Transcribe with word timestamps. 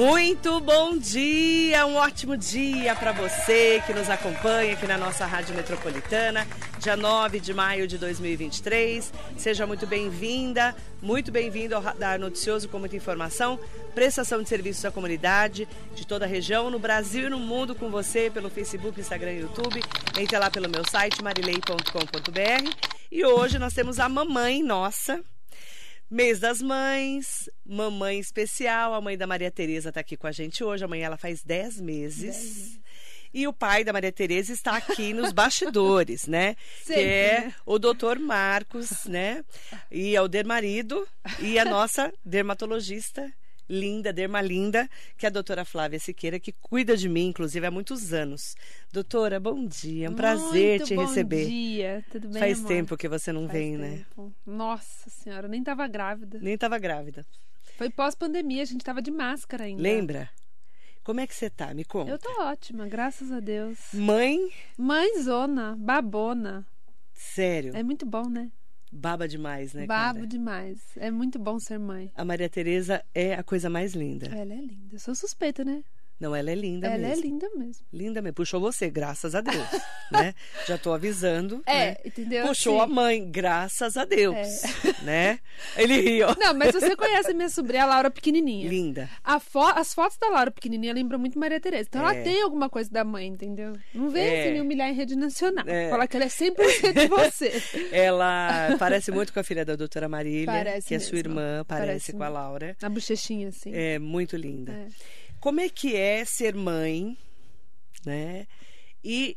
Muito 0.00 0.58
bom 0.60 0.96
dia, 0.96 1.84
um 1.84 1.96
ótimo 1.96 2.34
dia 2.34 2.96
para 2.96 3.12
você 3.12 3.82
que 3.86 3.92
nos 3.92 4.08
acompanha 4.08 4.72
aqui 4.72 4.86
na 4.86 4.96
nossa 4.96 5.26
Rádio 5.26 5.54
Metropolitana, 5.54 6.48
dia 6.78 6.96
9 6.96 7.38
de 7.38 7.52
maio 7.52 7.86
de 7.86 7.98
2023. 7.98 9.12
Seja 9.36 9.66
muito 9.66 9.86
bem-vinda, 9.86 10.74
muito 11.02 11.30
bem-vindo 11.30 11.76
ao 11.76 11.82
Radar 11.82 12.18
Noticioso 12.18 12.66
com 12.66 12.78
muita 12.78 12.96
informação, 12.96 13.60
prestação 13.94 14.42
de 14.42 14.48
serviços 14.48 14.82
à 14.86 14.90
comunidade 14.90 15.68
de 15.94 16.06
toda 16.06 16.24
a 16.24 16.28
região, 16.28 16.70
no 16.70 16.78
Brasil 16.78 17.26
e 17.26 17.30
no 17.30 17.38
mundo 17.38 17.74
com 17.74 17.90
você 17.90 18.30
pelo 18.30 18.48
Facebook, 18.48 18.98
Instagram 18.98 19.32
e 19.32 19.40
YouTube. 19.40 19.82
Entre 20.18 20.38
lá 20.38 20.50
pelo 20.50 20.70
meu 20.70 20.82
site 20.90 21.22
marilei.com.br. 21.22 22.70
E 23.12 23.22
hoje 23.22 23.58
nós 23.58 23.74
temos 23.74 24.00
a 24.00 24.08
mamãe 24.08 24.62
nossa, 24.62 25.22
Mês 26.10 26.40
das 26.40 26.60
Mães, 26.60 27.48
mamãe 27.64 28.18
especial, 28.18 28.94
a 28.94 29.00
mãe 29.00 29.16
da 29.16 29.28
Maria 29.28 29.50
Tereza 29.50 29.90
está 29.90 30.00
aqui 30.00 30.16
com 30.16 30.26
a 30.26 30.32
gente 30.32 30.64
hoje. 30.64 30.84
Amanhã 30.84 31.06
ela 31.06 31.16
faz 31.16 31.44
10 31.44 31.80
meses. 31.80 32.80
E 33.32 33.46
o 33.46 33.52
pai 33.52 33.84
da 33.84 33.92
Maria 33.92 34.10
Tereza 34.10 34.52
está 34.52 34.76
aqui 34.76 35.12
nos 35.12 35.30
bastidores, 35.30 36.26
né? 36.26 36.56
Sempre, 36.82 36.94
que 36.94 37.08
é 37.08 37.40
né? 37.42 37.54
o 37.64 37.78
doutor 37.78 38.18
Marcos, 38.18 39.04
né? 39.04 39.44
E 39.88 40.16
é 40.16 40.20
o 40.20 40.26
dermarido 40.26 41.06
e 41.38 41.60
a 41.60 41.64
nossa 41.64 42.12
dermatologista 42.24 43.32
linda, 43.70 44.12
dermalinda, 44.12 44.90
que 45.16 45.24
é 45.24 45.28
a 45.28 45.30
doutora 45.32 45.64
Flávia 45.64 46.00
Siqueira, 46.00 46.40
que 46.40 46.50
cuida 46.52 46.96
de 46.96 47.08
mim, 47.08 47.28
inclusive, 47.28 47.64
há 47.64 47.70
muitos 47.70 48.12
anos. 48.12 48.56
Doutora, 48.92 49.38
bom 49.38 49.64
dia, 49.64 50.08
é 50.08 50.10
um 50.10 50.14
prazer 50.14 50.80
Muito 50.80 50.88
te 50.88 50.94
bom 50.96 51.06
receber. 51.06 51.46
dia, 51.46 52.04
tudo 52.10 52.28
bem, 52.28 52.40
Faz 52.40 52.58
amor? 52.58 52.68
tempo 52.68 52.96
que 52.96 53.08
você 53.08 53.32
não 53.32 53.42
Faz 53.46 53.52
vem, 53.52 53.76
né? 53.78 53.96
tempo. 53.98 54.34
Nossa 54.44 55.08
senhora, 55.08 55.46
nem 55.46 55.62
tava 55.62 55.86
grávida. 55.86 56.38
Nem 56.42 56.54
estava 56.54 56.78
grávida. 56.78 57.24
Foi 57.78 57.88
pós-pandemia, 57.88 58.62
a 58.62 58.66
gente 58.66 58.84
tava 58.84 59.00
de 59.00 59.10
máscara 59.12 59.64
ainda. 59.64 59.80
Lembra? 59.80 60.28
Como 61.04 61.20
é 61.20 61.26
que 61.26 61.34
você 61.34 61.48
tá? 61.48 61.72
Me 61.72 61.84
conta. 61.84 62.10
Eu 62.10 62.18
tô 62.18 62.42
ótima, 62.42 62.86
graças 62.88 63.30
a 63.32 63.40
Deus. 63.40 63.78
Mãe, 63.94 64.50
Mãezona, 64.76 65.76
babona. 65.78 66.66
sério, 67.14 67.74
É 67.76 67.82
muito 67.82 68.04
bom, 68.04 68.28
né? 68.28 68.50
Baba 68.90 69.28
demais, 69.28 69.72
né, 69.72 69.86
Babo 69.86 70.14
cara? 70.20 70.26
demais. 70.26 70.78
É 70.96 71.10
muito 71.10 71.38
bom 71.38 71.58
ser 71.58 71.78
mãe. 71.78 72.10
A 72.14 72.24
Maria 72.24 72.48
Tereza 72.48 73.04
é 73.14 73.34
a 73.34 73.42
coisa 73.42 73.70
mais 73.70 73.94
linda. 73.94 74.26
Ela 74.26 74.52
é 74.54 74.60
linda. 74.60 74.94
Eu 74.94 74.98
sou 74.98 75.14
suspeita, 75.14 75.64
né? 75.64 75.82
Não, 76.20 76.36
ela 76.36 76.50
é 76.50 76.54
linda 76.54 76.86
Ela 76.86 76.98
mesmo. 76.98 77.12
é 77.12 77.16
linda 77.26 77.50
mesmo. 77.56 77.84
Linda 77.92 78.20
mesmo. 78.22 78.34
Puxou 78.34 78.60
você, 78.60 78.90
graças 78.90 79.34
a 79.34 79.40
Deus, 79.40 79.66
né? 80.12 80.34
Já 80.68 80.76
tô 80.76 80.92
avisando, 80.92 81.62
É, 81.66 81.72
né? 81.92 81.96
entendeu? 82.04 82.46
Puxou 82.46 82.80
Assim. 82.82 82.92
a 82.92 82.94
mãe, 82.94 83.30
graças 83.30 83.96
a 83.96 84.04
Deus, 84.04 84.36
É. 84.64 85.02
né? 85.02 85.38
Ele 85.76 85.98
riu. 86.00 86.26
Não, 86.38 86.52
mas 86.54 86.72
você 86.74 86.94
conhece 86.94 87.30
a 87.30 87.34
minha 87.34 87.48
sobrinha, 87.48 87.84
a 87.84 87.86
Laura 87.86 88.10
pequenininha. 88.10 88.68
Linda. 88.68 89.08
Fo- 89.40 89.60
As 89.60 89.94
fotos 89.94 90.18
da 90.18 90.28
Laura 90.28 90.50
pequenininha 90.50 90.92
lembram 90.92 91.18
muito 91.18 91.38
Maria 91.38 91.58
Tereza. 91.58 91.88
Então 91.88 92.06
É. 92.06 92.14
ela 92.14 92.22
tem 92.24 92.42
alguma 92.42 92.68
coisa 92.68 92.90
da 92.90 93.02
mãe, 93.02 93.26
entendeu? 93.26 93.72
Não 93.94 94.10
vem 94.10 94.22
É. 94.26 94.42
assim 94.42 94.52
me 94.52 94.60
humilhar 94.60 94.88
em 94.90 94.94
rede 94.94 95.16
nacional. 95.16 95.64
É. 95.66 95.88
Falar 95.88 96.06
que 96.06 96.16
ela 96.16 96.26
é 96.26 96.28
100% 96.28 97.08
você. 97.08 97.50
Ela 97.92 98.76
parece 98.78 99.10
muito 99.10 99.32
com 99.32 99.40
a 99.40 99.42
filha 99.42 99.64
da 99.64 99.74
doutora 99.76 100.08
Marília, 100.08 100.46
Parece 100.46 100.88
que 100.88 100.94
é 100.94 100.98
sua 100.98 101.14
mesmo. 101.14 101.30
irmã, 101.30 101.64
parece, 101.66 101.86
Parece 101.86 102.12
com 102.12 102.22
a 102.22 102.26
mesmo. 102.26 102.34
Laura. 102.42 102.76
Na 102.80 102.88
bochechinha, 102.88 103.48
assim. 103.48 103.70
É 103.74 103.98
muito 103.98 104.36
linda. 104.36 104.72
É. 104.72 104.86
Como 105.40 105.60
é 105.60 105.68
que 105.68 105.96
é 105.96 106.24
ser 106.24 106.54
mãe, 106.54 107.16
né? 108.04 108.46
E 109.02 109.36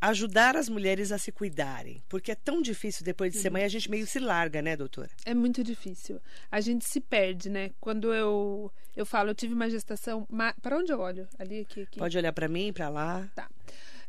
ajudar 0.00 0.56
as 0.56 0.68
mulheres 0.68 1.10
a 1.10 1.18
se 1.18 1.32
cuidarem? 1.32 2.02
Porque 2.08 2.30
é 2.30 2.34
tão 2.34 2.60
difícil 2.60 3.04
depois 3.04 3.32
de 3.32 3.38
ser 3.38 3.50
mãe, 3.50 3.64
a 3.64 3.68
gente 3.68 3.90
meio 3.90 4.06
se 4.06 4.18
larga, 4.18 4.60
né, 4.62 4.76
doutora? 4.76 5.10
É 5.24 5.34
muito 5.34 5.64
difícil. 5.64 6.20
A 6.50 6.60
gente 6.60 6.84
se 6.84 7.00
perde, 7.00 7.48
né? 7.48 7.70
Quando 7.80 8.12
eu 8.12 8.70
eu 8.94 9.06
falo, 9.06 9.30
eu 9.30 9.34
tive 9.34 9.54
uma 9.54 9.70
gestação. 9.70 10.26
Ma... 10.28 10.52
Para 10.60 10.76
onde 10.76 10.92
eu 10.92 11.00
olho? 11.00 11.28
Ali, 11.38 11.60
aqui, 11.60 11.82
aqui. 11.82 11.98
Pode 11.98 12.18
olhar 12.18 12.32
pra 12.32 12.48
mim, 12.48 12.72
pra 12.72 12.88
lá. 12.88 13.28
Tá. 13.34 13.48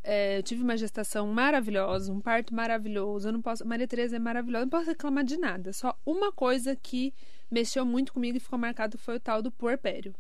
É, 0.04 0.38
eu 0.38 0.44
tive 0.44 0.64
uma 0.64 0.76
gestação 0.78 1.28
maravilhosa, 1.28 2.12
um 2.12 2.20
parto 2.20 2.54
maravilhoso. 2.56 3.28
Eu 3.28 3.34
não 3.34 3.42
posso. 3.42 3.66
Maria 3.68 3.88
Tereza 3.88 4.16
é 4.16 4.20
maravilhosa, 4.20 4.64
eu 4.64 4.66
não 4.66 4.70
posso 4.70 4.88
reclamar 4.88 5.24
de 5.24 5.38
nada. 5.38 5.72
Só 5.74 5.96
uma 6.06 6.32
coisa 6.32 6.76
que 6.76 7.14
mexeu 7.50 7.86
muito 7.86 8.14
comigo 8.14 8.38
e 8.38 8.40
ficou 8.40 8.60
marcado 8.60 8.98
foi 8.98 9.16
o 9.16 9.20
tal 9.20 9.42
do 9.42 9.52
puerpério. 9.52 10.14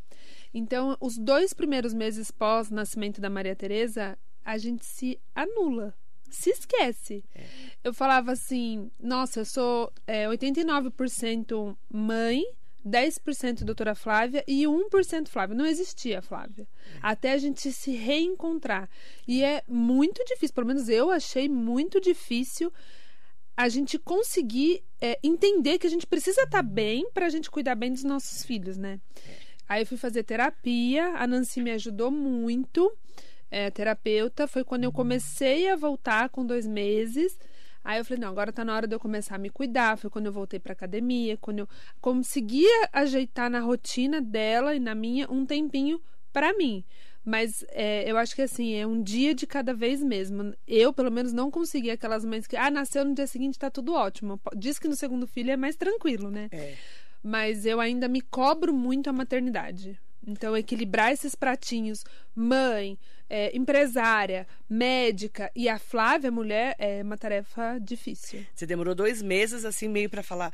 Então, 0.53 0.97
os 1.00 1.17
dois 1.17 1.53
primeiros 1.53 1.94
meses 1.94 2.31
pós 2.31 2.69
nascimento 2.69 3.22
da 3.22 3.29
Maria 3.29 3.56
Tereza, 3.56 4.17
a 4.44 4.57
gente 4.57 4.85
se 4.85 5.19
anula. 5.35 5.94
Se 6.29 6.51
esquece. 6.51 7.23
Eu 7.84 7.94
falava 7.94 8.31
assim: 8.31 8.91
nossa, 9.00 9.40
eu 9.40 9.45
sou 9.45 9.91
é, 10.06 10.28
89% 10.28 11.75
mãe, 11.91 12.44
10% 12.85 13.63
doutora 13.63 13.96
Flávia 13.96 14.44
e 14.47 14.63
1% 14.63 15.28
Flávia. 15.28 15.56
Não 15.56 15.66
existia 15.66 16.22
Flávia. 16.22 16.67
Até 17.01 17.34
a 17.34 17.38
gente 17.38 17.72
se 17.72 17.91
reencontrar. 17.91 18.90
E 19.28 19.44
é 19.44 19.63
muito 19.67 20.23
difícil, 20.25 20.53
pelo 20.53 20.67
menos 20.67 20.88
eu 20.88 21.09
achei 21.09 21.50
muito 21.50 22.00
difícil 22.00 22.72
a 23.59 23.68
gente 23.68 24.00
conseguir 24.00 24.81
é, 25.02 25.20
entender 25.22 25.78
que 25.80 25.86
a 25.86 25.90
gente 25.90 26.08
precisa 26.08 26.44
estar 26.44 26.64
bem 26.64 27.12
para 27.14 27.25
a 27.25 27.30
gente 27.30 27.52
cuidar 27.52 27.75
bem 27.75 27.92
dos 27.92 28.06
nossos 28.06 28.42
filhos, 28.42 28.78
né? 28.78 29.02
Aí 29.68 29.81
eu 29.81 29.86
fui 29.86 29.97
fazer 29.97 30.24
terapia, 30.24 31.09
a 31.18 31.28
Nancy 31.28 31.62
me 31.62 31.72
ajudou 31.72 32.09
muito, 32.09 32.90
é, 33.52 33.70
terapeuta. 33.70 34.47
Foi 34.47 34.64
quando 34.64 34.86
eu 34.86 34.94
comecei 34.94 35.70
a 35.70 35.75
voltar 35.75 36.30
com 36.30 36.46
dois 36.46 36.66
meses. 36.66 37.38
Aí 37.84 38.00
eu 38.00 38.06
falei, 38.06 38.22
não, 38.22 38.30
agora 38.30 38.53
tá 38.53 38.64
na 38.64 38.74
hora 38.74 38.88
de 38.88 38.96
eu 38.96 39.00
começar 39.00 39.36
a 39.36 39.38
me 39.38 39.50
cuidar. 39.50 39.97
Foi 39.97 40.09
quando 40.09 40.28
eu 40.28 40.31
voltei 40.31 40.58
pra 40.58 40.72
academia, 40.72 41.36
quando 41.36 41.59
eu 41.59 41.70
conseguia 42.00 42.88
ajeitar 42.94 43.50
na 43.50 43.59
rotina 43.59 44.22
dela 44.22 44.74
e 44.74 44.80
na 44.80 44.96
minha 44.96 45.30
um 45.30 45.46
tempinho 45.46 46.02
pra 46.31 46.53
mim. 46.53 46.86
Mas 47.29 47.63
é, 47.69 48.09
eu 48.09 48.17
acho 48.17 48.35
que 48.35 48.41
assim, 48.41 48.73
é 48.73 48.88
um 48.88 49.03
dia 49.03 49.35
de 49.35 49.45
cada 49.45 49.72
vez 49.72 50.01
mesmo. 50.01 50.51
Eu, 50.67 50.91
pelo 50.91 51.12
menos, 51.12 51.31
não 51.31 51.51
consegui 51.51 51.91
aquelas 51.91 52.25
mães 52.25 52.47
que, 52.47 52.57
ah, 52.57 52.72
nasceu 52.72 53.06
no 53.06 53.13
dia 53.13 53.28
seguinte, 53.28 53.59
tá 53.59 53.69
tudo 53.69 53.94
ótimo. 53.94 54.41
Diz 54.57 54.79
que 54.79 54.88
no 54.88 54.95
segundo 54.95 55.28
filho 55.28 55.51
é 55.51 55.57
mais 55.57 55.75
tranquilo, 55.75 56.31
né? 56.31 56.50
É. 56.51 56.75
mas 57.22 57.66
eu 57.67 57.79
ainda 57.79 58.07
me 58.07 58.22
cobro 58.22 58.73
muito 58.73 59.09
a 59.12 59.13
maternidade. 59.13 60.00
Então, 60.25 60.57
equilibrar 60.57 61.12
esses 61.12 61.35
pratinhos, 61.35 62.03
mãe, 62.40 62.98
é, 63.30 63.56
empresária, 63.56 64.48
médica 64.68 65.52
e 65.56 65.70
a 65.70 65.78
Flávia, 65.78 66.32
mulher, 66.32 66.76
é 66.80 67.04
uma 67.04 67.16
tarefa 67.18 67.78
difícil. 67.80 68.44
Você 68.56 68.66
demorou 68.66 68.96
dois 68.96 69.22
meses, 69.22 69.66
assim, 69.66 69.88
meio 69.88 70.10
pra 70.10 70.24
falar. 70.24 70.52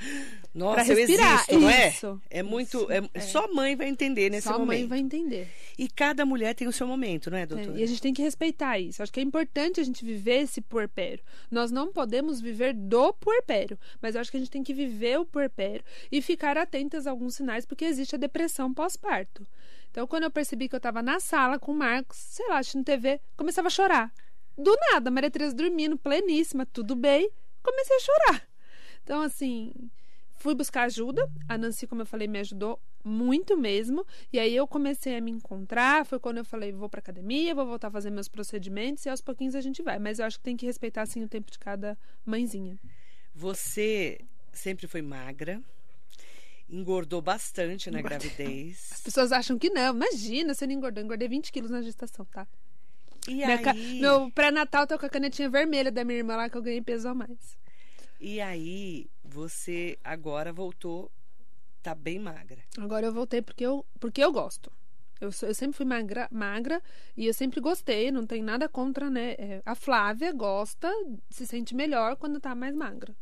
Nossa, 0.54 0.84
Pra 0.84 0.94
eu 0.94 0.98
respirar, 0.98 1.36
existo, 1.36 1.60
não 1.60 1.70
é? 1.70 1.88
isso, 1.90 2.22
É 2.30 2.44
muito. 2.44 2.92
é- 2.92 3.02
é. 3.14 3.20
Só 3.22 3.48
mãe 3.54 3.76
vai 3.78 3.88
entender 3.88 4.30
nesse 4.30 4.48
Só 4.48 4.56
a 4.56 4.60
momento. 4.60 4.68
mãe 4.80 4.88
vai 4.88 5.00
entender. 5.00 5.48
E 5.78 5.88
cada 5.88 6.26
mulher 6.26 6.54
tem 6.54 6.68
o 6.68 6.72
seu 6.72 6.86
momento, 6.88 7.30
não 7.32 7.38
é, 7.38 7.44
É, 7.44 7.46
doutora? 7.46 7.80
e 7.80 7.84
a 7.84 7.86
gente 7.88 8.02
tem 8.02 8.14
que 8.14 8.22
respeitar 8.22 8.78
isso. 8.80 9.02
Acho 9.02 9.12
que 9.14 9.20
é 9.22 9.24
importante 9.24 9.80
a 9.80 9.84
gente 9.84 10.04
viver 10.04 10.42
esse 10.42 10.60
puerpério. 10.60 11.24
Nós 11.50 11.72
não 11.72 11.94
podemos 11.94 12.42
viver 12.42 12.74
do 12.74 13.14
puerpério, 13.14 13.78
mas 14.02 14.16
eu 14.16 14.22
acho 14.22 14.32
que 14.32 14.38
a 14.38 14.40
gente 14.40 14.52
tem 14.52 14.64
que 14.64 14.74
viver 14.74 15.18
o 15.20 15.26
puerpério 15.26 15.84
e 16.12 16.22
ficar 16.22 16.58
atentas 16.58 17.08
a 17.08 17.12
alguns 17.12 17.36
sinais, 17.36 17.66
porque 17.66 17.86
existe 17.86 18.16
a 18.16 18.20
depressão 18.20 18.74
pós-parto. 18.74 19.46
Então, 19.96 20.06
quando 20.06 20.24
eu 20.24 20.30
percebi 20.30 20.68
que 20.68 20.76
eu 20.76 20.80
estava 20.80 21.02
na 21.02 21.22
sala 21.22 21.58
com 21.58 21.72
o 21.72 21.76
Marcos, 21.76 22.18
sei 22.18 22.46
lá, 22.50 22.58
assistindo 22.58 22.84
TV, 22.84 23.22
começava 23.38 23.70
a 23.70 23.72
chorar. 23.72 24.14
Do 24.58 24.76
nada, 24.92 25.08
a 25.08 25.12
Maria 25.12 25.32
Tereza 25.32 25.56
dormindo, 25.56 25.98
pleníssima, 25.98 26.66
tudo 26.66 26.98
bem, 26.98 27.32
comecei 27.64 27.96
a 27.96 28.00
chorar. 28.02 28.48
Então, 29.02 29.22
assim, 29.22 29.72
fui 30.36 30.54
buscar 30.54 30.84
ajuda. 30.84 31.26
A 31.48 31.58
Nancy, 31.58 31.88
como 31.88 32.02
eu 32.02 32.06
falei, 32.06 32.28
me 32.28 32.40
ajudou 32.40 32.78
muito 33.06 33.56
mesmo. 33.56 34.06
E 34.34 34.38
aí 34.38 34.54
eu 34.54 34.68
comecei 34.68 35.16
a 35.16 35.22
me 35.22 35.32
encontrar. 35.32 36.06
Foi 36.06 36.20
quando 36.20 36.40
eu 36.40 36.46
falei, 36.46 36.74
vou 36.74 36.90
pra 36.90 37.00
academia, 37.00 37.56
vou 37.56 37.66
voltar 37.66 37.88
a 37.88 37.92
fazer 37.92 38.10
meus 38.10 38.28
procedimentos 38.28 39.06
e 39.06 39.10
aos 39.10 39.22
pouquinhos 39.22 39.56
a 39.56 39.62
gente 39.62 39.82
vai. 39.82 39.98
Mas 39.98 40.20
eu 40.20 40.26
acho 40.26 40.40
que 40.40 40.44
tem 40.44 40.58
que 40.58 40.66
respeitar, 40.66 41.04
assim, 41.04 41.24
o 41.24 41.30
tempo 41.30 41.50
de 41.50 41.58
cada 41.58 41.98
mãezinha. 42.26 42.78
Você 43.34 44.20
sempre 44.52 44.88
foi 44.88 45.02
magra, 45.02 45.64
engordou 46.70 47.22
bastante 47.22 47.90
na 47.92 48.00
Engordei. 48.00 48.20
gravidez. 48.20 48.90
As 48.94 49.02
pessoas 49.02 49.32
acham 49.32 49.58
que 49.58 49.70
não. 49.70 49.94
Imagina, 49.96 50.54
você 50.54 50.66
não 50.66 50.74
engordou. 50.74 51.02
Eu 51.02 51.06
engordei 51.06 51.28
20 51.28 51.52
quilos 51.52 51.72
na 51.72 51.82
gestação, 51.82 52.26
tá? 52.26 52.48
E 53.28 53.34
Minha 53.36 53.48
aí, 53.58 53.62
ca- 53.64 53.74
Meu 53.74 54.32
pré-natal 54.32 54.86
tá 54.86 54.98
com 54.98 55.06
a 55.06 55.10
canetinha 55.10 55.50
vermelha 55.50 55.92
da 55.92 56.04
minha 56.04 56.18
irmã 56.20 56.36
lá 56.36 56.50
que 56.50 56.58
eu 56.58 56.62
ganhei 56.62 56.82
peso 56.82 57.08
a 57.08 57.14
mais. 57.16 57.58
e 58.20 58.40
aí, 58.42 59.08
você 59.24 59.98
agora 60.04 60.52
voltou, 60.54 61.12
tá 61.82 61.94
bem 61.96 62.20
magra. 62.20 62.60
Agora 62.78 63.06
eu 63.08 63.14
voltei 63.14 63.42
porque 63.42 63.66
eu, 63.66 63.86
porque 64.00 64.24
eu 64.24 64.32
gosto. 64.32 64.72
Eu, 65.22 65.30
eu 65.44 65.54
sempre 65.56 65.78
fui 65.78 65.86
magra, 65.86 66.28
magra 66.32 66.82
e 67.16 67.26
eu 67.26 67.34
sempre 67.34 67.62
gostei, 67.62 68.12
não 68.12 68.26
tem 68.28 68.44
nada 68.44 68.68
contra, 68.68 69.10
né? 69.10 69.32
É, 69.38 69.62
a 69.66 69.74
Flávia 69.74 70.32
gosta, 70.34 70.92
se 71.30 71.48
sente 71.48 71.74
melhor 71.74 72.18
quando 72.18 72.40
tá 72.40 72.54
mais 72.54 72.76
magra. 72.76 73.16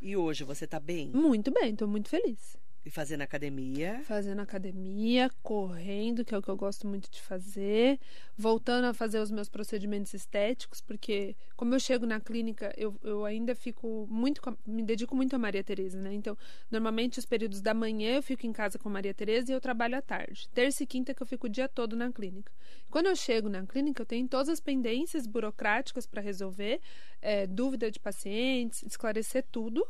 E 0.00 0.16
hoje 0.16 0.44
você 0.44 0.66
tá 0.66 0.80
bem? 0.80 1.10
Muito 1.10 1.50
bem, 1.52 1.76
tô 1.76 1.86
muito 1.86 2.08
feliz. 2.08 2.56
E 2.86 2.90
fazendo 2.90 3.22
academia. 3.22 4.00
Fazendo 4.04 4.40
academia, 4.40 5.28
correndo, 5.42 6.24
que 6.24 6.32
é 6.32 6.38
o 6.38 6.40
que 6.40 6.48
eu 6.48 6.56
gosto 6.56 6.86
muito 6.86 7.10
de 7.10 7.20
fazer. 7.20 7.98
Voltando 8.38 8.84
a 8.84 8.94
fazer 8.94 9.18
os 9.18 9.28
meus 9.28 9.48
procedimentos 9.48 10.14
estéticos, 10.14 10.80
porque 10.80 11.34
como 11.56 11.74
eu 11.74 11.80
chego 11.80 12.06
na 12.06 12.20
clínica, 12.20 12.72
eu, 12.76 12.96
eu 13.02 13.24
ainda 13.24 13.56
fico 13.56 14.06
muito. 14.08 14.40
Me 14.64 14.84
dedico 14.84 15.16
muito 15.16 15.34
a 15.34 15.38
Maria 15.38 15.64
Tereza, 15.64 16.00
né? 16.00 16.14
Então, 16.14 16.38
normalmente 16.70 17.18
os 17.18 17.26
períodos 17.26 17.60
da 17.60 17.74
manhã 17.74 18.14
eu 18.14 18.22
fico 18.22 18.46
em 18.46 18.52
casa 18.52 18.78
com 18.78 18.88
Maria 18.88 19.12
Tereza 19.12 19.50
e 19.50 19.54
eu 19.56 19.60
trabalho 19.60 19.98
à 19.98 20.00
tarde. 20.00 20.48
Terça 20.54 20.84
e 20.84 20.86
quinta 20.86 21.12
que 21.12 21.20
eu 21.20 21.26
fico 21.26 21.48
o 21.48 21.50
dia 21.50 21.68
todo 21.68 21.96
na 21.96 22.12
clínica. 22.12 22.52
Quando 22.88 23.06
eu 23.06 23.16
chego 23.16 23.48
na 23.48 23.66
clínica, 23.66 24.02
eu 24.02 24.06
tenho 24.06 24.28
todas 24.28 24.48
as 24.48 24.60
pendências 24.60 25.26
burocráticas 25.26 26.06
para 26.06 26.22
resolver, 26.22 26.80
é, 27.20 27.48
dúvida 27.48 27.90
de 27.90 27.98
pacientes, 27.98 28.84
esclarecer 28.84 29.44
tudo 29.50 29.84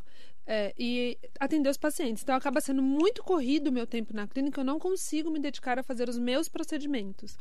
é, 0.46 0.72
e 0.78 1.18
atender 1.40 1.68
os 1.68 1.76
pacientes. 1.76 2.22
Então, 2.22 2.36
acaba 2.36 2.60
sendo 2.60 2.82
muito 2.82 3.22
corrido 3.22 3.68
o 3.68 3.72
meu 3.72 3.86
tempo 3.86 4.14
na 4.14 4.26
clínica, 4.26 4.60
eu 4.60 4.64
não 4.64 4.78
consigo 4.78 5.30
me 5.30 5.40
dedicar 5.40 5.78
a 5.78 5.82
fazer 5.82 6.08
os 6.08 6.18
meus 6.18 6.48
procedimentos. 6.48 7.36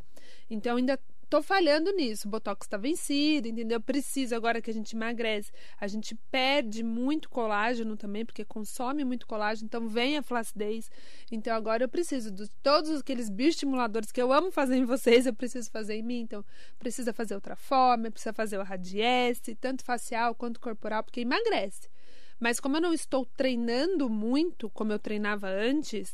Então, 0.50 0.78
ainda 0.78 1.00
tô 1.30 1.42
falhando 1.42 1.92
nisso. 1.92 2.28
O 2.28 2.31
botox 2.31 2.66
está 2.66 2.78
vencido, 2.78 3.48
entendeu? 3.48 3.81
Preciso 3.81 4.36
agora 4.36 4.62
que 4.62 4.69
a 4.69 4.74
gente 4.74 4.96
emagrece. 4.96 5.52
A 5.80 5.88
gente 5.88 6.16
perde 6.31 6.84
muito 6.84 7.30
colágeno 7.30 7.98
também, 7.98 8.25
porque 8.25 8.46
consome 8.46 9.04
muito 9.04 9.28
colágeno, 9.28 9.66
então 9.66 9.88
vem 9.88 10.18
a 10.18 10.24
flacidez. 10.24 10.90
Então 11.31 11.54
agora 11.56 11.84
eu 11.84 11.90
preciso 11.90 12.31
de 12.31 12.48
todos 12.63 13.02
aqueles 13.02 13.30
bioestimuladores 13.30 14.12
que 14.12 14.22
eu 14.22 14.31
amo 14.31 14.52
fazer 14.52 14.78
em 14.78 14.86
vocês, 14.86 15.25
eu 15.25 15.34
preciso 15.34 15.69
fazer 15.72 15.96
em 15.96 16.04
mim. 16.04 16.22
Então 16.22 16.46
precisa 16.80 17.12
fazer 17.13 17.36
outra 17.36 17.56
forma, 17.56 18.12
precisa 18.12 18.34
fazer 18.34 18.57
o 18.57 18.63
radiesse, 18.63 19.56
tanto 19.56 19.84
facial 19.84 20.36
quanto 20.36 20.60
corporal, 20.60 21.04
porque 21.04 21.22
emagrece. 21.22 21.90
Mas 22.39 22.59
como 22.59 22.77
eu 22.77 22.81
não 22.81 22.93
estou 22.93 23.25
treinando 23.37 24.09
muito 24.09 24.69
como 24.69 24.91
eu 24.91 24.99
treinava 24.99 25.47
antes, 25.47 26.13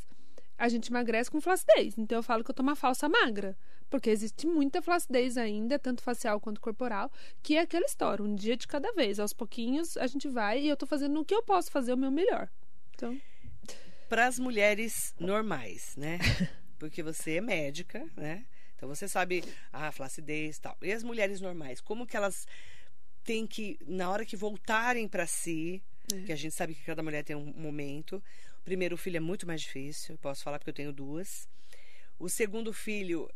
a 0.58 0.70
gente 0.70 0.90
emagrece 0.90 1.32
com 1.32 1.42
flacidez. 1.42 1.98
Então 1.98 2.20
eu 2.20 2.24
falo 2.24 2.44
que 2.44 2.52
eu 2.52 2.56
tô 2.56 2.62
uma 2.62 2.76
falsa 2.76 3.10
magra. 3.10 3.58
Porque 3.90 4.10
existe 4.10 4.48
muita 4.48 4.82
flacidez 4.82 5.36
ainda, 5.36 5.78
tanto 5.78 6.02
facial 6.02 6.40
quanto 6.40 6.62
corporal, 6.62 7.12
que 7.44 7.58
é 7.58 7.60
aquela 7.60 7.86
história, 7.86 8.24
um 8.24 8.34
dia 8.34 8.56
de 8.56 8.66
cada 8.66 8.94
vez. 8.94 9.20
Aos 9.20 9.34
pouquinhos 9.34 9.98
a 9.98 10.08
gente 10.08 10.30
vai 10.30 10.62
e 10.62 10.70
eu 10.70 10.78
tô 10.78 10.86
fazendo 10.86 11.20
o 11.20 11.26
que 11.26 11.36
eu 11.36 11.44
posso 11.44 11.70
fazer 11.70 11.94
o 11.94 11.98
meu 11.98 12.12
melhor. 12.12 12.50
Então. 12.96 13.20
Para 14.08 14.28
as 14.28 14.40
mulheres 14.40 15.14
normais, 15.20 15.96
né? 15.98 16.20
Porque 16.80 17.04
você 17.04 17.38
é 17.38 17.42
médica, 17.42 18.08
né? 18.16 18.46
Então 18.76 18.88
você 18.88 19.08
sabe 19.08 19.44
a 19.74 19.92
flacidez 19.92 20.58
e 20.58 20.62
tal. 20.62 20.78
E 20.82 20.94
as 20.94 21.04
mulheres 21.04 21.42
normais, 21.42 21.82
como 21.82 22.08
que 22.08 22.16
elas 22.16 22.48
têm 23.24 23.46
que, 23.46 23.78
na 23.86 24.10
hora 24.10 24.26
que 24.26 24.38
voltarem 24.38 25.08
para 25.08 25.28
si, 25.28 25.84
é. 26.14 26.22
que 26.22 26.32
a 26.32 26.36
gente 26.36 26.54
sabe 26.54 26.74
que 26.74 26.84
cada 26.84 27.04
mulher 27.04 27.24
tem 27.24 27.36
um 27.36 27.54
momento. 27.54 28.22
O 28.60 28.64
primeiro 28.64 28.96
filho 28.98 29.18
é 29.18 29.20
muito 29.20 29.48
mais 29.48 29.62
difícil, 29.62 30.18
posso 30.18 30.44
falar 30.44 30.60
porque 30.60 30.70
eu 30.70 30.74
tenho 30.74 30.94
duas. 30.94 31.48
O 32.20 32.30
segundo 32.30 32.72
filho 32.72 33.30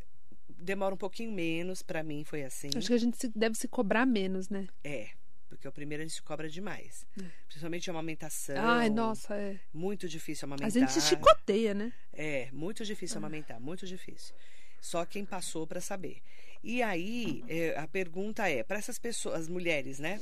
demora 0.47 0.93
um 0.93 0.97
pouquinho 0.97 1.31
menos, 1.31 1.81
para 1.81 2.03
mim 2.03 2.23
foi 2.23 2.43
assim. 2.43 2.69
Acho 2.75 2.87
que 2.87 2.93
a 2.93 2.97
gente 2.97 3.27
deve 3.35 3.55
se 3.55 3.67
cobrar 3.67 4.05
menos, 4.05 4.49
né? 4.49 4.67
É, 4.83 5.09
porque 5.47 5.67
o 5.67 5.71
primeiro 5.71 6.03
a 6.03 6.05
gente 6.05 6.15
se 6.15 6.21
cobra 6.21 6.49
demais. 6.49 7.05
É. 7.19 7.25
Principalmente 7.47 7.89
a 7.89 7.93
amamentação. 7.93 8.55
Ai, 8.57 8.89
nossa, 8.89 9.35
é. 9.35 9.59
Muito 9.73 10.07
difícil 10.07 10.45
amamentar. 10.45 10.67
A 10.67 10.69
gente 10.69 10.91
se 10.91 11.01
chicoteia, 11.01 11.73
né? 11.73 11.93
É, 12.13 12.49
muito 12.51 12.83
difícil 12.85 13.17
ah. 13.17 13.19
amamentar, 13.19 13.59
muito 13.59 13.85
difícil. 13.85 14.35
Só 14.81 15.03
quem 15.05 15.25
passou 15.25 15.65
para 15.65 15.81
saber. 15.81 16.21
E 16.63 16.81
aí, 16.81 17.43
é, 17.47 17.77
a 17.77 17.87
pergunta 17.87 18.47
é, 18.49 18.63
para 18.63 18.77
essas 18.77 18.99
pessoas, 18.99 19.41
as 19.41 19.47
mulheres, 19.47 19.99
né? 19.99 20.19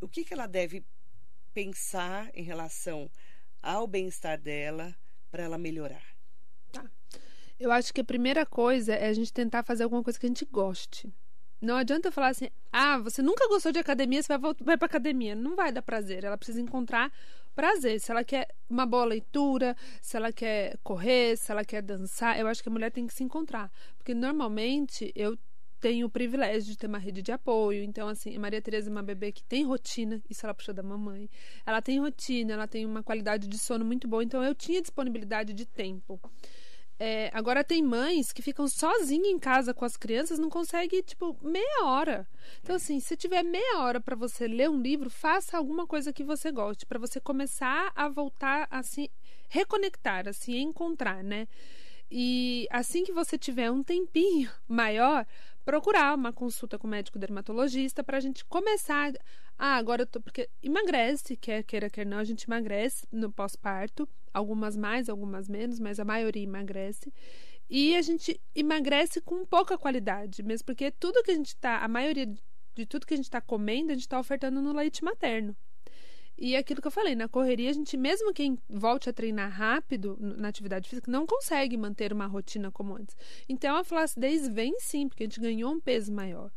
O 0.00 0.08
que, 0.08 0.24
que 0.24 0.34
ela 0.34 0.46
deve 0.46 0.84
pensar 1.56 2.28
em 2.34 2.42
relação 2.42 3.10
ao 3.62 3.86
bem-estar 3.86 4.38
dela 4.38 4.94
para 5.30 5.44
ela 5.44 5.56
melhorar? 5.56 6.04
Tá. 6.70 6.84
Eu 7.58 7.72
acho 7.72 7.94
que 7.94 8.02
a 8.02 8.04
primeira 8.04 8.44
coisa 8.44 8.92
é 8.92 9.08
a 9.08 9.12
gente 9.14 9.32
tentar 9.32 9.62
fazer 9.62 9.84
alguma 9.84 10.04
coisa 10.04 10.20
que 10.20 10.26
a 10.26 10.28
gente 10.28 10.44
goste. 10.44 11.10
Não 11.58 11.74
adianta 11.74 12.12
falar 12.12 12.28
assim, 12.28 12.50
ah, 12.70 12.98
você 12.98 13.22
nunca 13.22 13.48
gostou 13.48 13.72
de 13.72 13.78
academia, 13.78 14.22
você 14.22 14.36
vai, 14.36 14.52
vai 14.60 14.76
para 14.76 14.84
academia. 14.84 15.34
Não 15.34 15.56
vai 15.56 15.72
dar 15.72 15.80
prazer. 15.80 16.24
Ela 16.24 16.36
precisa 16.36 16.60
encontrar 16.60 17.10
prazer. 17.54 17.98
Se 18.00 18.10
ela 18.10 18.22
quer 18.22 18.54
uma 18.68 18.84
boa 18.84 19.06
leitura, 19.06 19.74
se 20.02 20.14
ela 20.14 20.30
quer 20.30 20.76
correr, 20.84 21.38
se 21.38 21.50
ela 21.50 21.64
quer 21.64 21.80
dançar, 21.80 22.38
eu 22.38 22.46
acho 22.48 22.62
que 22.62 22.68
a 22.68 22.72
mulher 22.72 22.92
tem 22.92 23.06
que 23.06 23.14
se 23.14 23.24
encontrar. 23.24 23.72
Porque 23.96 24.12
normalmente 24.12 25.10
eu 25.16 25.38
tenho 25.86 26.08
o 26.08 26.10
privilégio 26.10 26.72
de 26.72 26.76
ter 26.76 26.88
uma 26.88 26.98
rede 26.98 27.22
de 27.22 27.30
apoio. 27.30 27.84
Então, 27.84 28.08
assim, 28.08 28.36
Maria 28.38 28.60
Tereza 28.60 28.90
é 28.90 28.92
uma 28.92 29.04
bebê 29.04 29.30
que 29.30 29.44
tem 29.44 29.64
rotina, 29.64 30.20
isso 30.28 30.44
ela 30.44 30.52
puxou 30.52 30.74
da 30.74 30.82
mamãe. 30.82 31.30
Ela 31.64 31.80
tem 31.80 32.00
rotina, 32.00 32.54
ela 32.54 32.66
tem 32.66 32.84
uma 32.84 33.04
qualidade 33.04 33.46
de 33.46 33.56
sono 33.56 33.84
muito 33.84 34.08
boa, 34.08 34.24
então 34.24 34.42
eu 34.42 34.52
tinha 34.52 34.82
disponibilidade 34.82 35.52
de 35.52 35.64
tempo. 35.64 36.20
É, 36.98 37.30
agora 37.32 37.62
tem 37.62 37.84
mães 37.84 38.32
que 38.32 38.42
ficam 38.42 38.66
sozinhas 38.66 39.28
em 39.28 39.38
casa 39.38 39.72
com 39.72 39.84
as 39.84 39.96
crianças, 39.96 40.40
não 40.40 40.50
consegue 40.50 41.02
tipo 41.02 41.36
meia 41.40 41.84
hora. 41.84 42.26
Então 42.62 42.74
assim, 42.74 42.98
se 42.98 43.16
tiver 43.16 43.44
meia 43.44 43.78
hora 43.78 44.00
para 44.00 44.16
você 44.16 44.48
ler 44.48 44.68
um 44.68 44.80
livro, 44.80 45.08
faça 45.08 45.56
alguma 45.56 45.86
coisa 45.86 46.12
que 46.12 46.24
você 46.24 46.50
goste 46.50 46.84
para 46.84 46.98
você 46.98 47.20
começar 47.20 47.92
a 47.94 48.08
voltar 48.08 48.66
a 48.70 48.82
se 48.82 49.08
reconectar, 49.48 50.26
assim, 50.26 50.58
encontrar, 50.58 51.22
né? 51.22 51.46
E 52.10 52.66
assim 52.70 53.04
que 53.04 53.12
você 53.12 53.36
tiver 53.36 53.70
um 53.70 53.82
tempinho 53.82 54.50
maior, 54.66 55.26
procurar 55.66 56.14
uma 56.14 56.32
consulta 56.32 56.78
com 56.78 56.86
o 56.86 56.90
médico 56.90 57.18
dermatologista 57.18 58.04
para 58.04 58.18
a 58.18 58.20
gente 58.20 58.44
começar. 58.44 59.12
Ah, 59.58 59.74
agora 59.74 60.02
eu 60.02 60.06
tô. 60.06 60.20
Porque 60.20 60.48
emagrece, 60.62 61.36
quer 61.36 61.64
queira, 61.64 61.90
quer 61.90 62.06
não, 62.06 62.18
a 62.18 62.24
gente 62.24 62.44
emagrece 62.44 63.04
no 63.10 63.32
pós-parto. 63.32 64.08
Algumas 64.32 64.76
mais, 64.76 65.08
algumas 65.08 65.48
menos, 65.48 65.80
mas 65.80 65.98
a 65.98 66.04
maioria 66.04 66.44
emagrece. 66.44 67.12
E 67.68 67.96
a 67.96 68.02
gente 68.02 68.40
emagrece 68.54 69.20
com 69.20 69.44
pouca 69.44 69.76
qualidade, 69.76 70.40
mesmo 70.44 70.66
porque 70.66 70.92
tudo 70.92 71.22
que 71.24 71.32
a 71.32 71.34
gente 71.34 71.48
está, 71.48 71.78
a 71.78 71.88
maioria 71.88 72.32
de 72.76 72.86
tudo 72.86 73.04
que 73.04 73.14
a 73.14 73.16
gente 73.16 73.26
está 73.26 73.40
comendo, 73.40 73.90
a 73.90 73.94
gente 73.94 74.02
está 74.02 74.20
ofertando 74.20 74.62
no 74.62 74.72
leite 74.72 75.02
materno. 75.02 75.56
E 76.38 76.54
aquilo 76.54 76.82
que 76.82 76.86
eu 76.86 76.92
falei, 76.92 77.14
na 77.14 77.28
correria, 77.28 77.70
a 77.70 77.72
gente, 77.72 77.96
mesmo 77.96 78.32
quem 78.32 78.58
volte 78.68 79.08
a 79.08 79.12
treinar 79.12 79.50
rápido 79.50 80.18
na 80.20 80.48
atividade 80.48 80.88
física, 80.88 81.10
não 81.10 81.26
consegue 81.26 81.76
manter 81.76 82.12
uma 82.12 82.26
rotina 82.26 82.70
como 82.70 82.94
antes. 82.94 83.16
Então 83.48 83.76
a 83.76 83.84
flacidez 83.84 84.46
vem 84.46 84.78
sim, 84.78 85.08
porque 85.08 85.24
a 85.24 85.26
gente 85.26 85.40
ganhou 85.40 85.72
um 85.72 85.80
peso 85.80 86.12
maior. 86.12 86.50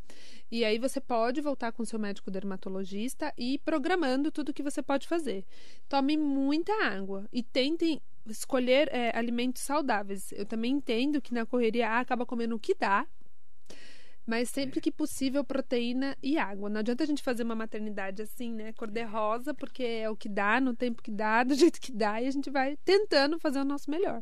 E 0.52 0.66
aí 0.66 0.80
você 0.80 1.00
pode 1.00 1.42
voltar 1.42 1.72
com 1.72 1.86
seu 1.86 2.00
médico 2.00 2.32
dermatologista 2.32 3.32
e 3.38 3.54
ir 3.54 3.60
programando 3.60 4.32
tudo 4.32 4.54
que 4.54 4.64
você 4.64 4.82
pode 4.82 5.08
fazer. 5.08 5.46
Tome 5.88 6.18
muita 6.18 6.74
água 6.84 7.26
e 7.32 7.44
tentem 7.44 8.02
escolher 8.28 8.90
é, 8.92 9.16
alimentos 9.18 9.62
saudáveis. 9.62 10.32
Eu 10.32 10.46
também 10.46 10.74
entendo 10.74 11.22
que 11.22 11.34
na 11.34 11.46
correria 11.46 11.90
ah, 11.90 12.00
acaba 12.00 12.26
comendo 12.26 12.56
o 12.56 12.60
que 12.60 12.74
dá, 12.74 13.08
mas 14.30 14.48
sempre 14.48 14.80
que 14.80 14.92
possível, 14.92 15.44
proteína 15.44 16.16
e 16.22 16.38
água. 16.38 16.70
Não 16.70 16.82
adianta 16.82 17.04
a 17.04 17.08
gente 17.08 17.24
fazer 17.24 17.42
uma 17.42 17.56
maternidade 17.56 18.22
assim, 18.22 18.54
né? 18.54 18.72
Cor-de-rosa, 18.74 19.56
porque 19.56 19.82
é 19.82 20.08
o 20.08 20.16
que 20.16 20.30
dá, 20.30 20.62
no 20.62 20.76
tempo 20.76 21.02
que 21.02 21.10
dá, 21.10 21.42
do 21.44 21.56
jeito 21.56 21.82
que 21.82 21.92
dá, 21.92 22.22
e 22.22 22.28
a 22.28 22.32
gente 22.32 22.52
vai 22.52 22.78
tentando 22.86 23.40
fazer 23.40 23.58
o 23.58 23.66
nosso 23.66 23.90
melhor. 23.90 24.22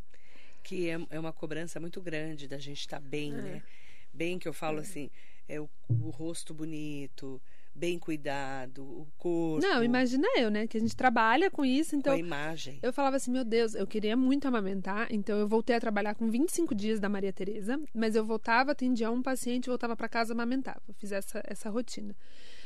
Que 0.64 0.90
é, 0.90 0.98
é 1.10 1.20
uma 1.20 1.34
cobrança 1.34 1.78
muito 1.78 2.02
grande 2.02 2.48
da 2.48 2.58
gente 2.58 2.80
estar 2.80 3.02
tá 3.02 3.06
bem, 3.06 3.34
é. 3.34 3.42
né? 3.42 3.64
Bem 4.14 4.40
que 4.40 4.48
eu 4.48 4.54
falo 4.54 4.78
é. 4.78 4.82
assim, 4.82 5.12
é 5.46 5.60
o, 5.60 5.70
o 5.90 6.10
rosto 6.10 6.54
bonito, 6.54 7.42
bem 7.78 8.00
cuidado, 8.00 8.84
o 8.84 9.08
corpo. 9.18 9.66
Não, 9.66 9.84
imagina 9.84 10.28
eu, 10.36 10.50
né? 10.50 10.66
Que 10.66 10.78
a 10.78 10.80
gente 10.80 10.96
trabalha 10.96 11.52
com 11.52 11.64
isso, 11.64 11.96
então. 11.96 12.14
Com 12.14 12.18
a 12.18 12.20
imagem. 12.20 12.80
Eu 12.82 12.92
falava 12.92 13.18
assim, 13.18 13.32
meu 13.32 13.46
Deus, 13.46 13.76
eu 13.76 13.86
queria 13.86 14.18
muito 14.18 14.48
amamentar, 14.48 15.08
então 15.12 15.38
eu 15.38 15.48
voltei 15.48 15.76
a 15.76 15.80
trabalhar 15.80 16.16
com 16.16 16.30
25 16.30 16.74
dias 16.74 17.00
da 17.00 17.08
Maria 17.08 17.32
Tereza, 17.32 17.80
mas 17.94 18.16
eu 18.16 18.26
voltava, 18.26 18.72
atendia 18.72 19.12
um 19.12 19.22
paciente, 19.22 19.70
voltava 19.70 19.96
para 19.96 20.10
casa, 20.10 20.34
amamentava. 20.34 20.82
Eu 20.88 20.94
fiz 20.96 21.12
essa, 21.12 21.42
essa 21.46 21.70
rotina. 21.70 22.16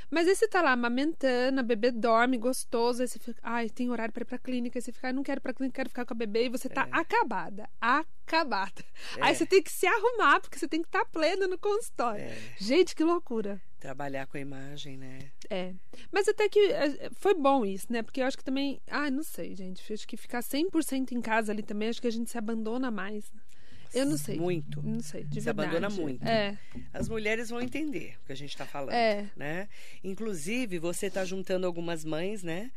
Mas 0.10 0.28
aí 0.28 0.36
você 0.36 0.46
tá 0.46 0.62
lá 0.62 0.74
amamentando, 0.74 1.62
a 1.62 1.64
bebê 1.64 1.90
dorme, 1.90 2.38
gostoso, 2.38 3.02
aí 3.02 3.08
você 3.08 3.18
fica, 3.18 3.40
ai, 3.42 3.70
tem 3.70 3.90
horário 3.90 4.14
para 4.14 4.24
ir 4.24 4.26
pra 4.26 4.38
clínica, 4.38 4.78
aí 4.78 4.82
você 4.82 4.92
fica, 4.92 5.14
não 5.14 5.24
quero 5.24 5.40
ir 5.40 5.42
pra 5.42 5.54
clínica, 5.54 5.78
quero 5.78 5.90
ficar 5.90 6.06
com 6.06 6.14
a 6.14 6.18
bebê, 6.18 6.46
e 6.46 6.50
você 6.50 6.68
tá 6.68 6.86
é. 6.86 6.90
acabada, 6.92 7.70
acabada. 7.80 8.84
É. 9.18 9.24
Aí 9.24 9.36
você 9.36 9.46
tem 9.46 9.64
que 9.64 9.72
se 9.72 9.88
arrumar, 9.88 10.42
porque 10.42 10.60
você 10.60 10.68
tem 10.68 10.82
que 10.82 10.90
estar 10.90 11.06
tá 11.06 11.10
plena 11.10 11.48
no 11.48 11.58
consultório. 11.58 12.26
É. 12.26 12.38
Gente, 12.58 12.94
que 12.94 13.06
loucura. 13.06 13.62
Trabalhar 13.82 14.28
com 14.28 14.38
a 14.38 14.40
imagem, 14.40 14.96
né? 14.96 15.32
É. 15.50 15.74
Mas 16.12 16.28
até 16.28 16.48
que 16.48 16.60
é, 16.60 17.10
foi 17.16 17.34
bom 17.34 17.66
isso, 17.66 17.88
né? 17.90 18.04
Porque 18.04 18.22
eu 18.22 18.26
acho 18.26 18.38
que 18.38 18.44
também, 18.44 18.80
ai, 18.88 19.10
não 19.10 19.24
sei, 19.24 19.56
gente, 19.56 19.92
acho 19.92 20.08
que 20.08 20.16
ficar 20.16 20.42
100% 20.42 21.12
em 21.14 21.20
casa 21.20 21.52
ali 21.52 21.64
também, 21.64 21.90
acho 21.90 22.00
que 22.00 22.08
a 22.08 22.12
gente 22.12 22.30
se 22.30 22.38
abandona 22.38 22.92
mais. 22.92 23.32
Eu 23.92 24.06
não 24.06 24.18
sei. 24.18 24.40
Muito. 24.40 24.82
Não 24.84 25.02
sei, 25.02 25.24
de 25.24 25.42
Se 25.42 25.46
verdade. 25.46 25.76
abandona 25.76 25.90
muito. 25.90 26.24
É. 26.26 26.58
As 26.94 27.10
mulheres 27.10 27.50
vão 27.50 27.60
entender 27.60 28.18
o 28.22 28.28
que 28.28 28.32
a 28.32 28.36
gente 28.36 28.52
está 28.52 28.68
falando, 28.68 28.94
é. 28.94 29.30
né? 29.36 29.68
Inclusive, 30.04 30.78
você 30.78 31.08
está 31.08 31.26
juntando 31.26 31.66
algumas 31.66 32.06
mães, 32.06 32.44
né? 32.44 32.72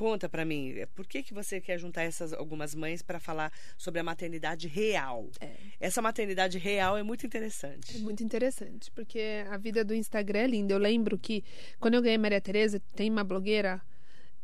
Conta 0.00 0.30
para 0.30 0.46
mim, 0.46 0.72
é, 0.78 0.86
por 0.86 1.06
que, 1.06 1.22
que 1.22 1.34
você 1.34 1.60
quer 1.60 1.78
juntar 1.78 2.04
essas 2.04 2.32
algumas 2.32 2.74
mães 2.74 3.02
para 3.02 3.20
falar 3.20 3.52
sobre 3.76 4.00
a 4.00 4.02
maternidade 4.02 4.66
real? 4.66 5.28
É. 5.38 5.50
Essa 5.78 6.00
maternidade 6.00 6.56
real 6.56 6.96
é 6.96 7.02
muito 7.02 7.26
interessante. 7.26 7.98
É 7.98 8.00
muito 8.00 8.24
interessante, 8.24 8.90
porque 8.92 9.44
a 9.50 9.58
vida 9.58 9.84
do 9.84 9.94
Instagram 9.94 10.38
é 10.38 10.46
linda. 10.46 10.72
Eu 10.72 10.78
lembro 10.78 11.18
que 11.18 11.44
quando 11.78 11.96
eu 11.96 12.00
ganhei 12.00 12.16
Maria 12.16 12.40
Tereza, 12.40 12.80
tem 12.96 13.10
uma 13.10 13.22
blogueira 13.22 13.78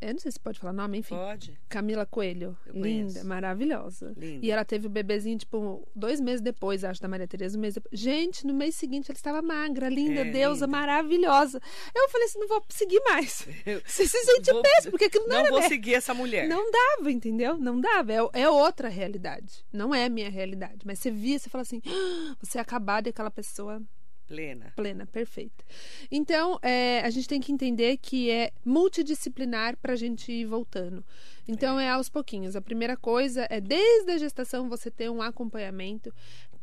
Eu 0.01 0.13
não 0.13 0.19
sei 0.21 0.31
se 0.31 0.39
pode 0.39 0.59
falar 0.59 0.73
nome, 0.75 0.99
enfim. 0.99 1.15
Pode. 1.15 1.59
Camila 1.69 2.05
Coelho. 2.05 2.57
Eu 2.67 2.75
Linda, 2.75 3.11
conheço. 3.13 3.27
maravilhosa. 3.27 4.13
Linda. 4.17 4.45
E 4.45 4.51
ela 4.51 4.65
teve 4.65 4.87
o 4.87 4.91
bebezinho, 4.91 5.39
tipo, 5.39 5.89
dois 5.97 6.21
meses 6.21 6.41
depois, 6.43 6.85
acho, 6.85 7.01
da 7.01 7.09
Maria 7.09 7.27
Tereza. 7.27 7.57
Um 7.57 7.61
mês 7.63 7.75
depois. 7.75 7.99
Gente, 7.99 8.47
no 8.47 8.53
mês 8.53 8.75
seguinte 8.75 9.11
ela 9.11 9.17
estava 9.17 9.41
magra, 9.41 9.89
linda, 9.89 10.21
É, 10.21 10.25
deusa, 10.31 10.67
linda. 10.67 10.77
maravilhosa. 10.79 11.61
Eu 11.95 12.09
falei 12.11 12.27
assim: 12.27 12.39
não 12.39 12.49
vou 12.49 12.63
seguir 12.69 13.01
mais. 13.05 13.49
Eu 13.65 13.81
Você 13.87 14.07
se 14.07 14.19
sente 14.25 14.53
vou- 14.53 14.63
péssimo, 14.63 14.91
porque 14.91 15.07
aquilo 15.07 15.25
não, 15.25 15.31
Não 15.35 15.41
era 15.41 15.49
vou 15.51 15.59
minha- 15.61 15.69
seguir 15.69 15.95
essa 15.95 16.13
mulher. 16.13 16.47
Não 16.47 16.71
dava, 16.71 17.11
entendeu? 17.11 17.57
Não 17.57 17.81
dava. 17.81 18.13
É, 18.13 18.19
é 18.43 18.51
outra 18.51 18.89
realidade. 18.89 19.65
Não 19.73 19.95
é 19.95 20.05
a 20.05 20.09
minha 20.11 20.29
realidade. 20.31 20.81
Mas 20.85 20.99
você 20.99 21.11
via, 21.11 21.39
você 21.39 21.49
fala 21.49 21.63
assim: 21.63 21.81
"Ah, 21.87 22.37
você 22.41 22.59
é 22.59 22.61
acabada 22.61 23.09
e 23.09 23.11
aquela 23.11 23.31
pessoa 23.31 23.83
Plena. 24.27 24.73
plena, 24.75 25.07
perfeita. 25.07 25.65
Então, 26.11 26.59
é, 26.61 27.01
a 27.05 27.11
gente 27.11 27.29
tem 27.29 27.41
que 27.41 27.53
entender 27.53 27.97
que 27.97 28.31
é 28.31 28.51
multidisciplinar 28.65 29.77
para 29.77 29.93
a 29.93 29.97
gente 29.97 30.33
ir 30.33 30.47
voltando. 30.47 31.05
Então, 31.47 31.79
é. 31.79 31.89
aos 31.89 32.09
pouquinhos. 32.09 32.57
A 32.57 32.61
primeira 32.61 32.97
coisa 32.97 33.47
é, 33.49 33.61
desde 33.61 34.11
a 34.11 34.19
gestação, 34.19 34.69
você 34.69 34.91
ter 34.91 35.09
um 35.11 35.23
acompanhamento. 35.23 36.13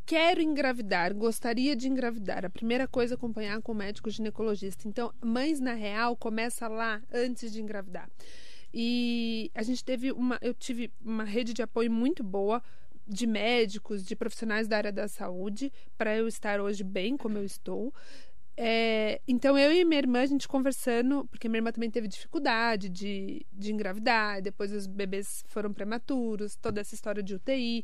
Quero 0.06 0.42
engravidar, 0.42 1.14
gostaria 1.14 1.76
de 1.76 1.88
engravidar. 1.88 2.46
A 2.46 2.50
primeira 2.50 2.86
coisa 2.86 3.14
é 3.14 3.16
acompanhar 3.16 3.62
com 3.62 3.72
o 3.72 3.76
médico 3.76 4.10
ginecologista. 4.10 4.86
Então, 4.86 5.14
mães 5.24 5.62
na 5.62 5.74
real 5.74 6.18
começa 6.18 6.68
lá 6.68 7.02
antes 7.14 7.54
de 7.54 7.62
engravidar. 7.62 8.10
E 8.74 9.52
a 9.54 9.64
gente 9.64 9.84
teve 9.84 10.12
uma, 10.12 10.38
eu 10.42 10.54
tive 10.54 10.92
uma 11.02 11.24
rede 11.24 11.54
de 11.54 11.62
apoio 11.62 11.92
muito 11.92 12.24
boa 12.24 12.62
de 13.08 13.28
médicos, 13.28 14.04
de 14.04 14.16
profissionais 14.16 14.68
da 14.68 14.78
área 14.78 14.92
da 14.92 15.08
saúde, 15.08 15.72
para 15.98 16.16
eu 16.16 16.28
estar 16.28 16.60
hoje 16.60 16.84
bem 16.84 17.18
como 17.18 17.38
eu 17.38 17.44
estou. 17.44 17.94
É, 18.56 19.20
então 19.28 19.58
eu 19.58 19.72
e 19.72 19.84
minha 19.84 20.00
irmã, 20.00 20.22
a 20.22 20.26
gente 20.26 20.48
conversando, 20.48 21.26
porque 21.28 21.50
minha 21.50 21.58
irmã 21.58 21.72
também 21.72 21.90
teve 21.90 22.08
dificuldade 22.08 22.88
de, 22.88 23.46
de 23.52 23.74
engravidar, 23.74 24.42
depois 24.42 24.72
os 24.72 24.86
bebês 24.86 25.44
foram 25.48 25.74
prematuros, 25.74 26.56
toda 26.56 26.82
essa 26.82 26.94
história 26.94 27.24
de 27.24 27.34
UTI. 27.36 27.84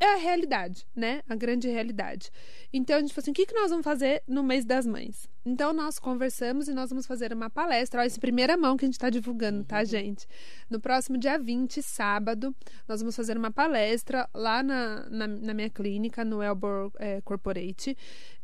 É 0.00 0.14
a 0.14 0.16
realidade, 0.16 0.86
né? 0.94 1.22
A 1.28 1.34
grande 1.36 1.68
realidade. 1.68 2.30
Então 2.72 2.96
a 2.96 3.00
gente 3.00 3.14
falou 3.14 3.22
assim: 3.22 3.30
o 3.30 3.34
que, 3.34 3.46
que 3.46 3.54
nós 3.54 3.70
vamos 3.70 3.84
fazer 3.84 4.22
no 4.26 4.42
mês 4.42 4.64
das 4.64 4.86
mães? 4.86 5.28
Então 5.44 5.72
nós 5.72 5.98
conversamos 5.98 6.68
e 6.68 6.74
nós 6.74 6.90
vamos 6.90 7.06
fazer 7.06 7.32
uma 7.32 7.48
palestra. 7.48 8.00
Olha, 8.00 8.06
esse 8.06 8.18
primeira 8.18 8.56
mão 8.56 8.76
que 8.76 8.84
a 8.84 8.88
gente 8.88 8.94
está 8.94 9.08
divulgando, 9.08 9.64
tá, 9.64 9.84
gente? 9.84 10.26
No 10.68 10.80
próximo 10.80 11.16
dia 11.16 11.38
20, 11.38 11.82
sábado, 11.82 12.54
nós 12.88 13.00
vamos 13.00 13.14
fazer 13.14 13.36
uma 13.36 13.52
palestra 13.52 14.28
lá 14.34 14.62
na, 14.62 15.08
na, 15.08 15.26
na 15.26 15.54
minha 15.54 15.70
clínica, 15.70 16.24
no 16.24 16.42
Elbor 16.42 16.90
é, 16.98 17.20
Corporate, 17.20 17.96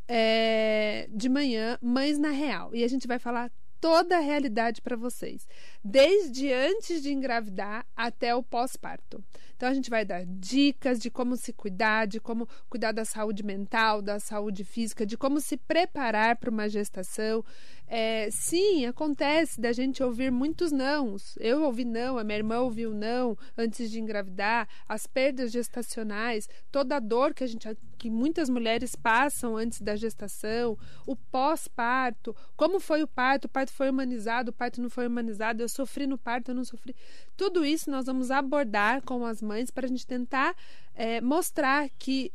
é, 0.07 1.09
de 1.13 1.29
manhã, 1.29 1.79
Mães 1.83 2.19
na 2.19 2.31
Real. 2.31 2.75
E 2.75 2.85
a 2.85 2.89
gente 2.89 3.07
vai 3.07 3.19
falar 3.19 3.51
toda 3.81 4.19
a 4.19 4.21
realidade 4.21 4.83
para 4.83 4.97
vocês, 4.97 5.49
desde 5.83 6.53
antes 6.53 7.03
de 7.03 7.13
engravidar 7.13 7.87
até 7.97 8.35
o 8.35 8.43
pós-parto. 8.43 9.25
Então 9.57 9.69
a 9.69 9.75
gente 9.75 9.91
vai 9.91 10.07
dar 10.07 10.25
dicas 10.25 10.99
de 10.99 11.11
como 11.11 11.37
se 11.37 11.53
cuidar, 11.53 12.07
de 12.07 12.19
como 12.19 12.49
cuidar 12.69 12.93
da 12.93 13.05
saúde 13.05 13.43
mental, 13.43 14.01
da 14.01 14.19
saúde 14.19 14.65
física, 14.65 15.05
de 15.05 15.19
como 15.19 15.39
se 15.39 15.57
preparar 15.57 16.37
para 16.37 16.51
uma 16.51 16.67
gestação. 16.67 17.45
É, 17.87 18.31
sim, 18.31 18.87
acontece 18.87 19.61
da 19.61 19.71
gente 19.73 20.03
ouvir 20.03 20.31
muitos 20.31 20.73
nãos. 20.73 21.37
Eu 21.39 21.63
ouvi 21.63 21.85
não, 21.85 22.17
a 22.17 22.25
minha 22.25 22.39
irmã 22.39 22.61
ouviu 22.61 22.95
não 22.95 23.37
antes 23.57 23.91
de 23.91 24.01
engravidar, 24.01 24.67
as 24.89 25.07
perdas 25.07 25.53
gestacionais, 25.53 26.49
toda 26.73 26.97
a 26.97 27.01
dor 27.01 27.35
que 27.35 27.45
a 27.45 27.47
gente 27.47 27.69
que 28.01 28.09
muitas 28.09 28.49
mulheres 28.49 28.97
passam 28.97 29.59
antes 29.59 29.83
da 29.83 29.95
gestação, 29.95 30.79
o 31.07 31.15
pós-parto, 31.15 32.35
como 32.57 32.81
foi 32.81 33.03
o 33.03 33.07
parto, 33.07 33.45
o 33.45 33.49
parto 33.49 33.71
foi 33.75 33.91
humanizado, 33.91 34.51
o 34.51 34.55
parto 34.55 34.81
não 34.81 34.89
foi 34.89 35.07
humanizado, 35.07 35.63
eu 35.63 35.69
sofri 35.69 36.07
no 36.07 36.17
parto, 36.17 36.51
eu 36.51 36.55
não 36.55 36.65
sofri. 36.65 36.97
Tudo 37.37 37.63
isso 37.63 37.91
nós 37.91 38.07
vamos 38.07 38.31
abordar 38.31 39.03
com 39.03 39.27
as 39.27 39.43
mães 39.43 39.71
para 39.71 39.85
a 39.85 39.89
gente 39.89 40.07
tentar 40.07 40.57
é, 40.95 41.21
mostrar 41.21 41.91
que 41.99 42.33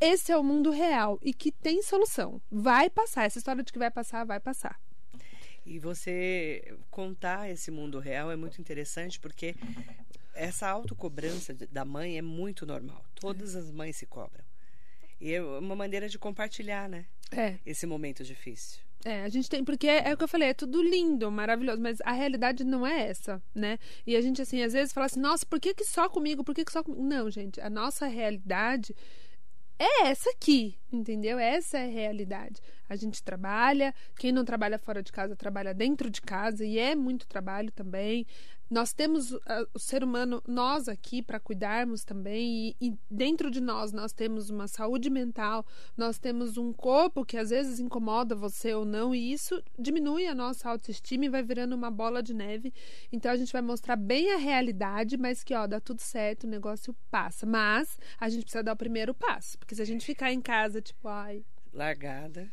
esse 0.00 0.32
é 0.32 0.36
o 0.36 0.42
mundo 0.42 0.72
real 0.72 1.16
e 1.22 1.32
que 1.32 1.52
tem 1.52 1.80
solução. 1.80 2.42
Vai 2.50 2.90
passar. 2.90 3.24
Essa 3.24 3.38
história 3.38 3.62
de 3.62 3.72
que 3.72 3.78
vai 3.78 3.92
passar, 3.92 4.24
vai 4.24 4.40
passar. 4.40 4.80
E 5.64 5.78
você 5.78 6.76
contar 6.90 7.48
esse 7.48 7.70
mundo 7.70 8.00
real 8.00 8.32
é 8.32 8.36
muito 8.36 8.60
interessante 8.60 9.20
porque 9.20 9.54
essa 10.34 10.68
autocobrança 10.68 11.54
da 11.70 11.84
mãe 11.84 12.18
é 12.18 12.22
muito 12.22 12.66
normal. 12.66 13.04
Todas 13.14 13.54
as 13.54 13.70
mães 13.70 13.96
se 13.96 14.06
cobram. 14.06 14.47
E 15.20 15.32
é 15.34 15.42
uma 15.42 15.74
maneira 15.74 16.08
de 16.08 16.18
compartilhar, 16.18 16.88
né? 16.88 17.06
É. 17.32 17.58
Esse 17.66 17.86
momento 17.86 18.24
difícil. 18.24 18.80
É, 19.04 19.22
a 19.22 19.28
gente 19.28 19.48
tem, 19.48 19.64
porque 19.64 19.86
é, 19.86 20.08
é 20.08 20.14
o 20.14 20.16
que 20.16 20.24
eu 20.24 20.28
falei, 20.28 20.48
é 20.48 20.54
tudo 20.54 20.82
lindo, 20.82 21.30
maravilhoso, 21.30 21.80
mas 21.80 22.00
a 22.00 22.12
realidade 22.12 22.64
não 22.64 22.86
é 22.86 23.08
essa, 23.08 23.40
né? 23.54 23.78
E 24.06 24.16
a 24.16 24.20
gente, 24.20 24.42
assim, 24.42 24.62
às 24.62 24.72
vezes 24.72 24.92
fala 24.92 25.06
assim, 25.06 25.20
nossa, 25.20 25.46
por 25.46 25.60
que, 25.60 25.72
que 25.72 25.84
só 25.84 26.08
comigo? 26.08 26.42
Por 26.42 26.54
que, 26.54 26.64
que 26.64 26.72
só 26.72 26.82
comigo? 26.82 27.02
Não, 27.02 27.30
gente, 27.30 27.60
a 27.60 27.70
nossa 27.70 28.06
realidade 28.06 28.94
é 29.78 30.08
essa 30.08 30.28
aqui, 30.30 30.76
entendeu? 30.92 31.38
Essa 31.38 31.78
é 31.78 31.84
a 31.84 31.90
realidade. 31.90 32.60
A 32.88 32.96
gente 32.96 33.22
trabalha, 33.22 33.94
quem 34.18 34.32
não 34.32 34.44
trabalha 34.44 34.78
fora 34.78 35.02
de 35.02 35.12
casa 35.12 35.36
trabalha 35.36 35.72
dentro 35.72 36.10
de 36.10 36.20
casa 36.20 36.64
e 36.64 36.78
é 36.78 36.96
muito 36.96 37.28
trabalho 37.28 37.70
também. 37.70 38.26
Nós 38.70 38.92
temos 38.92 39.32
uh, 39.32 39.40
o 39.72 39.78
ser 39.78 40.04
humano, 40.04 40.42
nós 40.46 40.88
aqui, 40.88 41.22
para 41.22 41.40
cuidarmos 41.40 42.04
também, 42.04 42.76
e, 42.80 42.88
e, 42.88 42.98
dentro 43.10 43.50
de 43.50 43.60
nós 43.60 43.92
nós 43.92 44.12
temos 44.12 44.50
uma 44.50 44.68
saúde 44.68 45.08
mental, 45.08 45.64
nós 45.96 46.18
temos 46.18 46.58
um 46.58 46.72
corpo 46.72 47.24
que 47.24 47.36
às 47.36 47.50
vezes 47.50 47.80
incomoda 47.80 48.34
você 48.34 48.74
ou 48.74 48.84
não, 48.84 49.14
e 49.14 49.32
isso 49.32 49.62
diminui 49.78 50.26
a 50.26 50.34
nossa 50.34 50.68
autoestima 50.68 51.24
e 51.24 51.28
vai 51.28 51.42
virando 51.42 51.74
uma 51.74 51.90
bola 51.90 52.22
de 52.22 52.34
neve. 52.34 52.72
Então 53.10 53.30
a 53.32 53.36
gente 53.36 53.52
vai 53.52 53.62
mostrar 53.62 53.96
bem 53.96 54.32
a 54.32 54.36
realidade, 54.36 55.16
mas 55.16 55.42
que 55.42 55.54
ó, 55.54 55.66
dá 55.66 55.80
tudo 55.80 56.00
certo, 56.00 56.44
o 56.44 56.50
negócio 56.50 56.94
passa. 57.10 57.46
Mas 57.46 57.98
a 58.18 58.28
gente 58.28 58.42
precisa 58.42 58.62
dar 58.62 58.74
o 58.74 58.76
primeiro 58.76 59.14
passo, 59.14 59.58
porque 59.58 59.74
se 59.74 59.82
a 59.82 59.86
gente 59.86 60.04
ficar 60.04 60.32
em 60.32 60.40
casa, 60.40 60.80
tipo, 60.82 61.08
ai. 61.08 61.44
Largada. 61.72 62.50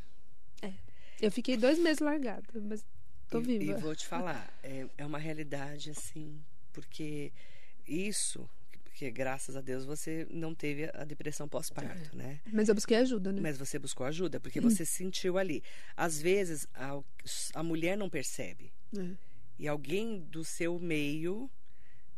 Eu 1.21 1.31
fiquei 1.31 1.55
dois 1.55 1.79
meses 1.79 1.99
largada, 1.99 2.45
mas 2.61 2.85
tô 3.29 3.39
e, 3.41 3.43
viva. 3.43 3.77
E 3.77 3.81
vou 3.81 3.95
te 3.95 4.05
falar, 4.05 4.53
é, 4.63 4.87
é 4.97 5.05
uma 5.05 5.17
realidade 5.19 5.89
assim, 5.91 6.41
porque 6.71 7.31
isso, 7.87 8.49
porque 8.83 9.09
graças 9.11 9.55
a 9.55 9.61
Deus 9.61 9.85
você 9.85 10.27
não 10.29 10.53
teve 10.55 10.89
a 10.93 11.03
depressão 11.03 11.47
pós-parto, 11.47 12.11
É. 12.13 12.15
né? 12.15 12.39
Mas 12.51 12.69
eu 12.69 12.75
busquei 12.75 12.97
ajuda, 12.97 13.31
né? 13.31 13.41
Mas 13.41 13.57
você 13.57 13.77
buscou 13.77 14.05
ajuda, 14.05 14.39
porque 14.39 14.61
você 14.61 14.85
sentiu 14.85 15.37
ali. 15.37 15.63
Às 15.95 16.21
vezes 16.21 16.67
a, 16.73 17.01
a 17.53 17.63
mulher 17.63 17.97
não 17.97 18.09
percebe. 18.09 18.71
É. 18.97 19.15
E 19.57 19.67
alguém 19.67 20.19
do 20.19 20.43
seu 20.43 20.79
meio 20.79 21.49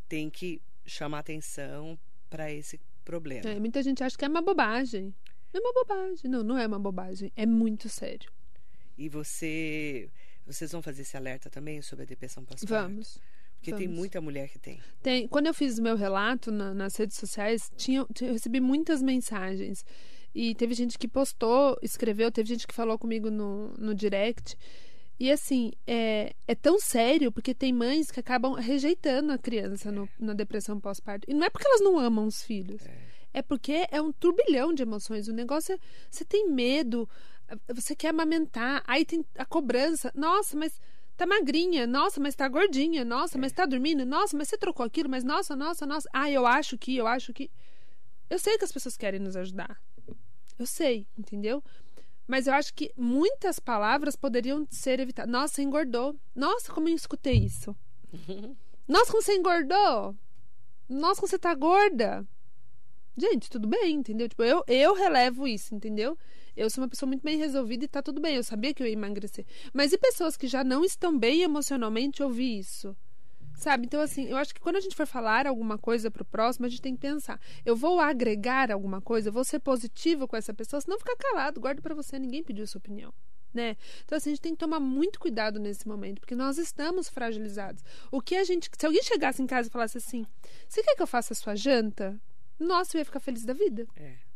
tem 0.08 0.28
que 0.30 0.60
chamar 0.86 1.20
atenção 1.20 1.98
para 2.28 2.52
esse 2.52 2.80
problema. 3.04 3.48
É, 3.48 3.58
muita 3.58 3.82
gente 3.82 4.02
acha 4.02 4.16
que 4.16 4.24
é 4.24 4.28
uma 4.28 4.42
bobagem. 4.42 5.14
É 5.52 5.58
uma 5.58 5.72
bobagem. 5.72 6.30
Não, 6.30 6.42
não 6.42 6.58
é 6.58 6.66
uma 6.66 6.78
bobagem. 6.78 7.32
É 7.34 7.46
muito 7.46 7.88
sério. 7.88 8.30
E 8.96 9.08
você. 9.08 10.10
Vocês 10.48 10.72
vão 10.72 10.80
fazer 10.80 11.02
esse 11.02 11.16
alerta 11.16 11.50
também 11.50 11.82
sobre 11.82 12.04
a 12.04 12.06
depressão 12.06 12.42
pós-parto? 12.44 12.88
Vamos. 12.88 13.20
Porque 13.58 13.70
vamos. 13.70 13.86
tem 13.86 13.88
muita 13.88 14.20
mulher 14.20 14.48
que 14.48 14.58
tem. 14.58 14.80
Tem. 15.02 15.28
Quando 15.28 15.46
eu 15.46 15.54
fiz 15.54 15.78
o 15.78 15.82
meu 15.82 15.94
relato 15.94 16.50
na, 16.50 16.72
nas 16.72 16.96
redes 16.96 17.16
sociais, 17.16 17.70
tinha, 17.76 18.06
eu 18.20 18.32
recebi 18.32 18.60
muitas 18.60 19.02
mensagens. 19.02 19.84
E 20.34 20.54
teve 20.54 20.72
gente 20.74 20.98
que 20.98 21.06
postou, 21.06 21.76
escreveu, 21.82 22.30
teve 22.30 22.48
gente 22.48 22.66
que 22.66 22.74
falou 22.74 22.98
comigo 22.98 23.30
no, 23.30 23.74
no 23.74 23.94
direct. 23.94 24.56
E 25.20 25.30
assim, 25.30 25.72
é, 25.86 26.32
é 26.46 26.54
tão 26.54 26.80
sério 26.80 27.32
porque 27.32 27.52
tem 27.52 27.72
mães 27.72 28.10
que 28.10 28.20
acabam 28.20 28.54
rejeitando 28.54 29.32
a 29.32 29.38
criança 29.38 29.90
no, 29.90 30.08
na 30.18 30.32
depressão 30.32 30.80
pós-parto. 30.80 31.28
E 31.28 31.34
não 31.34 31.44
é 31.44 31.50
porque 31.50 31.66
elas 31.66 31.80
não 31.80 31.98
amam 31.98 32.26
os 32.26 32.42
filhos. 32.42 32.80
É. 32.86 33.18
É 33.34 33.42
porque 33.42 33.86
é 33.90 34.00
um 34.00 34.12
turbilhão 34.12 34.72
de 34.72 34.82
emoções. 34.82 35.28
O 35.28 35.32
negócio 35.32 35.74
é. 35.74 35.78
Você 36.10 36.24
tem 36.24 36.50
medo, 36.50 37.08
você 37.74 37.94
quer 37.96 38.08
amamentar, 38.08 38.82
aí 38.86 39.04
tem 39.04 39.24
a 39.36 39.44
cobrança. 39.44 40.12
Nossa, 40.14 40.56
mas 40.56 40.80
tá 41.16 41.26
magrinha. 41.26 41.86
Nossa, 41.86 42.20
mas 42.20 42.34
tá 42.34 42.48
gordinha. 42.48 43.04
Nossa, 43.04 43.36
É. 43.36 43.40
mas 43.40 43.52
tá 43.52 43.64
dormindo. 43.66 44.04
Nossa, 44.06 44.36
mas 44.36 44.48
você 44.48 44.56
trocou 44.58 44.84
aquilo. 44.84 45.08
Mas 45.08 45.24
nossa, 45.24 45.56
nossa, 45.56 45.86
nossa. 45.86 46.08
Ah, 46.12 46.30
eu 46.30 46.46
acho 46.46 46.76
que, 46.78 46.96
eu 46.96 47.06
acho 47.06 47.32
que. 47.32 47.50
Eu 48.30 48.38
sei 48.38 48.58
que 48.58 48.64
as 48.64 48.72
pessoas 48.72 48.96
querem 48.96 49.20
nos 49.20 49.36
ajudar. 49.36 49.80
Eu 50.58 50.66
sei, 50.66 51.06
entendeu? 51.16 51.62
Mas 52.26 52.46
eu 52.46 52.52
acho 52.52 52.74
que 52.74 52.92
muitas 52.96 53.58
palavras 53.58 54.14
poderiam 54.14 54.66
ser 54.70 55.00
evitadas. 55.00 55.32
Nossa, 55.32 55.62
engordou. 55.62 56.14
Nossa, 56.34 56.72
como 56.72 56.88
eu 56.88 56.94
escutei 56.94 57.34
isso. 57.44 57.74
Nossa, 58.86 59.10
como 59.10 59.22
você 59.22 59.34
engordou. 59.36 60.14
Nossa, 60.88 61.20
como 61.20 61.28
você 61.28 61.38
tá 61.38 61.54
gorda. 61.54 62.26
Gente, 63.16 63.50
tudo 63.50 63.66
bem, 63.66 63.96
entendeu? 63.96 64.28
Tipo, 64.28 64.42
eu, 64.44 64.62
eu 64.66 64.94
relevo 64.94 65.46
isso, 65.48 65.74
entendeu? 65.74 66.16
Eu 66.58 66.68
sou 66.68 66.82
uma 66.82 66.88
pessoa 66.88 67.06
muito 67.06 67.22
bem 67.22 67.38
resolvida 67.38 67.84
e 67.84 67.88
tá 67.88 68.02
tudo 68.02 68.20
bem. 68.20 68.34
Eu 68.34 68.42
sabia 68.42 68.74
que 68.74 68.82
eu 68.82 68.86
ia 68.86 68.92
emagrecer. 68.92 69.46
Mas 69.72 69.92
e 69.92 69.98
pessoas 69.98 70.36
que 70.36 70.48
já 70.48 70.64
não 70.64 70.84
estão 70.84 71.16
bem 71.16 71.42
emocionalmente 71.42 72.22
ouvir 72.22 72.58
isso? 72.58 72.96
Sabe? 73.54 73.86
Então, 73.86 74.00
assim, 74.00 74.26
eu 74.26 74.36
acho 74.36 74.54
que 74.54 74.60
quando 74.60 74.76
a 74.76 74.80
gente 74.80 74.94
for 74.94 75.06
falar 75.06 75.46
alguma 75.46 75.78
coisa 75.78 76.10
pro 76.10 76.24
próximo, 76.24 76.66
a 76.66 76.68
gente 76.68 76.82
tem 76.82 76.94
que 76.94 77.00
pensar: 77.00 77.40
eu 77.64 77.76
vou 77.76 78.00
agregar 78.00 78.70
alguma 78.72 79.00
coisa, 79.00 79.28
eu 79.28 79.32
vou 79.32 79.44
ser 79.44 79.60
positivo 79.60 80.28
com 80.28 80.36
essa 80.36 80.54
pessoa, 80.54 80.80
senão 80.80 80.98
ficar 80.98 81.16
calado, 81.16 81.60
guarda 81.60 81.82
para 81.82 81.94
você, 81.94 82.18
ninguém 82.18 82.42
pediu 82.42 82.66
sua 82.66 82.78
opinião. 82.78 83.12
Né? 83.52 83.76
Então, 84.04 84.16
assim, 84.16 84.30
a 84.30 84.32
gente 84.34 84.42
tem 84.42 84.52
que 84.52 84.58
tomar 84.58 84.78
muito 84.78 85.18
cuidado 85.18 85.58
nesse 85.58 85.88
momento, 85.88 86.20
porque 86.20 86.34
nós 86.34 86.58
estamos 86.58 87.08
fragilizados. 87.08 87.82
O 88.12 88.20
que 88.20 88.36
a 88.36 88.44
gente. 88.44 88.68
Se 88.76 88.86
alguém 88.86 89.02
chegasse 89.02 89.42
em 89.42 89.46
casa 89.46 89.68
e 89.68 89.72
falasse 89.72 89.98
assim: 89.98 90.26
Você 90.68 90.82
quer 90.82 90.94
que 90.94 91.02
eu 91.02 91.06
faça 91.06 91.32
a 91.32 91.36
sua 91.36 91.56
janta? 91.56 92.20
Nossa, 92.58 92.96
eu 92.96 93.00
ia 93.00 93.04
ficar 93.04 93.20
feliz 93.20 93.44
da 93.44 93.54
vida. 93.54 93.86
É. 93.96 94.27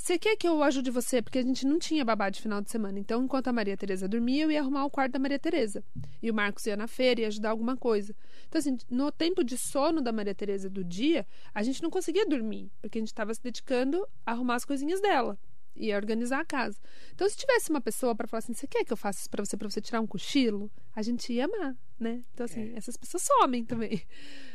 Você 0.00 0.18
quer 0.18 0.34
que 0.34 0.48
eu 0.48 0.62
ajude 0.62 0.90
você? 0.90 1.20
Porque 1.20 1.38
a 1.38 1.42
gente 1.42 1.66
não 1.66 1.78
tinha 1.78 2.02
babá 2.04 2.30
de 2.30 2.40
final 2.40 2.62
de 2.62 2.70
semana. 2.70 2.98
Então, 2.98 3.22
enquanto 3.22 3.48
a 3.48 3.52
Maria 3.52 3.76
Tereza 3.76 4.08
dormia, 4.08 4.44
eu 4.44 4.50
ia 4.50 4.60
arrumar 4.60 4.86
o 4.86 4.90
quarto 4.90 5.12
da 5.12 5.18
Maria 5.18 5.38
Tereza. 5.38 5.84
E 6.22 6.30
o 6.30 6.34
Marcos 6.34 6.64
ia 6.64 6.74
na 6.74 6.86
feira 6.86 7.20
e 7.20 7.24
ajudar 7.26 7.50
alguma 7.50 7.76
coisa. 7.76 8.16
Então, 8.48 8.58
assim, 8.58 8.78
no 8.88 9.12
tempo 9.12 9.44
de 9.44 9.58
sono 9.58 10.00
da 10.00 10.10
Maria 10.10 10.34
Tereza 10.34 10.70
do 10.70 10.82
dia, 10.82 11.26
a 11.54 11.62
gente 11.62 11.82
não 11.82 11.90
conseguia 11.90 12.24
dormir, 12.26 12.70
porque 12.80 12.98
a 12.98 13.00
gente 13.02 13.08
estava 13.08 13.34
se 13.34 13.42
dedicando 13.42 14.06
a 14.24 14.32
arrumar 14.32 14.54
as 14.54 14.64
coisinhas 14.64 15.02
dela 15.02 15.38
e 15.76 15.92
a 15.92 15.96
organizar 15.96 16.40
a 16.40 16.44
casa. 16.46 16.78
Então, 17.14 17.28
se 17.28 17.36
tivesse 17.36 17.68
uma 17.68 17.80
pessoa 17.80 18.14
para 18.14 18.26
falar 18.26 18.38
assim, 18.38 18.54
você 18.54 18.66
quer 18.66 18.84
que 18.84 18.92
eu 18.92 18.96
faça 18.96 19.20
isso 19.20 19.30
para 19.30 19.44
você, 19.44 19.54
para 19.56 19.68
você 19.68 19.82
tirar 19.82 20.00
um 20.00 20.06
cochilo? 20.06 20.70
A 20.96 21.02
gente 21.02 21.30
ia 21.30 21.44
amar, 21.44 21.76
né? 21.98 22.24
Então, 22.32 22.44
assim, 22.46 22.72
É. 22.72 22.76
essas 22.78 22.96
pessoas 22.96 23.22
somem 23.22 23.64
também. 23.66 24.02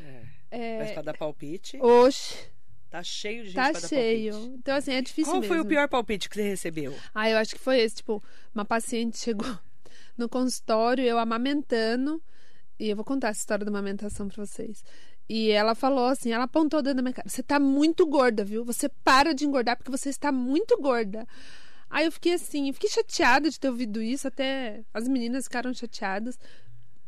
É. 0.01 0.25
É... 0.51 0.79
Mas 0.79 0.91
pra 0.91 1.01
dar 1.03 1.17
palpite, 1.17 1.77
Oxe, 1.81 2.49
tá 2.97 3.03
cheio 3.03 3.43
de 3.43 3.49
gente 3.49 3.55
tá 3.55 3.71
pra 3.71 3.79
dar 3.79 3.87
cheio. 3.87 4.31
palpite. 4.33 4.55
Então, 4.57 4.75
assim, 4.75 4.93
é 4.93 5.01
difícil 5.01 5.33
Qual 5.33 5.41
foi 5.43 5.57
o 5.57 5.59
mesmo. 5.59 5.69
pior 5.69 5.87
palpite 5.89 6.29
que 6.29 6.35
você 6.35 6.43
recebeu? 6.43 6.95
Ah, 7.13 7.29
eu 7.29 7.37
acho 7.37 7.53
que 7.53 7.59
foi 7.61 7.79
esse. 7.79 7.97
Tipo, 7.97 8.23
uma 8.53 8.63
paciente 8.65 9.17
chegou 9.17 9.47
no 10.17 10.29
consultório, 10.29 11.03
eu 11.03 11.17
amamentando. 11.17 12.21
E 12.79 12.89
eu 12.89 12.95
vou 12.95 13.05
contar 13.05 13.29
essa 13.29 13.39
história 13.39 13.65
da 13.65 13.69
amamentação 13.69 14.27
pra 14.27 14.45
vocês. 14.45 14.83
E 15.27 15.49
ela 15.49 15.73
falou 15.73 16.05
assim, 16.05 16.31
ela 16.31 16.43
apontou 16.43 16.81
dentro 16.81 16.97
da 16.97 17.01
minha 17.01 17.13
cara, 17.13 17.27
você 17.27 17.41
tá 17.41 17.59
muito 17.59 18.05
gorda, 18.05 18.43
viu? 18.45 18.63
Você 18.65 18.87
para 19.03 19.33
de 19.33 19.45
engordar 19.45 19.75
porque 19.75 19.89
você 19.89 20.09
está 20.09 20.31
muito 20.31 20.79
gorda. 20.79 21.25
Aí 21.89 22.05
eu 22.05 22.11
fiquei 22.11 22.33
assim, 22.33 22.67
eu 22.67 22.73
fiquei 22.73 22.89
chateada 22.89 23.49
de 23.49 23.59
ter 23.59 23.69
ouvido 23.69 24.01
isso, 24.01 24.27
até 24.27 24.83
as 24.93 25.07
meninas 25.07 25.45
ficaram 25.45 25.73
chateadas. 25.73 26.37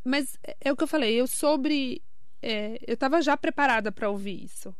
Mas 0.03 0.37
é, 0.43 0.55
é 0.61 0.71
o 0.71 0.75
que 0.75 0.83
eu 0.83 0.87
falei, 0.87 1.13
eu 1.15 1.27
sobre. 1.27 2.01
é, 2.41 2.79
eu 2.87 2.95
tava 2.97 3.21
já 3.21 3.35
preparada 3.37 3.91
pra 3.91 4.09
ouvir 4.09 4.43
isso. 4.45 4.73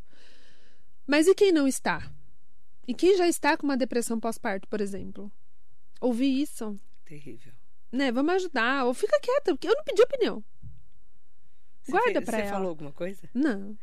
Mas 1.07 1.25
e 1.27 1.33
quem 1.33 1.51
não 1.51 1.67
está? 1.67 2.11
E 2.87 2.93
quem 2.93 3.15
já 3.17 3.27
está 3.27 3.57
com 3.57 3.63
uma 3.65 3.77
depressão 3.77 4.19
pós-parto, 4.19 4.67
por 4.67 4.81
exemplo? 4.81 5.31
Ouvir 5.99 6.41
isso, 6.41 6.79
Terrível. 7.05 7.53
né? 7.91 8.11
Vamos 8.11 8.33
ajudar. 8.35 8.85
Ou 8.85 8.93
fica 8.93 9.19
quieta, 9.19 9.53
porque 9.53 9.67
eu 9.67 9.75
não 9.75 9.83
pedi 9.83 10.01
opinião. 10.01 10.43
Você 11.81 11.91
Guarda 11.91 12.11
fez- 12.13 12.25
pra 12.25 12.37
Você 12.37 12.43
ela. 12.43 12.51
falou 12.51 12.69
alguma 12.69 12.91
coisa? 12.91 13.29
Não, 13.33 13.77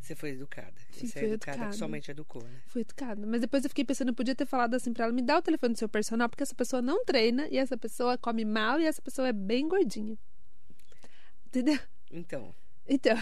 Você 0.00 0.14
foi 0.14 0.30
educada. 0.30 0.72
Sim, 0.92 1.06
Você 1.06 1.18
é 1.18 1.24
educada, 1.24 1.56
educada. 1.56 1.70
que 1.72 1.76
sua 1.76 1.86
mãe 1.88 2.00
te 2.00 2.10
educou, 2.10 2.42
né? 2.42 2.62
fui 2.68 2.80
educada. 2.80 3.26
Mas 3.26 3.42
depois 3.42 3.62
eu 3.64 3.68
fiquei 3.68 3.84
pensando, 3.84 4.08
eu 4.08 4.14
podia 4.14 4.34
ter 4.34 4.46
falado 4.46 4.72
assim 4.74 4.94
pra 4.94 5.04
ela: 5.04 5.12
me 5.12 5.20
dá 5.20 5.36
o 5.36 5.42
telefone 5.42 5.74
do 5.74 5.78
seu 5.78 5.88
personal, 5.90 6.26
porque 6.28 6.42
essa 6.42 6.54
pessoa 6.54 6.80
não 6.80 7.04
treina 7.04 7.46
e 7.50 7.58
essa 7.58 7.76
pessoa 7.76 8.16
come 8.16 8.42
mal 8.46 8.80
e 8.80 8.86
essa 8.86 9.02
pessoa 9.02 9.28
é 9.28 9.32
bem 9.32 9.68
gordinha. 9.68 10.16
Entendeu? 11.46 11.78
Então. 12.10 12.54
Então, 12.88 13.16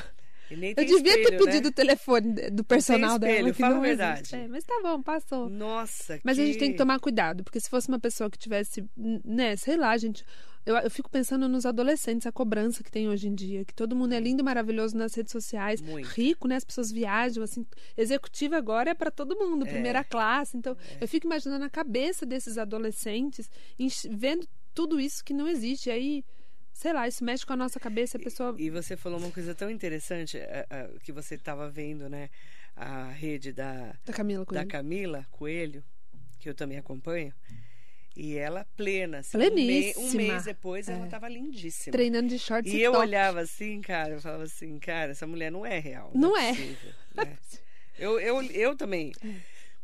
eu 0.50 0.74
tem 0.74 0.86
devia 0.86 1.02
ter 1.14 1.20
espelho, 1.22 1.44
pedido 1.44 1.64
né? 1.64 1.68
o 1.68 1.72
telefone 1.72 2.50
do 2.50 2.64
personal 2.64 3.18
dela. 3.18 3.32
espelho, 3.32 3.54
que 3.54 3.60
fala 3.60 3.74
não 3.76 3.82
a 3.82 3.88
existe. 3.88 3.98
verdade. 3.98 4.34
É, 4.36 4.48
mas 4.48 4.64
tá 4.64 4.80
bom, 4.82 5.02
passou. 5.02 5.48
Nossa, 5.48 6.20
Mas 6.24 6.36
que... 6.36 6.42
a 6.42 6.46
gente 6.46 6.58
tem 6.58 6.72
que 6.72 6.78
tomar 6.78 6.98
cuidado, 7.00 7.44
porque 7.44 7.60
se 7.60 7.68
fosse 7.68 7.88
uma 7.88 7.98
pessoa 8.00 8.30
que 8.30 8.38
tivesse, 8.38 8.84
né, 8.96 9.56
sei 9.56 9.76
lá, 9.76 9.96
gente. 9.96 10.24
Eu, 10.66 10.76
eu 10.76 10.90
fico 10.90 11.08
pensando 11.08 11.48
nos 11.48 11.64
adolescentes, 11.64 12.26
a 12.26 12.32
cobrança 12.32 12.84
que 12.84 12.90
tem 12.90 13.08
hoje 13.08 13.26
em 13.26 13.34
dia, 13.34 13.64
que 13.64 13.72
todo 13.72 13.96
mundo 13.96 14.12
é 14.12 14.20
lindo, 14.20 14.44
maravilhoso 14.44 14.94
nas 14.98 15.14
redes 15.14 15.32
sociais, 15.32 15.80
Muito. 15.80 16.06
rico, 16.08 16.46
né? 16.46 16.56
As 16.56 16.64
pessoas 16.64 16.92
viajam, 16.92 17.42
assim. 17.42 17.64
Executiva 17.96 18.58
agora 18.58 18.90
é 18.90 18.94
para 18.94 19.10
todo 19.10 19.34
mundo, 19.34 19.66
É. 19.66 19.70
primeira 19.70 20.04
classe. 20.04 20.58
Então, 20.58 20.76
eu 21.00 21.08
fico 21.08 21.26
imaginando 21.26 21.64
a 21.64 21.70
cabeça 21.70 22.26
desses 22.26 22.58
adolescentes, 22.58 23.48
vendo 24.10 24.46
tudo 24.74 25.00
isso 25.00 25.24
que 25.24 25.32
não 25.32 25.48
existe. 25.48 25.90
Aí, 25.90 26.22
sei 26.78 26.92
lá, 26.92 27.08
isso 27.08 27.24
mexe 27.24 27.44
com 27.44 27.52
a 27.52 27.56
nossa 27.56 27.80
cabeça, 27.80 28.16
a 28.16 28.20
pessoa. 28.20 28.54
E 28.56 28.70
você 28.70 28.96
falou 28.96 29.18
uma 29.18 29.32
coisa 29.32 29.52
tão 29.52 29.68
interessante, 29.68 30.38
eh, 30.38 30.64
eh, 30.70 30.90
que 31.02 31.10
você 31.10 31.34
estava 31.34 31.68
vendo, 31.68 32.08
né? 32.08 32.30
A 32.76 33.08
rede 33.10 33.52
da, 33.52 33.96
Da 34.06 34.12
Camila 34.12 34.44
da 34.44 34.46
Coelho. 34.46 34.68
Camila 34.68 35.26
Coelho, 35.32 35.84
que 36.38 36.48
eu 36.48 36.54
também 36.54 36.78
acompanho. 36.78 37.34
E 38.16 38.36
ela 38.36 38.64
plena, 38.76 39.18
assim, 39.18 39.36
um, 39.36 39.40
me- 39.40 39.46
um 39.46 39.52
Pleníssima. 39.52 40.22
mês 40.22 40.44
depois 40.44 40.88
ela 40.88 41.02
É. 41.02 41.04
estava 41.06 41.28
lindíssima. 41.28 41.90
Treinando 41.92 42.28
de 42.28 42.38
shorts 42.38 42.72
E 42.72 42.76
e 42.76 42.82
eu 42.82 42.92
top. 42.92 43.04
olhava 43.06 43.40
assim, 43.40 43.80
cara, 43.80 44.14
eu 44.14 44.20
falava 44.20 44.44
assim, 44.44 44.78
cara, 44.78 45.10
essa 45.12 45.26
mulher 45.26 45.50
não 45.50 45.66
é 45.66 45.78
real. 45.80 46.12
Não 46.14 46.36
é. 46.36 46.50
possível, 46.50 46.92
né? 47.16 47.36
eu, 47.98 48.20
eu, 48.20 48.40
eu 48.42 48.76
também. 48.76 49.12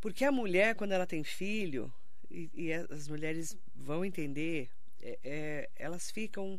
Porque 0.00 0.24
a 0.24 0.30
mulher, 0.33 0.74
quando 0.76 0.92
ela 0.92 1.07
tem 1.07 1.24
filho, 1.24 1.92
e, 2.30 2.48
e 2.54 2.72
as 2.72 3.09
mulheres 3.09 3.57
vão 3.74 4.04
entender, 4.04 4.68
é- 5.02 5.18
é, 5.24 5.68
elas 5.76 6.11
ficam 6.12 6.59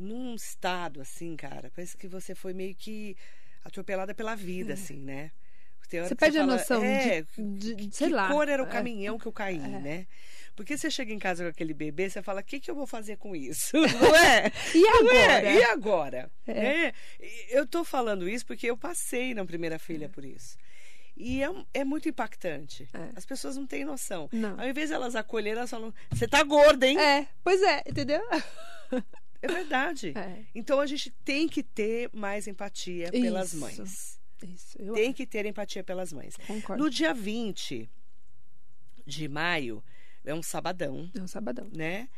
num 0.00 0.34
estado 0.34 1.00
assim, 1.00 1.36
cara. 1.36 1.70
Parece 1.74 1.96
que 1.96 2.08
você 2.08 2.34
foi 2.34 2.52
meio 2.54 2.74
que 2.74 3.16
atropelada 3.64 4.14
pela 4.14 4.34
vida, 4.34 4.72
assim, 4.74 4.96
né? 4.98 5.30
Você 5.82 6.08
que 6.10 6.14
perde 6.14 6.38
a 6.38 6.42
fala, 6.42 6.52
noção 6.56 6.84
é, 6.84 7.22
de, 7.36 7.74
de- 7.74 7.88
que 7.88 7.96
sei 7.96 8.10
lá. 8.10 8.28
cor 8.28 8.48
era 8.48 8.62
o 8.62 8.66
É. 8.66 8.68
caminhão 8.70 9.18
que 9.18 9.26
eu 9.26 9.32
caí, 9.32 9.56
É. 9.58 9.80
né? 9.80 10.06
Porque 10.54 10.76
você 10.78 10.88
chega 10.88 11.12
em 11.12 11.18
casa 11.18 11.42
com 11.42 11.50
aquele 11.50 11.74
bebê, 11.74 12.08
você 12.08 12.22
fala, 12.22 12.42
o 12.42 12.44
que, 12.44 12.60
que 12.60 12.70
eu 12.70 12.76
vou 12.76 12.86
fazer 12.86 13.16
com 13.16 13.34
isso? 13.34 13.72
Não 14.00 14.16
é? 14.16 14.52
E 14.72 14.84
é? 14.86 14.90
agora? 14.92 15.52
E 15.52 15.62
agora? 15.64 16.30
É. 16.46 16.66
É. 16.86 16.92
Eu 17.50 17.66
tô 17.66 17.82
falando 17.82 18.28
isso 18.28 18.46
porque 18.46 18.68
eu 18.70 18.76
passei 18.76 19.34
na 19.34 19.44
primeira 19.44 19.78
filha 19.80 20.08
por 20.08 20.24
isso. 20.24 20.56
E 21.16 21.42
é, 21.42 21.48
é 21.74 21.84
muito 21.84 22.08
impactante. 22.08 22.88
É. 22.94 23.08
As 23.16 23.26
pessoas 23.26 23.56
não 23.56 23.66
têm 23.66 23.84
noção. 23.84 24.28
Não. 24.32 24.60
Ao 24.60 24.68
invés 24.68 24.90
de 24.90 24.94
elas 24.94 25.16
acolherem, 25.16 25.58
elas 25.58 25.70
falam, 25.70 25.92
você 26.10 26.28
tá 26.28 26.42
gorda, 26.44 26.86
hein? 26.86 26.98
É, 27.00 27.26
pois 27.42 27.60
é, 27.62 27.82
entendeu? 27.86 28.22
É 29.42 29.48
verdade. 29.48 30.12
É. 30.16 30.44
Então 30.54 30.80
a 30.80 30.86
gente 30.86 31.10
tem 31.24 31.48
que 31.48 31.62
ter 31.62 32.10
mais 32.12 32.46
empatia 32.46 33.10
pelas 33.10 33.48
Isso. 33.52 33.60
mães. 33.60 34.20
Isso, 34.42 34.76
eu 34.80 34.94
Tem 34.94 35.12
que 35.12 35.26
ter 35.26 35.44
empatia 35.46 35.84
pelas 35.84 36.12
mães. 36.12 36.34
concordo. 36.46 36.82
No 36.82 36.88
dia 36.90 37.12
20 37.12 37.88
de 39.06 39.28
maio, 39.28 39.82
é 40.24 40.34
um 40.34 40.42
sabadão, 40.42 41.10
É 41.14 41.20
um 41.20 41.26
sabadão. 41.26 41.68
né? 41.74 42.08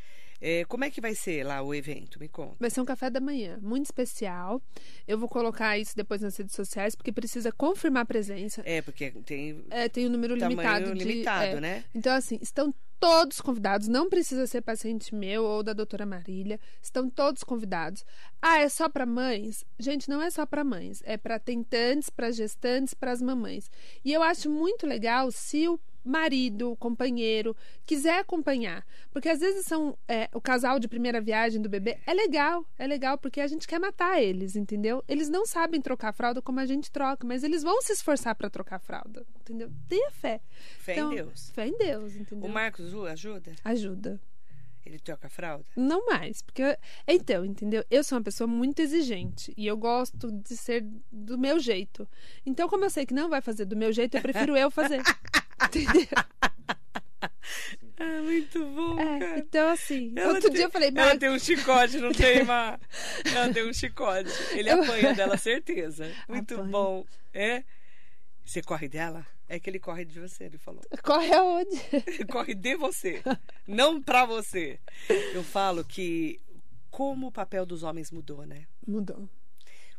É, 0.45 0.65
como 0.65 0.83
é 0.83 0.89
que 0.91 0.99
vai 0.99 1.15
ser 1.15 1.45
lá 1.45 1.61
o 1.61 1.73
evento? 1.73 2.19
Me 2.19 2.27
conta. 2.27 2.57
Vai 2.59 2.69
ser 2.69 2.81
um 2.81 2.85
café 2.85 3.09
da 3.09 3.21
manhã 3.21 3.57
muito 3.61 3.85
especial. 3.85 4.61
Eu 5.07 5.17
vou 5.17 5.29
colocar 5.29 5.77
isso 5.77 5.95
depois 5.95 6.19
nas 6.21 6.35
redes 6.35 6.53
sociais, 6.53 6.95
porque 6.95 7.13
precisa 7.13 7.49
confirmar 7.49 8.03
a 8.03 8.05
presença. 8.05 8.61
É, 8.65 8.81
porque 8.81 9.11
tem 9.25 9.63
É, 9.69 9.87
tem 9.87 10.05
um 10.05 10.09
número 10.09 10.35
limitado 10.35 10.93
de. 10.93 11.03
limitado, 11.05 11.57
é. 11.57 11.61
né? 11.61 11.85
Então, 11.95 12.13
assim, 12.13 12.37
estão 12.41 12.75
todos 13.03 13.41
convidados. 13.41 13.89
Não 13.89 14.09
precisa 14.09 14.47
ser 14.47 14.61
paciente 14.61 15.13
meu 15.13 15.43
ou 15.43 15.61
da 15.61 15.73
doutora 15.73 16.05
Marília. 16.05 16.57
Estão 16.81 17.09
todos 17.09 17.43
convidados. 17.43 18.05
Ah, 18.41 18.59
é 18.59 18.69
só 18.69 18.87
para 18.87 19.05
mães? 19.05 19.65
Gente, 19.77 20.09
não 20.09 20.21
é 20.21 20.31
só 20.31 20.45
para 20.45 20.63
mães. 20.63 21.03
É 21.05 21.17
para 21.17 21.37
tentantes, 21.37 22.09
para 22.09 22.31
gestantes, 22.31 22.93
para 22.93 23.11
as 23.11 23.21
mamães. 23.21 23.69
E 24.05 24.13
eu 24.13 24.23
acho 24.23 24.49
muito 24.49 24.87
legal 24.87 25.29
se 25.33 25.67
o 25.67 25.77
marido, 26.03 26.75
companheiro, 26.77 27.55
quiser 27.85 28.19
acompanhar. 28.19 28.85
Porque 29.11 29.29
às 29.29 29.39
vezes 29.39 29.65
são 29.65 29.97
é, 30.07 30.29
o 30.33 30.41
casal 30.41 30.79
de 30.79 30.87
primeira 30.87 31.21
viagem 31.21 31.61
do 31.61 31.69
bebê. 31.69 31.97
É 32.05 32.13
legal, 32.13 32.65
é 32.77 32.85
legal, 32.87 33.17
porque 33.17 33.39
a 33.41 33.47
gente 33.47 33.67
quer 33.67 33.79
matar 33.79 34.21
eles, 34.21 34.55
entendeu? 34.55 35.03
Eles 35.07 35.29
não 35.29 35.45
sabem 35.45 35.81
trocar 35.81 36.13
fralda 36.13 36.41
como 36.41 36.59
a 36.59 36.65
gente 36.65 36.91
troca, 36.91 37.25
mas 37.25 37.43
eles 37.43 37.63
vão 37.63 37.81
se 37.81 37.93
esforçar 37.93 38.35
para 38.35 38.49
trocar 38.49 38.79
fralda, 38.79 39.25
entendeu? 39.41 39.71
Tenha 39.87 40.11
fé. 40.11 40.41
Fé 40.79 40.93
Então, 40.93 41.11
em 41.11 41.15
Deus. 41.15 41.51
Fé 41.51 41.67
em 41.67 41.77
Deus, 41.77 42.15
entendeu? 42.15 42.49
O 42.49 42.53
Marcos 42.53 42.89
Zu 42.89 43.05
ajuda? 43.05 43.51
Ajuda. 43.63 44.19
Ele 44.85 44.99
troca 44.99 45.27
a 45.27 45.29
fralda? 45.29 45.63
Não 45.77 46.05
mais, 46.07 46.41
porque 46.41 46.61
eu- 46.61 46.75
então, 47.07 47.45
entendeu? 47.45 47.85
Eu 47.89 48.03
sou 48.03 48.17
uma 48.17 48.23
pessoa 48.23 48.47
muito 48.49 48.81
exigente 48.81 49.53
e 49.55 49.65
eu 49.65 49.77
gosto 49.77 50.29
de 50.29 50.57
ser 50.57 50.85
do 51.09 51.37
meu 51.37 51.57
jeito. 51.57 52.05
Então, 52.45 52.67
como 52.67 52.83
eu 52.83 52.89
sei 52.89 53.05
que 53.05 53.13
não 53.13 53.29
vai 53.29 53.39
fazer 53.39 53.63
do 53.63 53.77
meu 53.77 53.93
jeito, 53.93 54.17
eu 54.17 54.21
prefiro 54.21 54.57
eu 54.57 54.69
fazer. 54.69 55.01
entendeu? 55.61 56.07
Ah, 57.99 58.21
muito 58.23 58.59
bom, 58.59 58.99
É, 58.99 59.19
cara. 59.19 59.39
então 59.39 59.69
assim, 59.69 60.11
Ela 60.15 60.33
outro 60.33 60.49
tem- 60.49 60.53
dia 60.57 60.65
eu 60.65 60.71
falei, 60.71 60.91
Ela 60.93 61.17
tem 61.17 61.29
um 61.29 61.39
chicote, 61.39 61.97
não 61.99 62.11
tem, 62.11 62.43
Má? 62.43 62.77
Ela 63.33 63.53
tem 63.53 63.65
um 63.69 63.73
chicote. 63.73 64.29
Ele 64.51 64.69
apanha 64.69 65.13
dela, 65.15 65.37
certeza. 65.37 66.11
Muito 66.27 66.55
Apanha. 66.55 66.69
bom. 66.69 67.05
É? 67.33 67.63
Você 68.43 68.61
corre 68.61 68.89
dela? 68.89 69.25
É 69.47 69.59
que 69.59 69.69
ele 69.69 69.79
corre 69.79 70.03
de 70.03 70.19
você, 70.19 70.45
ele 70.45 70.57
falou. 70.57 70.81
corre 71.03 71.33
aonde? 71.33 71.79
Corre 72.29 72.55
de 72.55 72.75
você, 72.75 73.21
não 73.67 74.01
pra 74.01 74.25
você. 74.25 74.79
Eu 75.33 75.43
falo 75.43 75.85
que 75.85 76.41
como 76.89 77.27
o 77.27 77.31
papel 77.31 77.65
dos 77.65 77.83
homens 77.83 78.11
mudou, 78.11 78.45
né? 78.45 78.65
Mudou. 78.85 79.29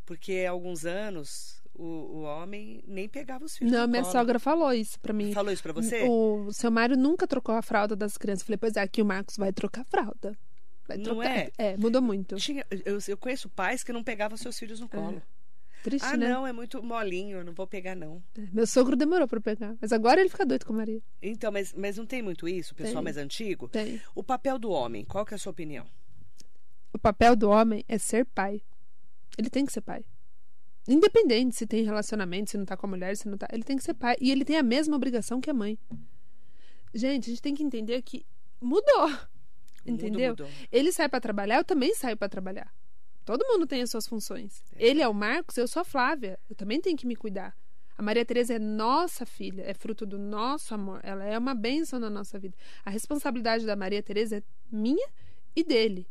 Porque 0.04 0.44
há 0.46 0.50
alguns 0.50 0.84
anos 0.84 1.62
o, 1.74 1.82
o 1.84 2.22
homem 2.22 2.82
nem 2.86 3.08
pegava 3.08 3.44
os 3.44 3.56
filhos 3.56 3.72
Não, 3.72 3.86
minha 3.88 4.02
colo. 4.02 4.12
sogra 4.12 4.38
falou 4.38 4.72
isso 4.72 4.98
pra 5.00 5.12
mim. 5.12 5.32
Falou 5.32 5.52
isso 5.52 5.62
pra 5.62 5.72
você? 5.72 6.06
O 6.08 6.52
seu 6.52 6.70
Mário 6.70 6.96
nunca 6.96 7.26
trocou 7.26 7.54
a 7.54 7.62
fralda 7.62 7.96
das 7.96 8.16
crianças. 8.16 8.42
Eu 8.42 8.46
falei, 8.46 8.58
pois 8.58 8.76
é, 8.76 8.80
aqui 8.80 9.02
o 9.02 9.04
Marcos 9.04 9.36
vai 9.36 9.52
trocar 9.52 9.82
a 9.82 9.84
fralda. 9.84 10.38
Vai 10.86 10.96
Não 10.98 11.04
trocar. 11.04 11.30
é? 11.30 11.50
É, 11.58 11.76
mudou 11.76 12.00
muito. 12.02 12.36
Tinha, 12.36 12.64
eu, 12.84 12.98
eu 13.08 13.16
conheço 13.16 13.48
pais 13.48 13.82
que 13.82 13.92
não 13.92 14.04
pegavam 14.04 14.36
seus 14.36 14.58
filhos 14.58 14.80
no 14.80 14.88
colo. 14.88 15.20
Triste, 15.82 16.06
ah, 16.06 16.16
né? 16.16 16.30
não, 16.30 16.46
é 16.46 16.52
muito 16.52 16.82
molinho, 16.82 17.38
eu 17.38 17.44
não 17.44 17.52
vou 17.52 17.66
pegar, 17.66 17.94
não. 17.94 18.22
É, 18.38 18.40
Meu 18.52 18.66
sogro 18.66 18.96
demorou 18.96 19.28
pra 19.28 19.36
eu 19.36 19.42
pegar, 19.42 19.76
mas 19.82 19.92
agora 19.92 20.18
ele 20.18 20.30
fica 20.30 20.46
doido 20.46 20.64
com 20.64 20.72
a 20.72 20.76
Maria. 20.76 21.02
Então, 21.20 21.52
mas, 21.52 21.74
mas 21.74 21.98
não 21.98 22.06
tem 22.06 22.22
muito 22.22 22.48
isso, 22.48 22.72
o 22.72 22.74
pessoal 22.74 22.96
Tem. 22.96 23.04
mais 23.04 23.18
antigo? 23.18 23.68
Tem. 23.68 24.00
O 24.14 24.22
papel 24.22 24.58
do 24.58 24.70
homem, 24.70 25.04
qual 25.04 25.26
que 25.26 25.34
é 25.34 25.36
a 25.36 25.38
sua 25.38 25.52
opinião? 25.52 25.84
O 26.90 26.98
papel 26.98 27.36
do 27.36 27.50
homem 27.50 27.84
é 27.86 27.98
ser 27.98 28.24
pai. 28.24 28.62
Ele 29.36 29.50
tem 29.50 29.66
que 29.66 29.72
ser 29.74 29.82
pai. 29.82 30.02
Independente 30.86 31.56
se 31.56 31.66
tem 31.66 31.82
relacionamento, 31.82 32.50
se 32.50 32.58
não 32.58 32.64
tá 32.64 32.76
com 32.76 32.86
a 32.86 32.90
mulher, 32.90 33.16
se 33.16 33.28
não 33.28 33.38
tá. 33.38 33.48
Ele 33.52 33.62
tem 33.62 33.76
que 33.76 33.82
ser 33.82 33.94
pai. 33.94 34.16
E 34.20 34.30
ele 34.30 34.44
tem 34.44 34.56
a 34.56 34.62
mesma 34.62 34.96
obrigação 34.96 35.40
que 35.40 35.50
a 35.50 35.54
mãe. 35.54 35.78
Gente, 36.92 37.26
a 37.26 37.30
gente 37.30 37.42
tem 37.42 37.54
que 37.54 37.62
entender 37.62 38.00
que 38.02 38.24
mudou. 38.60 39.10
Entendeu? 39.86 40.30
mudou. 40.30 40.48
Ele 40.70 40.92
sai 40.92 41.08
pra 41.08 41.20
trabalhar, 41.20 41.56
eu 41.56 41.64
também 41.64 41.94
saio 41.94 42.16
pra 42.16 42.28
trabalhar. 42.28 42.72
Todo 43.24 43.46
mundo 43.46 43.66
tem 43.66 43.80
as 43.80 43.90
suas 43.90 44.06
funções. 44.06 44.62
Ele 44.76 45.00
é 45.00 45.08
o 45.08 45.14
Marcos, 45.14 45.56
eu 45.56 45.66
sou 45.66 45.80
a 45.80 45.84
Flávia. 45.84 46.38
Eu 46.48 46.54
também 46.54 46.80
tenho 46.80 46.96
que 46.96 47.06
me 47.06 47.16
cuidar. 47.16 47.56
A 47.96 48.02
Maria 48.02 48.24
Tereza 48.24 48.54
é 48.54 48.58
nossa 48.58 49.24
filha, 49.24 49.62
é 49.62 49.72
fruto 49.72 50.04
do 50.04 50.18
nosso 50.18 50.74
amor. 50.74 51.00
Ela 51.02 51.24
é 51.24 51.38
uma 51.38 51.54
bênção 51.54 51.98
na 51.98 52.10
nossa 52.10 52.38
vida. 52.38 52.56
A 52.84 52.90
responsabilidade 52.90 53.64
da 53.64 53.76
Maria 53.76 54.02
Tereza 54.02 54.38
é 54.38 54.42
minha 54.70 55.08
e 55.54 55.62
dele. 55.62 56.06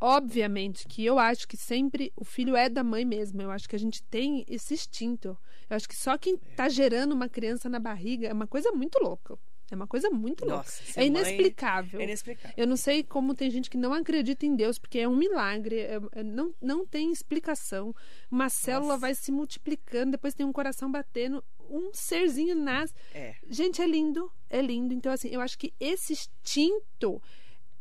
Obviamente 0.00 0.86
que 0.86 1.04
eu 1.04 1.18
acho 1.18 1.46
que 1.48 1.56
sempre 1.56 2.12
o 2.16 2.24
filho 2.24 2.54
é 2.56 2.68
da 2.68 2.84
mãe 2.84 3.04
mesmo. 3.04 3.40
Eu 3.40 3.50
acho 3.50 3.68
que 3.68 3.76
a 3.76 3.78
gente 3.78 4.02
tem 4.02 4.44
esse 4.48 4.74
instinto. 4.74 5.36
Eu 5.68 5.76
acho 5.76 5.88
que 5.88 5.96
só 5.96 6.18
quem 6.18 6.36
tá 6.36 6.68
gerando 6.68 7.12
uma 7.12 7.28
criança 7.28 7.68
na 7.68 7.78
barriga 7.78 8.28
é 8.28 8.32
uma 8.32 8.46
coisa 8.46 8.70
muito 8.72 8.98
louca. 9.02 9.38
É 9.70 9.74
uma 9.74 9.86
coisa 9.86 10.10
muito 10.10 10.44
louca. 10.44 10.58
Nossa, 10.58 11.00
É 11.00 11.06
inexplicável. 11.06 11.98
É 12.00 12.04
inexplicável. 12.04 12.54
Eu 12.56 12.66
não 12.66 12.76
sei 12.76 13.02
como 13.02 13.34
tem 13.34 13.50
gente 13.50 13.70
que 13.70 13.78
não 13.78 13.94
acredita 13.94 14.44
em 14.44 14.54
Deus, 14.54 14.78
porque 14.78 14.98
é 14.98 15.08
um 15.08 15.16
milagre, 15.16 15.78
é- 15.80 15.98
é- 16.12 16.22
não, 16.22 16.54
não 16.60 16.84
tem 16.86 17.10
explicação. 17.10 17.94
Uma 18.30 18.50
célula 18.50 18.98
vai 18.98 19.14
se 19.14 19.32
multiplicando, 19.32 20.12
depois 20.12 20.34
tem 20.34 20.44
um 20.44 20.52
coração 20.52 20.92
batendo, 20.92 21.42
um 21.70 21.90
serzinho 21.94 22.54
nasce. 22.54 22.92
É. 23.14 23.36
Gente, 23.48 23.80
é 23.80 23.86
lindo, 23.86 24.30
é 24.50 24.60
lindo. 24.60 24.92
Então, 24.92 25.10
assim, 25.10 25.28
eu 25.28 25.40
acho 25.40 25.58
que 25.58 25.72
esse 25.80 26.12
instinto 26.12 27.22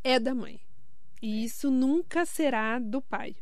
é 0.02 0.17
da 0.19 0.34
mãe. 0.34 0.62
E 1.24 1.46
isso 1.46 1.72
nunca 1.72 2.26
será 2.26 2.78
do 2.78 3.02
pai. 3.02 3.34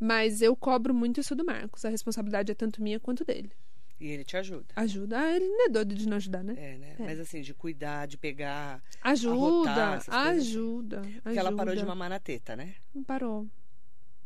Mas 0.00 0.42
eu 0.42 0.56
cobro 0.56 0.92
muito 0.92 1.20
isso 1.20 1.32
do 1.36 1.44
Marcos. 1.44 1.84
A 1.84 1.88
responsabilidade 1.88 2.50
é 2.50 2.54
tanto 2.56 2.82
minha 2.82 2.98
quanto 2.98 3.24
dele. 3.24 3.52
E 4.00 4.08
ele 4.08 4.24
te 4.24 4.36
ajuda. 4.36 4.66
Ajuda. 4.74 5.20
Ah, 5.20 5.36
ele 5.36 5.46
não 5.46 5.66
é 5.66 5.68
doido 5.68 5.94
de 5.94 6.08
não 6.08 6.16
ajudar, 6.16 6.42
né? 6.42 6.54
É, 6.56 6.76
né? 6.76 6.96
Mas 6.98 7.20
assim, 7.20 7.40
de 7.40 7.54
cuidar, 7.54 8.06
de 8.06 8.16
pegar. 8.16 8.82
Ajuda, 9.00 9.32
Arrotar, 9.32 9.92
assim. 9.98 10.10
ajuda. 10.10 11.02
Porque 11.22 11.38
ela 11.38 11.52
parou 11.52 11.72
de 11.72 11.80
ajuda. 11.80 11.94
mamar 11.94 12.10
na 12.10 12.18
teta, 12.18 12.56
né? 12.56 12.74
Parou. 13.06 13.46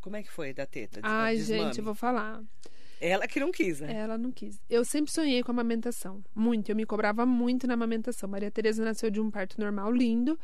Como 0.01 0.17
é 0.17 0.23
que 0.23 0.31
foi 0.31 0.55
da 0.55 0.65
teta? 0.65 1.01
Ai, 1.03 1.37
desmame? 1.37 1.65
gente, 1.65 1.79
eu 1.79 1.85
vou 1.85 1.95
falar. 1.95 2.43
Ela 3.03 3.27
que 3.27 3.41
não 3.41 3.51
quis, 3.51 3.81
né? 3.81 3.93
Ela 3.95 4.17
não 4.17 4.31
quis. 4.31 4.61
Eu 4.71 4.85
sempre 4.85 5.13
sonhei 5.13 5.43
com 5.43 5.51
a 5.51 5.55
amamentação. 5.55 6.23
Muito. 6.35 6.71
Eu 6.71 6.77
me 6.77 6.87
cobrava 6.87 7.27
muito 7.27 7.67
na 7.67 7.75
amamentação. 7.75 8.29
Maria 8.29 8.51
Tereza 8.51 8.85
nasceu 8.85 9.11
de 9.11 9.21
um 9.21 9.31
parto 9.31 9.61
normal, 9.61 9.91
lindo. 9.91 10.39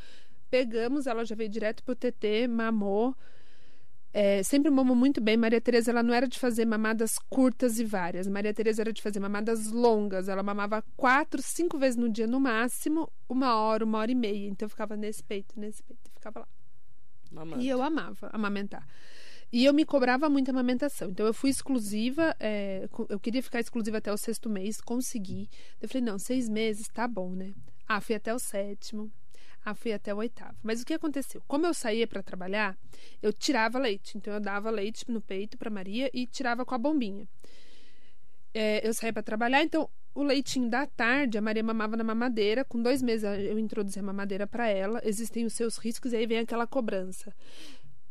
Pegamos, 0.51 1.07
ela 1.07 1.25
já 1.25 1.35
veio 1.35 1.51
direto 1.51 1.83
pro 1.83 1.95
TT, 1.95 2.49
mamou. 2.49 3.15
É, 4.13 4.43
sempre 4.43 4.71
mamou 4.71 4.97
muito 4.97 5.21
bem. 5.21 5.37
Maria 5.37 5.61
Tereza, 5.61 5.91
ela 5.91 6.03
não 6.03 6.15
era 6.15 6.27
de 6.27 6.39
fazer 6.39 6.65
mamadas 6.65 7.19
curtas 7.29 7.79
e 7.79 7.85
várias. 7.85 8.27
Maria 8.27 8.55
Tereza 8.55 8.83
era 8.83 8.93
de 8.93 9.03
fazer 9.03 9.21
mamadas 9.21 9.71
longas. 9.71 10.29
Ela 10.29 10.43
mamava 10.43 10.83
quatro, 10.97 11.43
cinco 11.43 11.79
vezes 11.79 11.97
no 11.97 12.09
dia 12.09 12.27
no 12.27 12.41
máximo, 12.41 13.11
uma 13.29 13.57
hora, 13.57 13.85
uma 13.85 13.99
hora 13.99 14.11
e 14.11 14.15
meia. 14.15 14.49
Então 14.49 14.67
eu 14.67 14.71
ficava 14.71 14.97
nesse 14.97 15.23
peito, 15.23 15.59
nesse 15.59 15.83
peito, 15.83 16.01
e 16.11 16.15
ficava 16.15 16.41
lá. 16.41 16.49
Mamando. 17.31 17.63
E 17.63 17.69
eu 17.69 17.83
amava 17.83 18.31
amamentar. 18.33 18.87
E 19.51 19.65
eu 19.65 19.73
me 19.73 19.85
cobrava 19.85 20.29
muito 20.29 20.49
a 20.49 20.53
amamentação. 20.53 21.11
Então 21.11 21.27
eu 21.27 21.33
fui 21.35 21.51
exclusiva, 21.51 22.35
é, 22.39 22.89
eu 23.09 23.19
queria 23.19 23.43
ficar 23.43 23.61
exclusiva 23.61 23.99
até 23.99 24.13
o 24.13 24.17
sexto 24.17 24.49
mês, 24.49 24.81
consegui. 24.81 25.49
Eu 25.81 25.89
falei, 25.89 26.03
não, 26.03 26.19
seis 26.19 26.49
meses, 26.49 26.89
tá 26.89 27.09
bom, 27.09 27.35
né? 27.35 27.55
Ah, 27.87 28.01
fui 28.01 28.15
até 28.15 28.35
o 28.35 28.39
sétimo. 28.39 29.11
Ah, 29.68 29.74
fui 29.74 29.92
até 29.92 30.14
o 30.14 30.16
oitavo. 30.16 30.57
Mas 30.62 30.81
o 30.81 30.87
que 30.87 30.94
aconteceu? 30.94 31.42
Como 31.46 31.66
eu 31.66 31.74
saía 31.74 32.07
para 32.07 32.22
trabalhar, 32.22 32.74
eu 33.20 33.35
tirava 33.35 33.78
leite. 33.78 34.16
Então 34.16 34.33
eu 34.33 34.40
dava 34.40 34.70
leite 34.70 35.04
no 35.09 35.20
peito 35.20 35.59
para 35.59 35.68
Maria 35.68 36.11
e 36.14 36.26
tirava 36.26 36.64
com 36.64 36.74
a 36.74 36.78
bombinha. 36.78 37.28
É, 38.54 38.87
eu 38.87 38.94
saía 38.94 39.12
para 39.12 39.22
trabalhar, 39.22 39.62
então 39.62 39.90
o 40.14 40.22
leitinho 40.22 40.70
da 40.70 40.87
tarde, 40.87 41.37
a 41.37 41.42
Maria 41.42 41.62
mamava 41.62 41.98
na 41.98 42.04
mamadeira. 42.04 42.64
Com 42.64 42.81
dois 42.81 43.02
meses 43.02 43.24
eu 43.24 43.59
introduzi 43.59 43.98
a 43.98 44.02
mamadeira 44.02 44.46
para 44.46 44.68
ela. 44.68 45.02
Existem 45.04 45.44
os 45.44 45.52
seus 45.52 45.76
riscos 45.76 46.14
e 46.14 46.16
aí 46.16 46.26
vem 46.26 46.38
aquela 46.38 46.66
cobrança. 46.66 47.35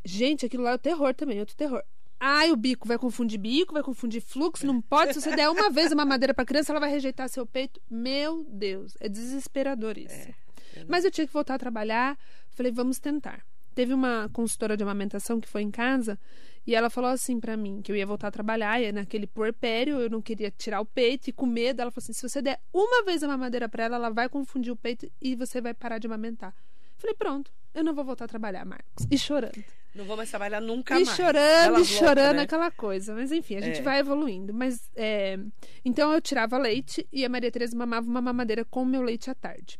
Gente, 0.05 0.45
aquilo 0.45 0.61
lá 0.61 0.71
é 0.71 0.75
o 0.75 0.77
terror 0.79 1.15
também, 1.15 1.39
outro 1.39 1.55
terror. 1.55 1.81
Ai, 2.19 2.51
o 2.51 2.55
bico 2.55 2.87
vai 2.87 2.99
confundir 2.99 3.39
bico, 3.39 3.73
vai 3.73 3.81
confundir 3.81 4.21
fluxo, 4.21 4.65
não 4.65 4.79
pode. 4.79 5.15
Se 5.15 5.21
você 5.21 5.35
der 5.35 5.49
uma 5.49 5.71
vez 5.71 5.91
a 5.91 5.95
mamadeira 5.95 6.35
pra 6.35 6.45
criança, 6.45 6.71
ela 6.71 6.79
vai 6.79 6.91
rejeitar 6.91 7.27
seu 7.29 7.47
peito. 7.47 7.81
Meu 7.89 8.45
Deus, 8.47 8.95
é 8.99 9.09
desesperador 9.09 9.97
isso. 9.97 10.46
Mas 10.87 11.05
eu 11.05 11.11
tinha 11.11 11.25
que 11.27 11.33
voltar 11.33 11.55
a 11.55 11.59
trabalhar. 11.59 12.17
Falei, 12.51 12.71
vamos 12.71 12.99
tentar. 12.99 13.41
Teve 13.73 13.93
uma 13.93 14.29
consultora 14.33 14.75
de 14.75 14.83
amamentação 14.83 15.39
que 15.39 15.47
foi 15.47 15.61
em 15.61 15.69
casa 15.69 16.17
e 16.65 16.73
ela 16.75 16.89
falou 16.89 17.11
assim 17.11 17.39
pra 17.39 17.55
mim 17.55 17.79
que 17.81 17.91
eu 17.91 17.95
ia 17.95 18.05
voltar 18.07 18.27
a 18.27 18.31
trabalhar, 18.31 18.81
e 18.81 18.91
naquele 18.91 19.27
puerpério 19.27 19.99
eu 20.01 20.09
não 20.09 20.21
queria 20.21 20.49
tirar 20.51 20.81
o 20.81 20.85
peito 20.85 21.29
e 21.29 21.31
com 21.31 21.45
medo. 21.45 21.81
Ela 21.81 21.91
falou 21.91 22.03
assim: 22.03 22.13
se 22.13 22.27
você 22.27 22.41
der 22.41 22.59
uma 22.73 23.03
vez 23.03 23.21
a 23.23 23.27
mamadeira 23.27 23.69
pra 23.69 23.83
ela, 23.85 23.95
ela 23.97 24.09
vai 24.09 24.27
confundir 24.27 24.73
o 24.73 24.75
peito 24.75 25.09
e 25.21 25.35
você 25.35 25.61
vai 25.61 25.73
parar 25.73 25.99
de 25.99 26.07
amamentar. 26.07 26.53
Falei, 26.97 27.15
pronto, 27.15 27.51
eu 27.75 27.83
não 27.83 27.93
vou 27.93 28.03
voltar 28.03 28.25
a 28.25 28.27
trabalhar, 28.27 28.65
Marcos. 28.65 29.05
E 29.11 29.17
chorando. 29.17 29.63
Não 29.93 30.05
vou 30.05 30.17
mais 30.17 30.29
trabalhar 30.29 30.59
nunca 30.59 30.99
E 30.99 31.05
mais. 31.05 31.15
chorando, 31.15 31.79
e 31.79 31.85
chorando, 31.85 32.17
louca, 32.17 32.33
né? 32.33 32.41
aquela 32.41 32.71
coisa. 32.71 33.13
Mas 33.13 33.31
enfim, 33.31 33.55
a 33.57 33.61
gente 33.61 33.79
É. 33.79 33.81
vai 33.83 33.99
evoluindo. 33.99 34.51
Mas 34.53 34.89
é, 34.95 35.37
Então 35.85 36.11
eu 36.11 36.19
tirava 36.19 36.57
leite 36.57 37.07
e 37.13 37.23
a 37.23 37.29
Maria 37.29 37.51
Tereza 37.51 37.75
mamava 37.77 38.07
uma 38.07 38.21
mamadeira 38.21 38.65
com 38.65 38.81
o 38.81 38.85
meu 38.85 39.01
leite 39.03 39.29
à 39.29 39.35
tarde. 39.35 39.79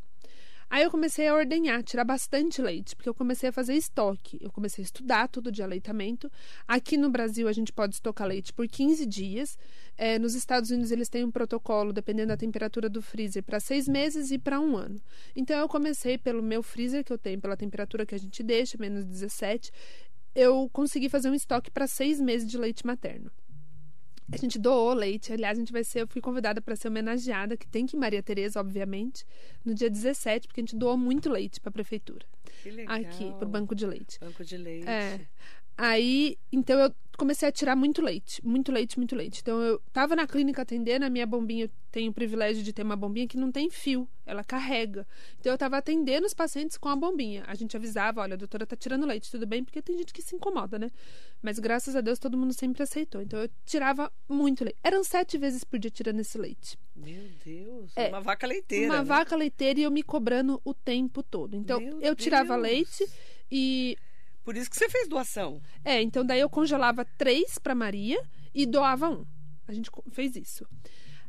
Aí 0.69 0.83
eu 0.83 0.91
comecei 0.91 1.27
a 1.27 1.33
ordenhar, 1.33 1.81
tirar 1.81 2.03
bastante 2.03 2.61
leite, 2.61 2.95
porque 2.95 3.07
eu 3.07 3.13
comecei 3.13 3.49
a 3.49 3.53
fazer 3.53 3.73
estoque. 3.73 4.37
Eu 4.41 4.51
comecei 4.51 4.83
a 4.83 4.85
estudar 4.85 5.27
tudo 5.29 5.49
de 5.51 5.63
aleitamento. 5.63 6.29
Aqui 6.67 6.97
no 6.97 7.09
Brasil 7.09 7.47
a 7.47 7.53
gente 7.53 7.71
pode 7.71 7.95
estocar 7.95 8.27
leite 8.27 8.51
por 8.51 8.67
15 8.67 9.05
dias. 9.05 9.57
É, 9.97 10.19
nos 10.19 10.35
Estados 10.35 10.69
Unidos 10.69 10.91
eles 10.91 11.07
têm 11.07 11.23
um 11.23 11.31
protocolo, 11.31 11.93
dependendo 11.93 12.29
da 12.29 12.37
temperatura 12.37 12.89
do 12.89 13.01
freezer, 13.01 13.43
para 13.43 13.59
seis 13.59 13.87
meses 13.87 14.29
e 14.29 14.37
para 14.37 14.59
um 14.59 14.75
ano. 14.75 14.99
Então 15.35 15.57
eu 15.57 15.69
comecei 15.69 16.17
pelo 16.17 16.43
meu 16.43 16.61
freezer 16.61 17.03
que 17.03 17.13
eu 17.13 17.17
tenho, 17.17 17.39
pela 17.39 17.55
temperatura 17.55 18.05
que 18.05 18.15
a 18.15 18.19
gente 18.19 18.43
deixa, 18.43 18.77
menos 18.77 19.05
17. 19.05 19.71
Eu 20.35 20.69
consegui 20.73 21.07
fazer 21.07 21.29
um 21.29 21.33
estoque 21.33 21.71
para 21.71 21.87
seis 21.87 22.19
meses 22.19 22.47
de 22.47 22.57
leite 22.57 22.85
materno. 22.85 23.31
A 24.31 24.37
gente 24.37 24.59
doou 24.59 24.93
leite. 24.93 25.31
Aliás, 25.31 25.57
a 25.57 25.61
gente 25.61 25.71
vai 25.71 25.83
ser. 25.83 26.01
Eu 26.01 26.07
fui 26.07 26.21
convidada 26.21 26.61
para 26.61 26.75
ser 26.75 26.89
homenageada, 26.89 27.55
que 27.55 27.67
tem 27.67 27.85
que 27.85 27.95
ir 27.95 27.99
Maria 27.99 28.21
Tereza, 28.21 28.59
obviamente, 28.59 29.25
no 29.63 29.73
dia 29.73 29.89
17, 29.89 30.47
porque 30.47 30.59
a 30.59 30.63
gente 30.63 30.75
doou 30.75 30.97
muito 30.97 31.29
leite 31.29 31.61
para 31.61 31.69
a 31.69 31.73
prefeitura. 31.73 32.25
Que 32.61 32.71
legal. 32.71 32.97
Aqui, 32.97 33.33
pro 33.39 33.47
banco 33.47 33.73
de 33.73 33.85
leite. 33.85 34.19
Banco 34.19 34.43
de 34.43 34.57
leite. 34.57 34.87
É. 34.87 35.21
Aí, 35.77 36.37
então 36.51 36.79
eu 36.79 36.91
comecei 37.17 37.47
a 37.49 37.51
tirar 37.51 37.75
muito 37.75 38.01
leite, 38.01 38.45
muito 38.45 38.71
leite, 38.71 38.97
muito 38.97 39.15
leite. 39.15 39.39
Então 39.41 39.59
eu 39.61 39.81
tava 39.91 40.15
na 40.15 40.27
clínica 40.27 40.61
atendendo, 40.61 41.03
a 41.05 41.09
minha 41.09 41.25
bombinha, 41.25 41.65
eu 41.65 41.69
tenho 41.91 42.11
o 42.11 42.13
privilégio 42.13 42.63
de 42.63 42.71
ter 42.71 42.83
uma 42.83 42.95
bombinha 42.95 43.27
que 43.27 43.37
não 43.37 43.51
tem 43.51 43.69
fio, 43.71 44.07
ela 44.25 44.43
carrega. 44.43 45.05
Então 45.39 45.51
eu 45.51 45.57
tava 45.57 45.77
atendendo 45.77 46.25
os 46.27 46.33
pacientes 46.33 46.77
com 46.77 46.89
a 46.89 46.95
bombinha. 46.95 47.43
A 47.47 47.55
gente 47.55 47.75
avisava, 47.75 48.21
olha, 48.21 48.35
a 48.35 48.37
doutora 48.37 48.65
tá 48.67 48.75
tirando 48.75 49.05
leite, 49.05 49.31
tudo 49.31 49.47
bem? 49.47 49.63
Porque 49.63 49.81
tem 49.81 49.97
gente 49.97 50.13
que 50.13 50.21
se 50.21 50.35
incomoda, 50.35 50.77
né? 50.77 50.89
Mas 51.41 51.57
graças 51.59 51.95
a 51.95 52.01
Deus 52.01 52.19
todo 52.19 52.37
mundo 52.37 52.53
sempre 52.53 52.83
aceitou. 52.83 53.21
Então 53.21 53.39
eu 53.39 53.49
tirava 53.65 54.11
muito 54.29 54.63
leite. 54.63 54.77
Eram 54.83 55.03
sete 55.03 55.37
vezes 55.39 55.63
por 55.63 55.79
dia 55.79 55.89
tirando 55.91 56.19
esse 56.19 56.37
leite. 56.37 56.77
Meu 56.95 57.23
Deus. 57.43 57.91
É, 57.95 58.09
Uma 58.09 58.21
vaca 58.21 58.45
leiteira. 58.45 58.85
uma 58.93 58.99
né? 58.99 59.03
vaca 59.03 59.35
leiteira 59.35 59.79
e 59.79 59.83
eu 59.83 59.91
me 59.91 60.03
cobrando 60.03 60.61
o 60.63 60.73
tempo 60.73 61.21
todo. 61.23 61.55
Então 61.55 61.79
Meu 61.79 61.99
eu 62.01 62.15
tirava 62.15 62.53
Deus. 62.53 62.61
leite 62.61 63.07
e 63.51 63.97
Por 64.47 64.55
isso 64.55 64.69
que 64.69 64.77
você 64.77 64.87
fez 64.87 65.09
doação. 65.09 65.61
É, 65.83 66.01
então 66.01 66.25
daí 66.25 66.39
eu 66.39 66.49
congelava 66.49 67.03
três 67.17 67.57
para 67.57 67.75
Maria 67.75 68.17
e 68.55 68.65
doava 68.65 69.09
um. 69.09 69.25
A 69.67 69.73
gente 69.73 69.91
fez 70.13 70.37
isso. 70.37 70.65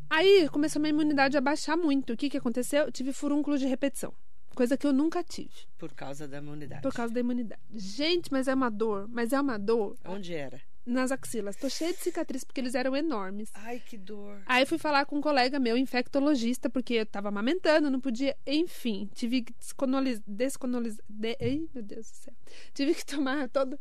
Aí 0.08 0.48
começou 0.50 0.78
a 0.78 0.82
minha 0.82 0.92
imunidade 0.92 1.36
a 1.36 1.40
baixar 1.40 1.76
muito. 1.76 2.12
O 2.12 2.16
que, 2.16 2.30
que 2.30 2.36
aconteceu? 2.36 2.84
Eu 2.84 2.92
tive 2.92 3.12
furúnculo 3.12 3.58
de 3.58 3.66
repetição. 3.66 4.14
Coisa 4.54 4.76
que 4.76 4.86
eu 4.86 4.92
nunca 4.92 5.24
tive, 5.24 5.66
Por 5.76 5.92
causa 5.94 6.28
da 6.28 6.38
imunidade. 6.38 6.80
por 6.80 6.92
causa 6.94 7.12
da 7.12 7.18
imunidade. 7.18 7.60
Gente, 7.74 8.30
mas 8.30 8.46
é 8.46 8.54
uma 8.54 8.70
dor, 8.70 9.08
mas 9.08 9.32
é 9.32 9.40
uma 9.40 9.58
dor 9.58 9.96
Onde 10.04 10.32
era? 10.32 10.60
Nas 10.88 11.12
axilas. 11.12 11.56
Tô 11.56 11.68
cheia 11.68 11.92
de 11.92 11.98
cicatriz 12.00 12.42
porque 12.44 12.60
eles 12.60 12.74
eram 12.74 12.96
enormes. 12.96 13.50
Ai, 13.54 13.80
que 13.84 13.96
dor. 13.96 14.40
Aí 14.46 14.64
fui 14.66 14.78
falar 14.78 15.04
com 15.06 15.16
um 15.18 15.20
colega 15.20 15.58
meu, 15.58 15.76
infectologista, 15.76 16.68
porque 16.70 16.94
eu 16.94 17.06
tava 17.06 17.28
amamentando, 17.28 17.90
não 17.90 18.00
podia. 18.00 18.36
Enfim, 18.46 19.08
tive 19.14 19.42
que 19.42 19.52
descolonizar. 19.52 20.22
Descolonizar. 20.26 21.04
De... 21.08 21.36
Ei, 21.40 21.68
meu 21.74 21.82
Deus 21.82 22.10
do 22.10 22.14
céu. 22.16 22.34
Tive 22.74 22.94
que 22.94 23.04
tomar 23.06 23.48
todo. 23.48 23.78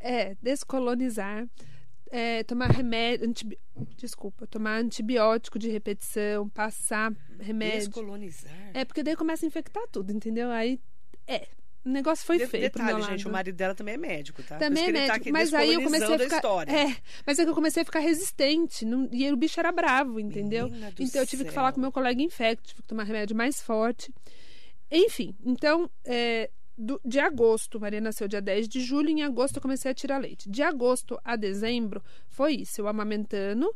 É, 0.00 0.34
descolonizar. 0.42 1.46
É, 2.10 2.44
tomar 2.44 2.70
remédio. 2.70 3.28
antibi- 3.28 3.58
Desculpa, 3.96 4.46
tomar 4.46 4.78
antibiótico 4.78 5.58
de 5.58 5.68
repetição, 5.68 6.48
passar 6.48 7.12
remédio. 7.40 7.78
Descolonizar. 7.88 8.70
É, 8.72 8.84
porque 8.84 9.02
daí 9.02 9.16
começa 9.16 9.44
a 9.44 9.48
infectar 9.48 9.82
tudo, 9.90 10.12
entendeu? 10.12 10.50
Aí. 10.50 10.80
É. 11.26 11.46
o 11.86 11.88
negócio 11.88 12.26
foi 12.26 12.38
De- 12.38 12.46
feio 12.46 12.62
Detalhe, 12.64 12.92
lado. 13.00 13.04
gente, 13.10 13.26
o 13.26 13.30
marido 13.30 13.54
dela 13.56 13.74
também 13.74 13.94
é 13.94 13.96
médico, 13.96 14.42
tá? 14.42 14.56
Também 14.56 14.82
é 14.82 14.86
que 14.86 14.90
ele 14.90 14.98
tá 14.98 15.12
médico, 15.12 15.16
aqui 15.22 15.32
mas 15.32 15.54
aí 15.54 15.72
eu 15.74 15.82
comecei 15.82 16.14
a 16.14 16.18
ficar. 16.18 16.36
história. 16.36 16.70
É, 16.72 16.96
mas 17.24 17.38
é 17.38 17.44
que 17.44 17.50
eu 17.50 17.54
comecei 17.54 17.82
a 17.82 17.84
ficar 17.84 18.00
resistente. 18.00 18.84
não- 18.84 19.08
e 19.12 19.30
o 19.32 19.36
bicho 19.36 19.58
era 19.60 19.70
bravo, 19.72 20.18
entendeu? 20.20 20.66
Então 20.98 21.22
eu 21.22 21.26
tive 21.26 21.44
que 21.44 21.50
céu. 21.50 21.54
falar 21.54 21.72
com 21.72 21.80
meu 21.80 21.92
colega 21.92 22.20
infecto, 22.20 22.68
tive 22.68 22.82
que 22.82 22.88
tomar 22.88 23.04
remédio 23.04 23.34
mais 23.36 23.60
forte. 23.62 24.12
Enfim, 24.90 25.34
então, 25.44 25.90
é, 26.04 26.50
do- 26.78 27.00
de 27.04 27.18
agosto, 27.18 27.80
Maria 27.80 28.00
nasceu 28.00 28.28
dia 28.28 28.40
10 28.40 28.68
de 28.68 28.80
julho, 28.80 29.08
em 29.08 29.22
agosto 29.22 29.56
eu 29.56 29.62
comecei 29.62 29.90
a 29.90 29.94
tirar 29.94 30.18
leite. 30.18 30.48
De 30.50 30.62
agosto 30.62 31.18
a 31.24 31.36
dezembro 31.36 32.02
foi 32.28 32.54
isso, 32.54 32.80
eu 32.80 32.86
amamentando 32.88 33.74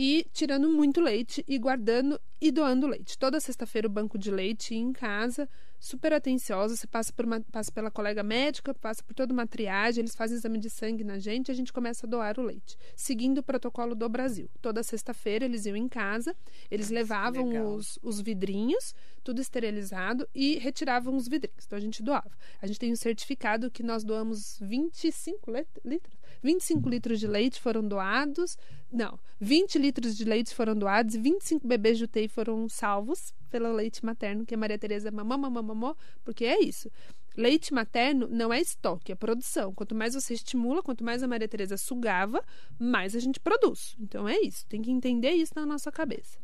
e 0.00 0.24
tirando 0.32 0.68
muito 0.68 1.00
leite 1.00 1.44
e 1.48 1.58
guardando 1.58 2.20
e 2.40 2.52
doando 2.52 2.86
leite. 2.86 3.18
Toda 3.18 3.40
sexta-feira 3.40 3.88
o 3.88 3.90
banco 3.90 4.16
de 4.16 4.30
leite 4.30 4.72
em 4.72 4.92
casa, 4.92 5.48
super 5.80 6.12
atenciosa, 6.12 6.76
você 6.76 6.86
passa, 6.86 7.12
por 7.12 7.24
uma, 7.24 7.40
passa 7.50 7.72
pela 7.72 7.90
colega 7.90 8.22
médica, 8.22 8.72
passa 8.72 9.02
por 9.02 9.12
toda 9.12 9.32
uma 9.32 9.44
triagem, 9.44 10.02
eles 10.02 10.14
fazem 10.14 10.36
exame 10.36 10.58
de 10.60 10.70
sangue 10.70 11.02
na 11.02 11.18
gente 11.18 11.48
e 11.48 11.50
a 11.50 11.54
gente 11.54 11.72
começa 11.72 12.06
a 12.06 12.08
doar 12.08 12.38
o 12.38 12.42
leite, 12.42 12.76
seguindo 12.94 13.38
o 13.38 13.42
protocolo 13.42 13.96
do 13.96 14.08
Brasil. 14.08 14.48
Toda 14.62 14.84
sexta-feira 14.84 15.44
eles 15.44 15.66
iam 15.66 15.74
em 15.76 15.88
casa, 15.88 16.32
eles 16.70 16.90
levavam 16.90 17.48
os, 17.74 17.98
os 18.00 18.20
vidrinhos, 18.20 18.94
tudo 19.24 19.40
esterilizado, 19.40 20.28
e 20.32 20.58
retiravam 20.58 21.16
os 21.16 21.26
vidrinhos. 21.26 21.64
Então 21.66 21.76
a 21.76 21.80
gente 21.80 22.04
doava. 22.04 22.30
A 22.62 22.68
gente 22.68 22.78
tem 22.78 22.92
um 22.92 22.96
certificado 22.96 23.68
que 23.68 23.82
nós 23.82 24.04
doamos 24.04 24.58
25 24.60 25.50
lit- 25.50 25.66
litros. 25.84 26.17
25 26.42 26.88
litros 26.88 27.20
de 27.20 27.26
leite 27.26 27.60
foram 27.60 27.86
doados. 27.86 28.56
Não, 28.90 29.18
20 29.40 29.78
litros 29.78 30.16
de 30.16 30.24
leite 30.24 30.54
foram 30.54 30.74
doados 30.74 31.14
e 31.14 31.18
25 31.18 31.66
bebês 31.66 31.98
de 31.98 32.04
UTI 32.04 32.28
foram 32.28 32.68
salvos 32.68 33.32
pelo 33.50 33.72
leite 33.72 34.04
materno, 34.04 34.44
que 34.44 34.54
a 34.54 34.58
Maria 34.58 34.78
Tereza 34.78 35.10
mamou, 35.10 35.38
mamou, 35.38 35.62
mamou, 35.62 35.96
porque 36.24 36.44
é 36.44 36.60
isso. 36.60 36.90
Leite 37.36 37.72
materno 37.72 38.26
não 38.28 38.52
é 38.52 38.60
estoque, 38.60 39.12
é 39.12 39.14
produção. 39.14 39.72
Quanto 39.72 39.94
mais 39.94 40.14
você 40.14 40.34
estimula, 40.34 40.82
quanto 40.82 41.04
mais 41.04 41.22
a 41.22 41.28
Maria 41.28 41.46
Tereza 41.46 41.76
sugava, 41.76 42.42
mais 42.78 43.14
a 43.14 43.20
gente 43.20 43.38
produz. 43.38 43.94
Então 44.00 44.28
é 44.28 44.40
isso, 44.40 44.66
tem 44.66 44.82
que 44.82 44.90
entender 44.90 45.30
isso 45.32 45.52
na 45.54 45.64
nossa 45.64 45.92
cabeça. 45.92 46.38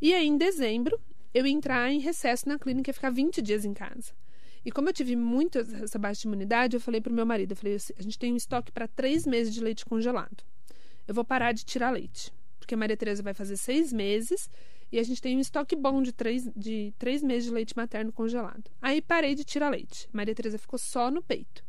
E 0.00 0.14
aí, 0.14 0.26
em 0.26 0.36
dezembro, 0.36 0.98
eu 1.34 1.46
entrar 1.46 1.90
em 1.92 2.00
recesso 2.00 2.48
na 2.48 2.58
clínica 2.58 2.90
e 2.90 2.94
ficar 2.94 3.10
20 3.10 3.40
dias 3.42 3.64
em 3.64 3.74
casa. 3.74 4.12
E 4.64 4.70
como 4.70 4.88
eu 4.88 4.92
tive 4.92 5.16
muito 5.16 5.58
essa 5.58 5.98
baixa 5.98 6.26
imunidade, 6.26 6.76
eu 6.76 6.80
falei 6.80 7.00
pro 7.00 7.12
meu 7.12 7.26
marido, 7.26 7.52
eu 7.52 7.56
falei, 7.56 7.76
a 7.98 8.02
gente 8.02 8.18
tem 8.18 8.32
um 8.32 8.36
estoque 8.36 8.70
para 8.70 8.86
três 8.86 9.26
meses 9.26 9.52
de 9.52 9.60
leite 9.60 9.84
congelado. 9.84 10.44
Eu 11.06 11.14
vou 11.14 11.24
parar 11.24 11.52
de 11.52 11.64
tirar 11.64 11.90
leite, 11.90 12.32
porque 12.58 12.74
a 12.74 12.76
Maria 12.76 12.96
Tereza 12.96 13.22
vai 13.22 13.34
fazer 13.34 13.56
seis 13.56 13.92
meses 13.92 14.48
e 14.92 14.98
a 14.98 15.02
gente 15.02 15.20
tem 15.20 15.36
um 15.36 15.40
estoque 15.40 15.74
bom 15.74 16.02
de 16.02 16.12
três, 16.12 16.48
de 16.54 16.94
três 16.98 17.22
meses 17.22 17.44
de 17.44 17.50
leite 17.50 17.76
materno 17.76 18.12
congelado. 18.12 18.70
Aí 18.80 19.00
parei 19.00 19.34
de 19.34 19.42
tirar 19.42 19.70
leite. 19.70 20.08
Maria 20.12 20.34
Tereza 20.34 20.58
ficou 20.58 20.78
só 20.78 21.10
no 21.10 21.22
peito. 21.22 21.64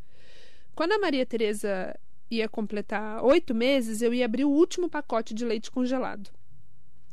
Quando 0.75 0.91
a 0.91 0.99
Maria 0.99 1.25
Tereza 1.25 1.97
ia 2.29 2.49
completar 2.49 3.23
oito 3.23 3.55
meses, 3.55 4.01
eu 4.01 4.13
ia 4.13 4.25
abrir 4.25 4.43
o 4.43 4.49
último 4.49 4.89
pacote 4.89 5.33
de 5.33 5.45
leite 5.45 5.71
congelado. 5.71 6.29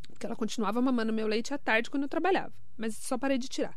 Porque 0.09 0.27
ela 0.27 0.37
continuava 0.37 0.83
mamando 0.83 1.12
meu 1.12 1.27
leite 1.27 1.55
à 1.55 1.59
tarde 1.59 1.88
quando 1.88 2.03
eu 2.03 2.09
trabalhava. 2.09 2.53
Mas 2.77 2.97
só 2.97 3.16
parei 3.16 3.38
de 3.38 3.49
tirar. 3.49 3.77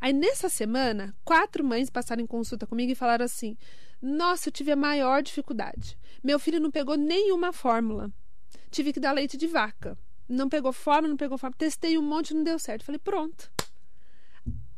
Aí 0.00 0.12
nessa 0.12 0.48
semana, 0.48 1.14
quatro 1.24 1.64
mães 1.64 1.90
passaram 1.90 2.22
em 2.22 2.26
consulta 2.26 2.66
comigo 2.66 2.92
e 2.92 2.94
falaram 2.94 3.24
assim: 3.24 3.56
Nossa, 4.00 4.48
eu 4.48 4.52
tive 4.52 4.72
a 4.72 4.76
maior 4.76 5.22
dificuldade. 5.22 5.98
Meu 6.22 6.38
filho 6.38 6.60
não 6.60 6.70
pegou 6.70 6.96
nenhuma 6.96 7.52
fórmula. 7.52 8.10
Tive 8.70 8.92
que 8.92 9.00
dar 9.00 9.12
leite 9.12 9.36
de 9.36 9.46
vaca. 9.46 9.96
Não 10.28 10.48
pegou 10.48 10.72
fórmula, 10.72 11.08
não 11.08 11.16
pegou 11.16 11.38
fórmula. 11.38 11.58
Testei 11.58 11.96
um 11.96 12.02
monte, 12.02 12.34
não 12.34 12.44
deu 12.44 12.58
certo. 12.58 12.84
Falei: 12.84 12.98
Pronto. 12.98 13.50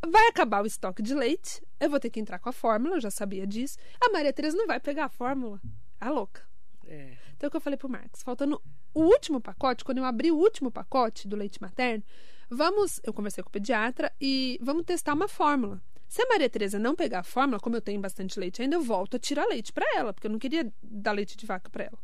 Vai 0.06 0.28
acabar 0.28 0.62
o 0.62 0.66
estoque 0.66 1.02
de 1.02 1.14
leite. 1.14 1.60
Eu 1.80 1.90
vou 1.90 1.98
ter 1.98 2.10
que 2.10 2.20
entrar 2.20 2.38
com 2.38 2.48
a 2.48 2.52
fórmula, 2.52 2.96
eu 2.96 3.00
já 3.00 3.10
sabia 3.10 3.46
disso. 3.46 3.76
A 4.00 4.10
Maria 4.10 4.32
Tereza 4.32 4.56
não 4.56 4.66
vai 4.66 4.78
pegar 4.78 5.06
a 5.06 5.08
fórmula. 5.08 5.60
A 6.00 6.08
louca. 6.10 6.42
É. 6.86 7.16
Então, 7.36 7.48
o 7.48 7.50
que 7.50 7.56
eu 7.56 7.60
falei 7.60 7.76
pro 7.76 7.88
Marcos? 7.88 8.22
Faltando 8.22 8.60
o 8.94 9.02
último 9.02 9.40
pacote, 9.40 9.84
quando 9.84 9.98
eu 9.98 10.04
abri 10.04 10.30
o 10.30 10.36
último 10.36 10.70
pacote 10.70 11.28
do 11.28 11.36
leite 11.36 11.60
materno, 11.60 12.02
vamos. 12.50 13.00
Eu 13.04 13.12
conversei 13.12 13.42
com 13.42 13.48
o 13.48 13.52
pediatra 13.52 14.12
e 14.20 14.58
vamos 14.62 14.84
testar 14.84 15.14
uma 15.14 15.28
fórmula. 15.28 15.82
Se 16.08 16.22
a 16.22 16.26
Maria 16.26 16.48
Tereza 16.48 16.78
não 16.78 16.94
pegar 16.94 17.20
a 17.20 17.22
fórmula, 17.22 17.60
como 17.60 17.76
eu 17.76 17.82
tenho 17.82 18.00
bastante 18.00 18.40
leite 18.40 18.62
ainda, 18.62 18.76
eu 18.76 18.82
volto 18.82 19.16
a 19.16 19.18
tirar 19.18 19.46
leite 19.46 19.72
para 19.72 19.86
ela, 19.94 20.12
porque 20.12 20.26
eu 20.26 20.30
não 20.30 20.38
queria 20.38 20.72
dar 20.82 21.12
leite 21.12 21.36
de 21.36 21.44
vaca 21.44 21.68
para 21.68 21.84
ela. 21.84 21.98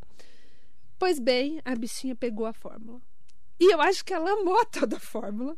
Pois 0.98 1.18
bem, 1.18 1.60
a 1.64 1.74
bichinha 1.74 2.14
pegou 2.14 2.44
a 2.44 2.52
fórmula. 2.52 3.00
E 3.58 3.72
eu 3.72 3.80
acho 3.80 4.04
que 4.04 4.12
ela 4.12 4.30
amou 4.30 4.60
a 4.60 4.64
tal 4.66 4.86
da 4.86 5.00
fórmula, 5.00 5.56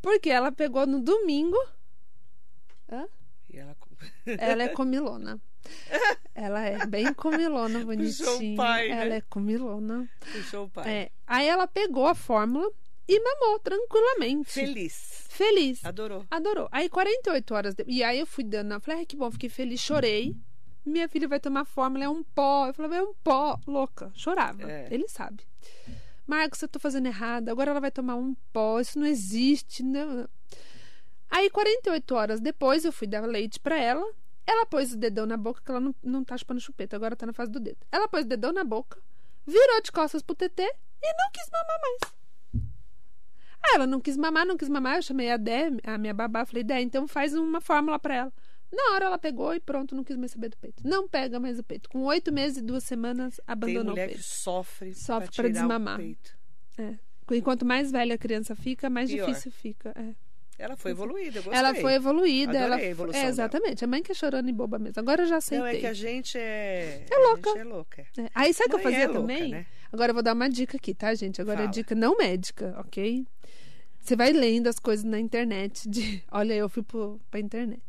porque 0.00 0.30
ela 0.30 0.50
pegou 0.50 0.86
no 0.86 1.00
domingo. 1.00 1.58
Hã? 2.90 3.06
E 3.50 3.58
ela... 3.58 3.76
Ela 4.38 4.62
é 4.62 4.68
comilona. 4.68 5.40
Ela 6.34 6.64
é 6.64 6.86
bem 6.86 7.12
comilona, 7.12 7.84
bonitinha. 7.84 8.56
pai, 8.56 8.88
né? 8.88 9.02
Ela 9.02 9.14
é 9.14 9.20
comilona. 9.22 10.08
Puxou 10.20 10.66
o 10.66 10.70
pai. 10.70 10.88
É. 10.88 11.10
Aí 11.26 11.48
ela 11.48 11.66
pegou 11.66 12.06
a 12.06 12.14
fórmula 12.14 12.70
e 13.08 13.20
mamou 13.20 13.58
tranquilamente. 13.58 14.50
Feliz. 14.52 15.26
Feliz. 15.30 15.84
Adorou. 15.84 16.26
Adorou. 16.30 16.68
Aí 16.70 16.88
48 16.88 17.54
horas 17.54 17.74
depois. 17.74 17.96
E 17.96 18.04
aí 18.04 18.20
eu 18.20 18.26
fui 18.26 18.44
dando. 18.44 18.74
Eu 18.74 18.80
falei, 18.80 19.00
ai, 19.00 19.06
que 19.06 19.16
bom, 19.16 19.30
fiquei 19.30 19.48
feliz, 19.48 19.80
chorei. 19.80 20.36
Minha 20.84 21.08
filha 21.08 21.26
vai 21.26 21.40
tomar 21.40 21.64
fórmula, 21.64 22.04
é 22.04 22.08
um 22.08 22.22
pó. 22.22 22.66
Eu 22.66 22.74
falei, 22.74 22.98
é 22.98 23.02
um 23.02 23.14
pó, 23.14 23.58
louca. 23.66 24.12
Chorava. 24.14 24.70
É. 24.70 24.88
Ele 24.90 25.08
sabe. 25.08 25.42
Marcos, 26.26 26.60
eu 26.60 26.68
tô 26.68 26.78
fazendo 26.78 27.06
errado. 27.06 27.48
Agora 27.48 27.70
ela 27.70 27.80
vai 27.80 27.90
tomar 27.90 28.16
um 28.16 28.34
pó. 28.52 28.78
Isso 28.78 28.98
não 28.98 29.06
existe. 29.06 29.82
Não. 29.82 30.28
Aí, 31.30 31.48
48 31.48 32.14
horas 32.14 32.40
depois, 32.40 32.84
eu 32.84 32.92
fui 32.92 33.06
dar 33.06 33.24
leite 33.26 33.58
pra 33.58 33.78
ela. 33.78 34.04
Ela 34.46 34.64
pôs 34.64 34.94
o 34.94 34.96
dedão 34.96 35.26
na 35.26 35.36
boca, 35.36 35.60
que 35.62 35.70
ela 35.70 35.78
não, 35.78 35.94
não 36.02 36.24
tá 36.24 36.36
chupando 36.38 36.58
chupeta, 36.58 36.96
agora 36.96 37.14
tá 37.14 37.26
na 37.26 37.34
fase 37.34 37.52
do 37.52 37.60
dedo. 37.60 37.76
Ela 37.92 38.08
pôs 38.08 38.24
o 38.24 38.28
dedão 38.28 38.50
na 38.50 38.64
boca, 38.64 38.98
virou 39.46 39.82
de 39.82 39.92
costas 39.92 40.22
pro 40.22 40.34
TT 40.34 40.62
e 40.62 41.16
não 41.16 41.30
quis 41.30 41.50
mamar 41.52 41.78
mais. 41.82 42.14
Ah, 43.62 43.74
ela 43.74 43.86
não 43.86 44.00
quis 44.00 44.16
mamar, 44.16 44.46
não 44.46 44.56
quis 44.56 44.68
mamar. 44.68 44.96
Eu 44.96 45.02
chamei 45.02 45.30
a 45.30 45.36
Dé, 45.36 45.70
a 45.84 45.98
minha 45.98 46.14
babá, 46.14 46.44
falei, 46.44 46.62
Dé, 46.64 46.80
então 46.80 47.06
faz 47.08 47.34
uma 47.34 47.60
fórmula 47.60 47.98
pra 47.98 48.14
ela. 48.14 48.32
Na 48.72 48.92
hora 48.94 49.06
ela 49.06 49.18
pegou 49.18 49.54
e 49.54 49.60
pronto, 49.60 49.94
não 49.94 50.04
quis 50.04 50.16
mais 50.16 50.30
saber 50.32 50.50
do 50.50 50.56
peito. 50.58 50.86
Não 50.86 51.08
pega 51.08 51.40
mais 51.40 51.58
o 51.58 51.62
peito. 51.62 51.88
Com 51.88 52.02
oito 52.04 52.30
meses 52.30 52.58
e 52.58 52.62
duas 52.62 52.84
semanas, 52.84 53.36
Tem 53.36 53.44
abandonou 53.46 53.82
o 53.82 53.90
mulher 53.90 54.08
que 54.08 54.14
peito. 54.14 54.26
sofre, 54.26 54.94
Sofre 54.94 55.28
tirar 55.30 55.48
desmamar. 55.48 55.96
peito. 55.96 56.36
É. 56.76 56.94
E 57.34 57.42
quanto 57.42 57.64
mais 57.64 57.90
velha 57.90 58.14
a 58.14 58.18
criança 58.18 58.54
fica, 58.54 58.88
mais 58.90 59.10
Pior. 59.10 59.26
difícil 59.26 59.50
fica. 59.52 59.92
É. 59.96 60.14
Ela 60.58 60.76
foi 60.76 60.90
evoluída, 60.90 61.38
eu 61.38 61.42
gostei. 61.44 61.58
Ela 61.58 61.74
foi 61.76 61.94
evoluída. 61.94 62.50
Adorei 62.50 62.66
ela 62.66 62.76
a 62.76 62.84
evolução 62.84 63.18
é, 63.18 63.22
dela. 63.22 63.32
exatamente. 63.32 63.84
A 63.84 63.86
mãe 63.86 64.02
que 64.02 64.10
é 64.12 64.14
chorando 64.14 64.48
e 64.48 64.52
boba 64.52 64.78
mesmo. 64.78 64.98
Agora 64.98 65.22
eu 65.22 65.26
já 65.28 65.36
aceitei. 65.36 65.58
Não, 65.70 65.76
é 65.76 65.80
que 65.80 65.86
a 65.86 65.92
gente 65.92 66.36
é... 66.36 67.04
É 67.08 67.14
a 67.14 67.18
louca. 67.28 67.50
gente 67.50 67.58
é 67.60 67.64
louca. 67.64 68.06
É. 68.18 68.30
Aí 68.34 68.52
sabe 68.52 68.66
o 68.66 68.70
que 68.70 68.74
eu 68.74 68.84
Mãe 68.84 68.92
fazia 68.92 69.04
é 69.04 69.06
louca, 69.06 69.20
também? 69.20 69.50
né? 69.52 69.66
Agora 69.92 70.10
eu 70.10 70.14
vou 70.14 70.22
dar 70.22 70.34
uma 70.34 70.48
dica 70.48 70.76
aqui, 70.76 70.94
tá, 70.94 71.14
gente? 71.14 71.40
Agora 71.40 71.60
é 71.60 71.62
Fala. 71.62 71.72
dica 71.72 71.94
não 71.94 72.16
médica, 72.16 72.74
ok? 72.78 73.26
Você 74.00 74.16
vai 74.16 74.32
lendo 74.32 74.66
as 74.66 74.78
coisas 74.78 75.04
na 75.04 75.18
internet. 75.18 75.88
De... 75.88 76.22
Olha, 76.30 76.54
eu 76.54 76.68
fui 76.68 76.82
pro, 76.82 77.20
pra 77.30 77.40
internet. 77.40 77.82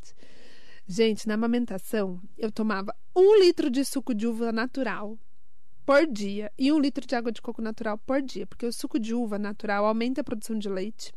Gente, 0.88 1.27
na 1.27 1.35
amamentação, 1.35 2.19
eu 2.38 2.51
tomava 2.51 2.95
um 3.15 3.39
litro 3.39 3.69
de 3.69 3.85
suco 3.85 4.13
de 4.13 4.25
uva 4.25 4.51
natural 4.51 5.17
por 5.85 6.07
dia 6.07 6.51
e 6.57 6.71
um 6.71 6.79
litro 6.79 7.05
de 7.05 7.15
água 7.15 7.31
de 7.31 7.41
coco 7.41 7.62
natural 7.62 7.97
por 7.97 8.21
dia, 8.21 8.47
porque 8.47 8.65
o 8.65 8.73
suco 8.73 8.99
de 8.99 9.13
uva 9.13 9.38
natural 9.38 9.85
aumenta 9.85 10.21
a 10.21 10.23
produção 10.23 10.57
de 10.57 10.69
leite 10.69 11.13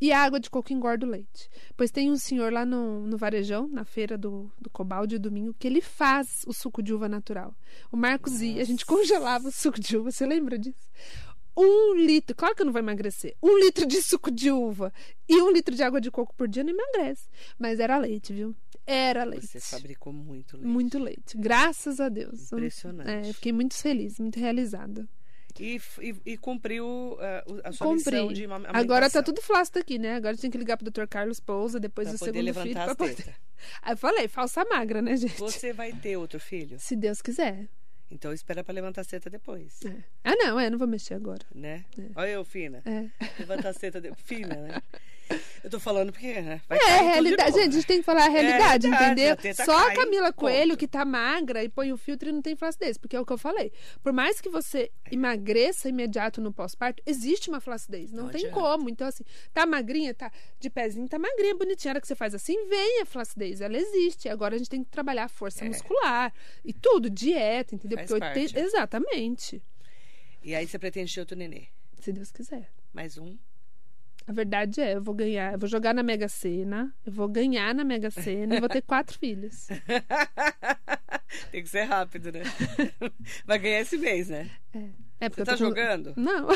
e 0.00 0.12
a 0.12 0.22
água 0.22 0.40
de 0.40 0.50
coco 0.50 0.72
engorda 0.72 1.06
o 1.06 1.08
leite. 1.08 1.48
Pois 1.76 1.90
tem 1.90 2.10
um 2.10 2.16
senhor 2.16 2.52
lá 2.52 2.64
no, 2.64 3.06
no 3.06 3.16
Varejão, 3.16 3.68
na 3.68 3.84
feira 3.84 4.18
do, 4.18 4.50
do 4.60 4.68
Cobalde, 4.70 5.18
domingo, 5.18 5.54
que 5.58 5.66
ele 5.66 5.80
faz 5.80 6.42
o 6.46 6.52
suco 6.52 6.82
de 6.82 6.92
uva 6.92 7.08
natural. 7.08 7.54
O 7.90 7.96
Marcos 7.96 8.40
ia, 8.40 8.60
a 8.60 8.64
gente 8.64 8.84
congelava 8.84 9.48
o 9.48 9.52
suco 9.52 9.80
de 9.80 9.96
uva, 9.96 10.10
você 10.10 10.26
lembra 10.26 10.58
disso? 10.58 10.88
Um 11.56 11.94
litro, 11.94 12.34
claro 12.34 12.54
que 12.54 12.62
eu 12.62 12.66
não 12.66 12.72
vou 12.72 12.80
emagrecer. 12.80 13.36
Um 13.40 13.56
litro 13.58 13.86
de 13.86 14.02
suco 14.02 14.30
de 14.30 14.50
uva 14.50 14.92
e 15.28 15.40
um 15.40 15.52
litro 15.52 15.74
de 15.74 15.84
água 15.84 16.00
de 16.00 16.10
coco 16.10 16.34
por 16.34 16.48
dia 16.48 16.64
não 16.64 16.72
emagrece. 16.72 17.28
Mas 17.56 17.78
era 17.78 17.96
leite, 17.96 18.32
viu? 18.32 18.56
Era 18.84 19.24
leite. 19.24 19.46
Você 19.46 19.60
fabricou 19.60 20.12
muito 20.12 20.56
leite. 20.56 20.68
Muito 20.68 20.98
leite. 20.98 21.38
Graças 21.38 22.00
a 22.00 22.08
Deus. 22.08 22.52
Impressionante. 22.52 23.28
É, 23.28 23.32
fiquei 23.32 23.52
muito 23.52 23.74
feliz, 23.74 24.18
muito 24.18 24.38
realizada. 24.38 25.08
E, 25.62 25.80
e, 26.00 26.32
e 26.32 26.36
cumpriu 26.36 26.86
uh, 26.86 27.60
a 27.62 27.72
sua 27.72 27.86
Comprei. 27.86 28.20
missão 28.20 28.32
de 28.32 28.44
amamentação. 28.44 28.80
Agora 28.80 29.08
tá 29.08 29.22
tudo 29.22 29.40
flácido 29.40 29.78
aqui, 29.78 29.98
né? 29.98 30.16
Agora 30.16 30.36
tem 30.36 30.50
que 30.50 30.58
ligar 30.58 30.76
pro 30.76 30.90
Dr. 30.90 31.06
Carlos 31.06 31.38
Pousa 31.38 31.78
depois 31.78 32.08
Pra 32.08 32.16
do 32.16 32.18
segundo 32.18 32.44
levantar 32.44 32.64
filho. 32.64 32.84
Pra 32.84 32.94
poder... 32.96 33.36
eu 33.88 33.96
falei, 33.96 34.28
falsa 34.28 34.64
magra, 34.64 35.00
né, 35.00 35.16
gente? 35.16 35.38
Você 35.38 35.72
vai 35.72 35.92
ter 35.92 36.16
outro 36.16 36.40
filho? 36.40 36.78
Se 36.80 36.96
Deus 36.96 37.22
quiser. 37.22 37.68
Então 38.10 38.32
espera 38.32 38.62
pra 38.62 38.74
levantar 38.74 39.00
a 39.00 39.04
seta 39.04 39.30
depois. 39.30 39.80
É. 39.84 39.96
Ah, 40.22 40.36
não, 40.36 40.58
é, 40.60 40.70
não 40.70 40.78
vou 40.78 40.86
mexer 40.86 41.14
agora. 41.14 41.44
Né? 41.54 41.84
É. 41.98 42.02
Olha 42.14 42.30
eu, 42.30 42.44
fina. 42.44 42.82
É. 42.84 43.08
Levanta 43.38 43.68
a 43.70 43.72
seta 43.72 44.00
de... 44.00 44.14
fina, 44.14 44.54
né? 44.54 44.82
Eu 45.62 45.70
tô 45.70 45.80
falando 45.80 46.12
porque, 46.12 46.40
né? 46.42 46.60
É, 46.68 47.00
realidade. 47.00 47.52
Gente, 47.52 47.68
a 47.68 47.72
gente 47.72 47.86
tem 47.86 47.98
que 47.98 48.02
falar 48.04 48.26
a 48.26 48.28
realidade, 48.28 48.86
realidade, 48.86 49.12
entendeu? 49.12 49.32
a 49.32 49.36
teta 49.36 49.64
Só 49.64 49.88
a 49.88 49.94
Camila 49.94 50.26
ponto. 50.26 50.34
Coelho, 50.40 50.76
que 50.76 50.86
tá 50.86 51.04
magra 51.04 51.64
e 51.64 51.68
põe 51.70 51.90
o 51.92 51.96
filtro 51.96 52.28
e 52.28 52.32
não 52.32 52.42
tem 52.42 52.54
flacidez, 52.54 52.98
porque 52.98 53.16
é 53.16 53.20
o 53.20 53.24
que 53.24 53.32
eu 53.32 53.38
falei. 53.38 53.72
Por 54.02 54.12
mais 54.12 54.40
que 54.42 54.50
você 54.50 54.90
emagreça 55.10 55.88
imediato 55.88 56.40
no 56.42 56.52
pós-parto, 56.52 57.02
existe 57.06 57.48
uma 57.48 57.60
flacidez. 57.60 58.12
Não, 58.12 58.24
Não 58.24 58.30
tem 58.30 58.46
adianta. 58.46 58.60
como. 58.60 58.90
Então, 58.90 59.06
assim, 59.08 59.24
tá 59.54 59.64
magrinha, 59.64 60.12
tá 60.14 60.30
de 60.60 60.68
pezinho, 60.68 61.08
tá 61.08 61.18
magrinha, 61.18 61.54
bonitinha. 61.56 61.92
A 61.92 61.94
hora 61.94 62.00
que 62.00 62.06
você 62.08 62.14
faz 62.14 62.34
assim, 62.34 62.68
vem 62.68 63.00
a 63.00 63.06
flacidez. 63.06 63.62
Ela 63.62 63.78
existe. 63.78 64.28
Agora 64.28 64.54
a 64.56 64.58
gente 64.58 64.68
tem 64.68 64.84
que 64.84 64.90
trabalhar 64.90 65.24
a 65.24 65.28
força 65.28 65.64
É. 65.64 65.68
muscular 65.68 66.32
e 66.62 66.72
tudo, 66.74 67.08
dieta, 67.08 67.74
entendeu? 67.74 67.96
Faz 67.98 68.10
Porque 68.10 68.20
parte. 68.20 68.58
Exatamente. 68.58 69.62
E 70.42 70.54
aí 70.54 70.66
você 70.68 70.78
pretende 70.78 71.14
ter 71.14 71.20
outro 71.20 71.36
nenê. 71.36 71.68
Se 72.00 72.12
Deus 72.12 72.30
quiser. 72.30 72.68
Mais 72.92 73.16
um. 73.16 73.38
A 74.26 74.32
verdade 74.32 74.80
é, 74.80 74.94
eu 74.94 75.02
vou 75.02 75.14
ganhar, 75.14 75.52
eu 75.52 75.58
vou 75.58 75.68
jogar 75.68 75.92
na 75.92 76.02
Mega 76.02 76.28
Sena, 76.28 76.94
eu 77.04 77.12
vou 77.12 77.28
ganhar 77.28 77.74
na 77.74 77.84
Mega 77.84 78.10
Sena 78.10 78.56
e 78.56 78.60
vou 78.60 78.68
ter 78.70 78.80
quatro 78.82 79.18
filhos. 79.18 79.68
Tem 81.50 81.62
que 81.62 81.68
ser 81.68 81.82
rápido, 81.82 82.32
né? 82.32 82.42
Vai 83.44 83.58
ganhar 83.58 83.80
esse 83.80 83.98
mês, 83.98 84.28
né? 84.30 84.50
É 85.20 85.28
porque 85.28 85.42
Você 85.42 85.50
tá 85.50 85.52
com- 85.52 85.58
jogando? 85.58 86.14
Não. 86.16 86.48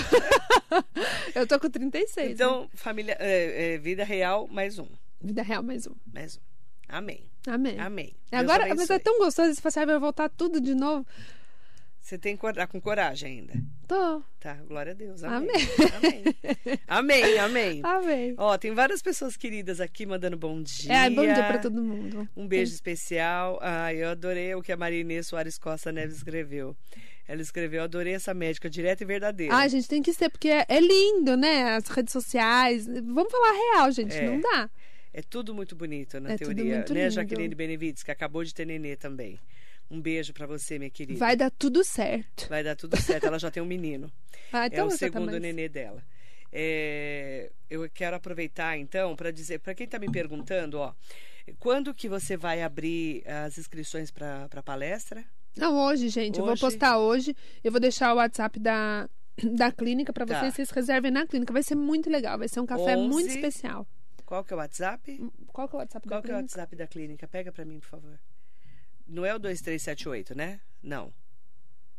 eu 1.34 1.46
tô 1.46 1.60
com 1.60 1.68
36. 1.68 2.26
né? 2.28 2.32
Então, 2.32 2.68
família, 2.74 3.16
é, 3.20 3.74
é, 3.74 3.78
vida 3.78 4.02
real, 4.04 4.48
mais 4.48 4.78
um. 4.78 4.88
Vida 5.20 5.42
real 5.42 5.62
mais 5.62 5.86
um. 5.86 5.94
Mais 6.12 6.36
um. 6.36 6.40
Amém. 6.88 7.28
Amém. 7.46 7.78
Amém. 7.78 8.16
Deus 8.30 8.42
Agora, 8.42 8.74
mas 8.74 8.88
é 8.88 8.98
tão 8.98 9.18
gostoso 9.18 9.54
você 9.54 9.60
falar 9.60 9.68
assim, 9.68 9.80
ah, 9.80 9.86
vai 9.86 9.98
voltar 9.98 10.28
tudo 10.30 10.60
de 10.60 10.74
novo. 10.74 11.06
Você 12.08 12.16
tem 12.16 12.38
que 12.38 12.52
tá 12.54 12.66
com 12.66 12.80
coragem 12.80 13.40
ainda. 13.40 13.52
Tô. 13.86 14.22
Tá, 14.40 14.54
glória 14.66 14.92
a 14.92 14.94
Deus. 14.94 15.22
Amém. 15.22 15.50
Amém. 15.94 16.24
Amém. 16.88 17.38
Amém, 17.38 17.80
amém. 17.84 18.34
Ó, 18.38 18.56
tem 18.56 18.72
várias 18.72 19.02
pessoas 19.02 19.36
queridas 19.36 19.78
aqui 19.78 20.06
mandando 20.06 20.34
bom 20.34 20.62
dia. 20.62 20.90
É, 20.90 21.10
bom 21.10 21.20
dia 21.20 21.44
pra 21.44 21.58
todo 21.58 21.82
mundo. 21.82 22.26
Um 22.34 22.48
beijo 22.48 22.72
especial. 22.72 23.58
Ah, 23.60 23.92
eu 23.92 24.08
adorei 24.08 24.54
o 24.54 24.62
que 24.62 24.72
a 24.72 24.76
Maria 24.78 25.02
Inês 25.02 25.26
Soares 25.26 25.58
Costa 25.58 25.92
Neves 25.92 26.16
escreveu. 26.16 26.74
Ela 27.26 27.42
escreveu, 27.42 27.82
adorei 27.82 28.14
essa 28.14 28.32
médica 28.32 28.70
direta 28.70 29.02
e 29.02 29.06
verdadeira. 29.06 29.54
Ah, 29.54 29.68
gente, 29.68 29.86
tem 29.86 30.00
que 30.00 30.14
ser, 30.14 30.30
porque 30.30 30.48
é, 30.48 30.64
é 30.66 30.80
lindo, 30.80 31.36
né? 31.36 31.76
As 31.76 31.88
redes 31.88 32.12
sociais. 32.14 32.86
Vamos 32.86 33.30
falar 33.30 33.52
real, 33.52 33.92
gente. 33.92 34.16
É. 34.16 34.30
Não 34.30 34.40
dá. 34.40 34.70
É 35.12 35.20
tudo 35.20 35.54
muito 35.54 35.76
bonito 35.76 36.18
na 36.20 36.32
É 36.32 36.38
tudo 36.38 36.54
teoria, 36.54 36.78
né, 36.78 36.84
lindo. 36.88 37.10
Jaqueline 37.10 37.54
Benevides, 37.54 38.02
que 38.02 38.10
acabou 38.10 38.42
de 38.42 38.54
ter 38.54 38.64
nenê 38.64 38.96
também. 38.96 39.38
Um 39.90 40.00
beijo 40.00 40.32
pra 40.34 40.46
você, 40.46 40.78
minha 40.78 40.90
querida. 40.90 41.18
Vai 41.18 41.34
dar 41.36 41.50
tudo 41.50 41.82
certo. 41.82 42.48
Vai 42.48 42.62
dar 42.62 42.76
tudo 42.76 42.96
certo. 43.00 43.24
Ela 43.26 43.38
já 43.38 43.50
tem 43.50 43.62
um 43.62 43.66
menino. 43.66 44.10
Ah, 44.52 44.64
é 44.64 44.66
então 44.68 44.86
o 44.86 44.90
você 44.90 45.10
tá 45.10 45.12
segundo 45.18 45.30
mais- 45.32 45.42
nenê 45.42 45.68
dela. 45.68 46.02
É, 46.50 47.50
eu 47.68 47.88
quero 47.90 48.16
aproveitar 48.16 48.78
então 48.78 49.14
para 49.14 49.30
dizer 49.30 49.58
para 49.60 49.74
quem 49.74 49.84
está 49.84 49.98
me 49.98 50.10
perguntando, 50.10 50.78
ó, 50.78 50.94
quando 51.58 51.92
que 51.94 52.08
você 52.08 52.34
vai 52.36 52.62
abrir 52.62 53.22
as 53.28 53.58
inscrições 53.58 54.10
para 54.10 54.48
a 54.50 54.62
palestra? 54.62 55.22
Não, 55.56 55.76
hoje, 55.76 56.08
gente. 56.08 56.38
Eu 56.38 56.44
vou 56.44 56.52
Hoje? 56.54 56.60
postar 56.62 56.98
hoje. 56.98 57.36
Eu 57.62 57.70
vou 57.70 57.80
deixar 57.80 58.12
o 58.14 58.16
WhatsApp 58.16 58.58
da, 58.58 59.08
da 59.56 59.70
clínica 59.70 60.12
pra 60.12 60.24
Tá. 60.24 60.40
vocês. 60.40 60.54
Vocês 60.54 60.70
reservem 60.70 61.10
na 61.10 61.26
clínica. 61.26 61.52
Vai 61.52 61.62
ser 61.62 61.74
muito 61.74 62.08
legal. 62.08 62.38
Vai 62.38 62.48
ser 62.48 62.60
um 62.60 62.66
café 62.66 62.96
muito 62.96 63.26
11. 63.28 63.36
especial. 63.36 63.86
Qual 64.24 64.42
que 64.44 64.52
é 64.52 64.56
o 64.56 64.58
WhatsApp? 64.58 65.30
Qual 65.48 65.68
que 65.68 65.74
é 65.74 65.78
o 65.78 65.80
WhatsApp 65.80 66.08
Qual 66.08 66.20
da 66.22 66.26
que 66.26 66.30
é 66.32 66.34
o 66.34 66.36
clínica? 66.38 66.54
WhatsApp 66.58 66.76
da 66.76 66.86
clínica? 66.86 67.26
Pega 67.28 67.50
para 67.52 67.64
mim, 67.64 67.80
por 67.80 67.88
favor. 67.88 68.18
Não 69.08 69.24
é 69.24 69.34
o 69.34 69.38
2378, 69.38 70.36
né? 70.36 70.60
Não. 70.82 71.10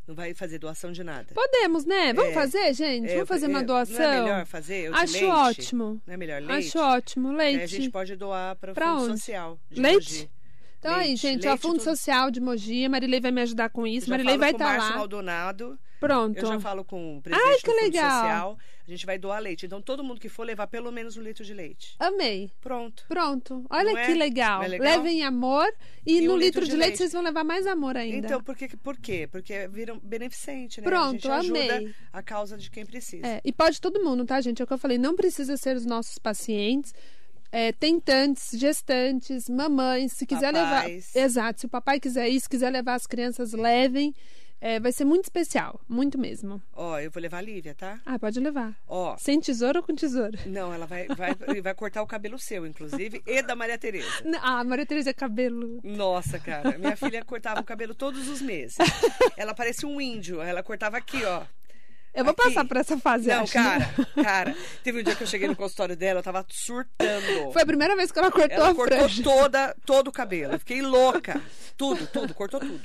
Não 0.08 0.14
vai 0.14 0.34
fazer 0.36 0.60
doação 0.60 0.92
de 0.92 1.04
nada. 1.04 1.28
Podemos, 1.34 1.84
né? 1.84 2.14
Vamos 2.14 2.32
É. 2.32 2.34
fazer, 2.34 2.74
gente? 2.74 3.10
É, 3.10 3.14
Vamos 3.16 3.28
fazer 3.28 3.48
uma 3.48 3.62
é, 3.62 3.64
doação? 3.64 3.98
Não 3.98 4.06
é 4.14 4.22
melhor 4.22 4.46
fazer? 4.46 4.94
Acho 4.94 5.14
leite? 5.14 5.26
ótimo. 5.26 6.02
Não 6.06 6.14
é 6.14 6.18
melhor 6.18 6.42
leite? 6.44 6.68
Acho 6.68 6.80
ótimo. 6.80 7.30
Aí 7.30 7.36
Leite. 7.58 7.64
a 7.64 7.68
gente 7.68 7.90
pode 7.90 8.16
doar 8.16 8.56
para 8.56 8.72
o 8.72 8.76
Fundo 8.76 9.04
onde? 9.12 9.20
Social. 9.20 9.60
de 9.72 9.82
Leite? 9.82 10.14
Mogi. 10.14 10.30
Então 10.78 10.94
aí, 10.94 11.08
Leite, 11.08 11.22
gente, 11.22 11.48
ó, 11.48 11.50
leite, 11.52 11.62
Fundo 11.62 11.74
tudo. 11.80 11.84
Social 11.84 12.30
de 12.30 12.40
Mogi. 12.40 12.86
A 12.86 12.90
Marilei 12.90 13.20
vai 13.20 13.32
me 13.32 13.42
ajudar 13.42 13.70
com 13.70 13.88
isso. 13.88 14.06
Já 14.06 14.12
Marilei 14.12 14.38
vai 14.38 14.52
estar 14.52 14.66
Márcio 14.66 14.90
lá. 14.92 14.98
Maldonado. 14.98 15.80
Pronto. 16.00 16.38
Eu 16.38 16.46
já 16.46 16.60
falo 16.60 16.84
com 16.84 17.18
o 17.18 17.22
presidente 17.22 17.48
Ai, 17.50 17.58
que 17.60 17.68
do 17.68 17.76
legal. 17.76 18.22
Social. 18.22 18.58
A 18.88 18.92
gente 18.92 19.06
vai 19.06 19.18
doar 19.18 19.40
leite. 19.42 19.66
Então, 19.66 19.82
todo 19.82 20.04
mundo 20.04 20.20
que 20.20 20.30
for 20.30 20.44
levar 20.44 20.68
pelo 20.68 20.92
menos 20.92 21.18
um 21.18 21.22
litro 21.22 21.44
de 21.44 21.54
leite. 21.54 21.96
Amei. 21.98 22.52
Pronto. 22.62 23.04
Pronto. 23.08 23.66
Olha 23.70 23.92
Não 23.94 23.98
é? 23.98 24.06
que 24.06 24.14
legal. 24.14 24.62
É 24.62 24.68
legal? 24.68 24.86
Levem 24.98 25.24
amor 25.24 25.68
e, 26.06 26.20
E 26.20 26.28
no 26.28 26.34
um 26.34 26.38
litro, 26.38 26.62
litro 26.62 26.66
de, 26.66 26.72
de 26.72 26.78
leite, 26.78 26.88
leite. 26.90 26.98
vocês 27.00 27.14
vão 27.14 27.24
levar 27.24 27.44
mais 27.44 27.66
amor 27.66 27.98
ainda. 27.98 28.28
Então, 28.28 28.44
por, 28.44 28.56
que, 28.56 28.78
por 28.78 28.96
quê? 28.98 29.28
Porque 29.32 29.68
vira 29.70 29.94
um 29.94 30.00
beneficente, 30.00 30.82
né? 30.82 30.88
Pronto, 30.88 31.32
a 31.32 31.42
gente 31.42 31.56
ajuda 31.56 31.76
amei. 31.78 31.96
a 32.14 32.22
causa 32.22 32.58
de 32.58 32.70
quem 32.70 32.86
precisa. 32.86 33.26
É, 33.26 33.42
e 33.44 33.52
pode 33.52 33.82
todo 33.82 34.04
mundo, 34.04 34.24
tá, 34.26 34.40
gente? 34.40 34.62
É 34.62 34.64
o 34.64 34.68
que 34.68 34.74
eu 34.74 34.78
falei. 34.78 35.00
Não 35.00 35.16
precisa 35.16 35.58
ser 35.58 35.76
os 35.76 35.86
nossos 35.86 36.20
pacientes. 36.20 36.94
É, 37.52 37.72
tentantes, 37.72 38.52
gestantes, 38.60 39.50
mamães, 39.50 40.12
se 40.12 40.26
quiser 40.26 40.52
Papais. 40.54 41.12
levar. 41.16 41.26
Exato, 41.26 41.62
se 41.62 41.66
o 41.66 41.70
papai 41.70 42.00
quiser 42.02 42.28
ir, 42.30 42.40
se 42.40 42.50
quiser 42.50 42.70
levar 42.70 42.96
as 42.96 43.08
crianças, 43.08 43.54
levem. 43.54 44.14
É, 44.68 44.80
vai 44.80 44.92
ser 44.92 45.06
muito 45.06 45.26
especial, 45.26 45.80
muito 45.88 46.18
mesmo. 46.18 46.60
Ó, 46.74 46.98
eu 46.98 47.12
vou 47.12 47.22
levar 47.22 47.38
a 47.38 47.42
Lívia, 47.42 47.76
tá? 47.76 48.00
Ah, 48.04 48.18
pode 48.18 48.40
levar. 48.40 48.74
Ó, 48.88 49.16
Sem 49.16 49.40
tesoura 49.40 49.78
ou 49.78 49.86
com 49.86 49.94
tesoura? 49.94 50.40
não, 50.48 50.74
ela 50.74 50.88
vai, 50.88 51.06
vai, 51.08 51.36
vai 51.62 51.76
cortar 51.76 52.02
o 52.02 52.08
cabelo 52.08 52.40
seu, 52.40 52.66
inclusive, 52.66 53.22
e 53.28 53.44
da 53.44 53.56
Maria 53.56 53.78
Tereza. 53.78 54.08
Ah, 54.42 54.64
Maria 54.64 54.84
Tereza 54.88 55.12
é 55.12 55.14
cabelo. 55.14 55.80
Nossa, 55.84 56.40
cara, 56.40 56.80
minha 56.80 56.98
filha 56.98 57.24
cortava 57.24 57.62
o 57.62 57.64
cabelo 57.64 57.94
todos 57.94 58.28
os 58.28 58.42
meses. 58.42 58.76
Ela 59.38 59.54
parecia 59.54 59.88
um 59.88 60.02
índio, 60.02 60.42
ela 60.42 60.64
cortava 60.64 60.98
aqui, 60.98 61.24
ó. 61.24 61.44
Eu 62.12 62.24
vou 62.24 62.32
Aqui. 62.34 62.44
passar 62.46 62.66
por 62.66 62.78
essa 62.78 62.98
fase, 62.98 63.28
Não, 63.28 63.44
acho. 63.44 63.54
cara, 63.54 63.86
cara, 64.24 64.56
teve 64.84 65.02
um 65.02 65.04
dia 65.04 65.16
que 65.16 65.22
eu 65.24 65.28
cheguei 65.28 65.48
no 65.48 65.56
consultório 65.56 65.96
dela, 65.96 66.22
eu 66.22 66.24
tava 66.24 66.44
surtando. 66.50 67.52
Foi 67.54 67.62
a 67.62 67.66
primeira 67.68 67.96
vez 67.96 68.12
que 68.12 68.18
ela 68.18 68.32
cortou 68.32 68.50
Ela 68.58 68.70
a 68.70 68.74
cortou 68.74 68.98
franja. 68.98 69.22
toda, 69.24 69.76
todo 69.86 70.08
o 70.08 70.12
cabelo. 70.12 70.54
Eu 70.54 70.60
fiquei 70.60 70.82
louca. 70.82 71.40
Tudo, 71.78 72.08
tudo, 72.08 72.34
cortou 72.34 72.60
tudo. 72.60 72.82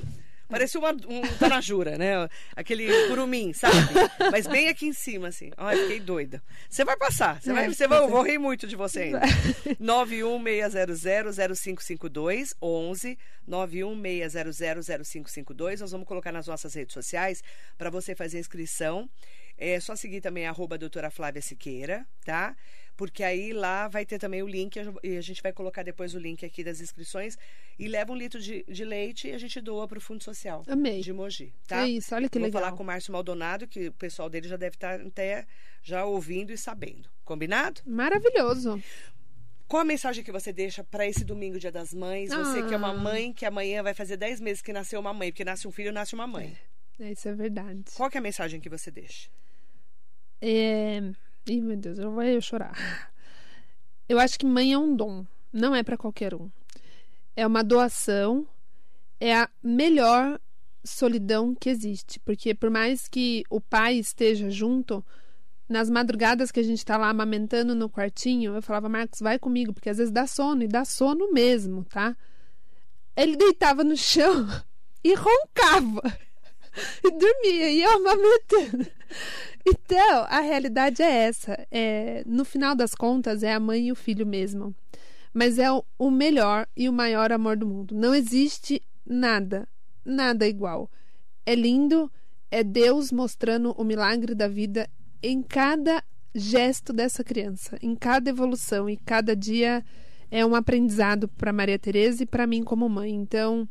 Parecia 0.50 0.80
uma, 0.80 0.90
um 0.90 1.22
tanajura, 1.38 1.96
né? 1.96 2.28
Aquele 2.56 3.08
curumim, 3.08 3.52
sabe? 3.52 3.76
Mas 4.32 4.46
bem 4.46 4.68
aqui 4.68 4.86
em 4.86 4.92
cima, 4.92 5.28
assim. 5.28 5.50
Ai, 5.56 5.76
fiquei 5.76 6.00
doida. 6.00 6.42
Você 6.68 6.84
vai 6.84 6.96
passar. 6.96 7.40
Você 7.40 7.52
vai, 7.52 7.66
É, 7.66 7.68
você 7.68 7.86
vai, 7.86 7.98
eu 8.00 8.08
vou 8.08 8.22
rir 8.22 8.38
muito 8.38 8.66
de 8.66 8.74
você 8.76 9.00
ainda. 9.02 9.20
916000552 9.80 12.54
11 12.60 13.18
916000552. 13.48 15.80
Nós 15.80 15.92
vamos 15.92 16.06
colocar 16.06 16.32
nas 16.32 16.46
nossas 16.46 16.74
redes 16.74 16.92
sociais 16.92 17.42
para 17.78 17.90
você 17.90 18.14
fazer 18.14 18.38
a 18.38 18.40
inscrição. 18.40 19.08
É 19.56 19.78
só 19.78 19.94
seguir 19.94 20.20
também 20.20 20.46
arroba 20.46 20.78
doutora 20.78 21.10
Flávia 21.10 21.42
Siqueira, 21.42 22.06
tá? 22.24 22.56
Porque 23.00 23.22
aí 23.24 23.54
lá 23.54 23.88
vai 23.88 24.04
ter 24.04 24.18
também 24.18 24.42
o 24.42 24.46
link 24.46 24.76
e 25.02 25.16
a 25.16 25.22
gente 25.22 25.42
vai 25.42 25.54
colocar 25.54 25.82
depois 25.82 26.14
o 26.14 26.18
link 26.18 26.44
aqui 26.44 26.62
das 26.62 26.82
inscrições 26.82 27.38
e 27.78 27.88
leva 27.88 28.12
um 28.12 28.14
litro 28.14 28.38
de, 28.38 28.62
de 28.68 28.84
leite 28.84 29.28
e 29.28 29.32
a 29.32 29.38
gente 29.38 29.58
doa 29.58 29.88
para 29.88 29.96
o 29.96 30.00
Fundo 30.02 30.22
Social 30.22 30.62
Amei. 30.68 31.00
de 31.00 31.10
Mogi, 31.10 31.50
tá? 31.66 31.86
É 31.86 31.88
isso, 31.88 32.14
olha 32.14 32.28
que 32.28 32.38
Vou 32.38 32.44
legal. 32.48 32.60
falar 32.60 32.76
com 32.76 32.82
o 32.82 32.86
Márcio 32.86 33.10
Maldonado, 33.10 33.66
que 33.66 33.88
o 33.88 33.92
pessoal 33.94 34.28
dele 34.28 34.46
já 34.46 34.58
deve 34.58 34.76
estar 34.76 35.00
até 35.00 35.46
já 35.82 36.04
ouvindo 36.04 36.52
e 36.52 36.58
sabendo. 36.58 37.08
Combinado? 37.24 37.80
Maravilhoso. 37.86 38.82
Qual 39.66 39.80
a 39.80 39.84
mensagem 39.84 40.22
que 40.22 40.30
você 40.30 40.52
deixa 40.52 40.84
para 40.84 41.06
esse 41.06 41.24
domingo, 41.24 41.58
Dia 41.58 41.72
das 41.72 41.94
Mães? 41.94 42.28
Você 42.28 42.62
que 42.66 42.74
é 42.74 42.76
uma 42.76 42.90
Ah. 42.90 42.94
mãe, 42.98 43.32
que 43.32 43.46
amanhã 43.46 43.82
vai 43.82 43.94
fazer 43.94 44.18
10 44.18 44.40
meses 44.42 44.60
que 44.60 44.74
nasceu 44.74 45.00
uma 45.00 45.14
mãe, 45.14 45.32
porque 45.32 45.42
nasce 45.44 45.66
um 45.66 45.72
filho, 45.72 45.90
nasce 45.90 46.12
uma 46.14 46.26
mãe. 46.26 46.54
É, 47.00 47.12
Isso 47.12 47.26
é 47.30 47.32
verdade. 47.34 47.84
Qual 47.94 48.10
é 48.12 48.18
a 48.18 48.20
mensagem 48.20 48.60
que 48.60 48.68
você 48.68 48.90
deixa? 48.90 49.30
É... 50.42 51.00
Ih, 51.46 51.60
meu 51.60 51.76
Deus, 51.76 51.98
eu 51.98 52.10
vou 52.10 52.22
eu 52.22 52.40
chorar. 52.40 53.10
Eu 54.08 54.18
acho 54.18 54.38
que 54.38 54.46
mãe 54.46 54.72
é 54.72 54.78
um 54.78 54.94
dom, 54.94 55.24
não 55.52 55.74
é 55.74 55.82
para 55.82 55.96
qualquer 55.96 56.34
um. 56.34 56.50
É 57.36 57.46
uma 57.46 57.62
doação, 57.62 58.46
é 59.18 59.34
a 59.34 59.48
melhor 59.62 60.40
solidão 60.84 61.54
que 61.54 61.68
existe, 61.68 62.18
porque 62.20 62.54
por 62.54 62.70
mais 62.70 63.06
que 63.08 63.44
o 63.50 63.60
pai 63.60 63.96
esteja 63.96 64.50
junto, 64.50 65.04
nas 65.68 65.88
madrugadas 65.88 66.50
que 66.50 66.58
a 66.58 66.64
gente 66.64 66.84
tá 66.84 66.96
lá 66.96 67.08
amamentando 67.08 67.74
no 67.74 67.88
quartinho, 67.88 68.56
eu 68.56 68.62
falava, 68.62 68.88
Marcos, 68.88 69.20
vai 69.20 69.38
comigo, 69.38 69.72
porque 69.72 69.88
às 69.88 69.98
vezes 69.98 70.12
dá 70.12 70.26
sono, 70.26 70.64
e 70.64 70.68
dá 70.68 70.84
sono 70.84 71.32
mesmo, 71.32 71.84
tá? 71.84 72.16
Ele 73.16 73.36
deitava 73.36 73.84
no 73.84 73.96
chão 73.96 74.48
e 75.04 75.14
roncava. 75.14 76.02
E 77.04 77.10
dormia, 77.10 77.70
e 77.70 77.82
eu 77.82 77.90
amamentando. 77.96 78.86
Então, 79.66 80.24
a 80.28 80.40
realidade 80.40 81.02
é 81.02 81.10
essa. 81.24 81.66
É, 81.70 82.22
no 82.26 82.44
final 82.44 82.74
das 82.74 82.94
contas, 82.94 83.42
é 83.42 83.52
a 83.52 83.60
mãe 83.60 83.88
e 83.88 83.92
o 83.92 83.96
filho 83.96 84.26
mesmo. 84.26 84.74
Mas 85.32 85.58
é 85.58 85.68
o, 85.70 86.10
melhor 86.10 86.66
e 86.76 86.88
o 86.88 86.92
maior 86.92 87.32
amor 87.32 87.56
do 87.56 87.66
mundo. 87.66 87.94
Não 87.94 88.14
existe 88.14 88.82
nada, 89.06 89.68
nada 90.04 90.46
igual. 90.46 90.90
É 91.46 91.54
lindo, 91.54 92.10
é 92.50 92.64
Deus 92.64 93.12
mostrando 93.12 93.72
o 93.72 93.84
milagre 93.84 94.34
da 94.34 94.48
vida 94.48 94.88
em 95.22 95.42
cada 95.42 96.02
gesto 96.34 96.92
dessa 96.92 97.22
criança, 97.22 97.78
em 97.82 97.94
cada 97.94 98.30
evolução 98.30 98.88
e 98.88 98.96
cada 98.96 99.34
dia 99.34 99.84
é 100.30 100.46
um 100.46 100.54
aprendizado 100.54 101.28
para 101.28 101.52
Maria 101.52 101.78
Tereza 101.78 102.22
e 102.22 102.26
para 102.26 102.46
mim 102.46 102.62
como 102.62 102.88
mãe. 102.88 103.12
Então, 103.12 103.68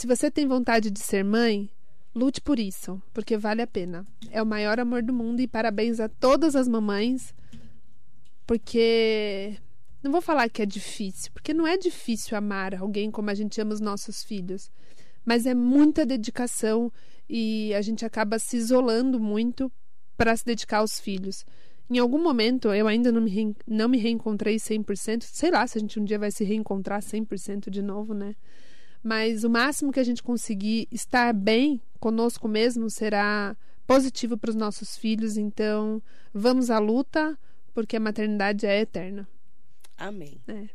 se 0.00 0.06
você 0.06 0.30
tem 0.30 0.46
vontade 0.46 0.90
de 0.90 0.98
ser 0.98 1.22
mãe, 1.22 1.68
lute 2.14 2.40
por 2.40 2.58
isso, 2.58 3.02
porque 3.12 3.36
vale 3.36 3.60
a 3.60 3.66
pena. 3.66 4.02
É 4.30 4.42
o 4.42 4.46
maior 4.46 4.80
amor 4.80 5.02
do 5.02 5.12
mundo 5.12 5.40
e 5.40 5.46
parabéns 5.46 6.00
a 6.00 6.08
todas 6.08 6.56
as 6.56 6.66
mamães, 6.66 7.34
porque 8.46 9.58
não 10.02 10.10
vou 10.10 10.22
falar 10.22 10.48
que 10.48 10.62
é 10.62 10.64
difícil, 10.64 11.30
porque 11.34 11.52
não 11.52 11.66
é 11.66 11.76
difícil 11.76 12.34
amar 12.34 12.74
alguém 12.74 13.10
como 13.10 13.28
a 13.28 13.34
gente 13.34 13.60
ama 13.60 13.74
os 13.74 13.80
nossos 13.80 14.24
filhos, 14.24 14.70
mas 15.22 15.44
é 15.44 15.52
muita 15.52 16.06
dedicação 16.06 16.90
e 17.28 17.74
a 17.74 17.82
gente 17.82 18.02
acaba 18.02 18.38
se 18.38 18.56
isolando 18.56 19.20
muito 19.20 19.70
para 20.16 20.34
se 20.34 20.46
dedicar 20.46 20.78
aos 20.78 20.98
filhos. 20.98 21.44
Em 21.90 21.98
algum 21.98 22.22
momento 22.22 22.72
eu 22.72 22.88
ainda 22.88 23.12
não 23.12 23.20
me, 23.20 23.54
não 23.66 23.86
me 23.86 23.98
reencontrei 23.98 24.56
100%. 24.56 25.24
Sei 25.24 25.50
lá 25.50 25.66
se 25.66 25.76
a 25.76 25.80
gente 25.82 26.00
um 26.00 26.04
dia 26.06 26.18
vai 26.18 26.30
se 26.30 26.42
reencontrar 26.42 27.02
100% 27.02 27.68
de 27.68 27.82
novo, 27.82 28.14
né? 28.14 28.34
Mas 29.02 29.44
o 29.44 29.50
máximo 29.50 29.92
que 29.92 30.00
a 30.00 30.04
gente 30.04 30.22
conseguir 30.22 30.86
estar 30.90 31.32
bem 31.32 31.80
conosco 31.98 32.46
mesmo 32.46 32.90
será 32.90 33.56
positivo 33.86 34.36
para 34.36 34.50
os 34.50 34.56
nossos 34.56 34.96
filhos. 34.96 35.36
Então, 35.36 36.02
vamos 36.32 36.70
à 36.70 36.78
luta, 36.78 37.38
porque 37.74 37.96
a 37.96 38.00
maternidade 38.00 38.66
é 38.66 38.80
eterna. 38.80 39.26
Amém. 39.96 40.40
É. 40.48 40.68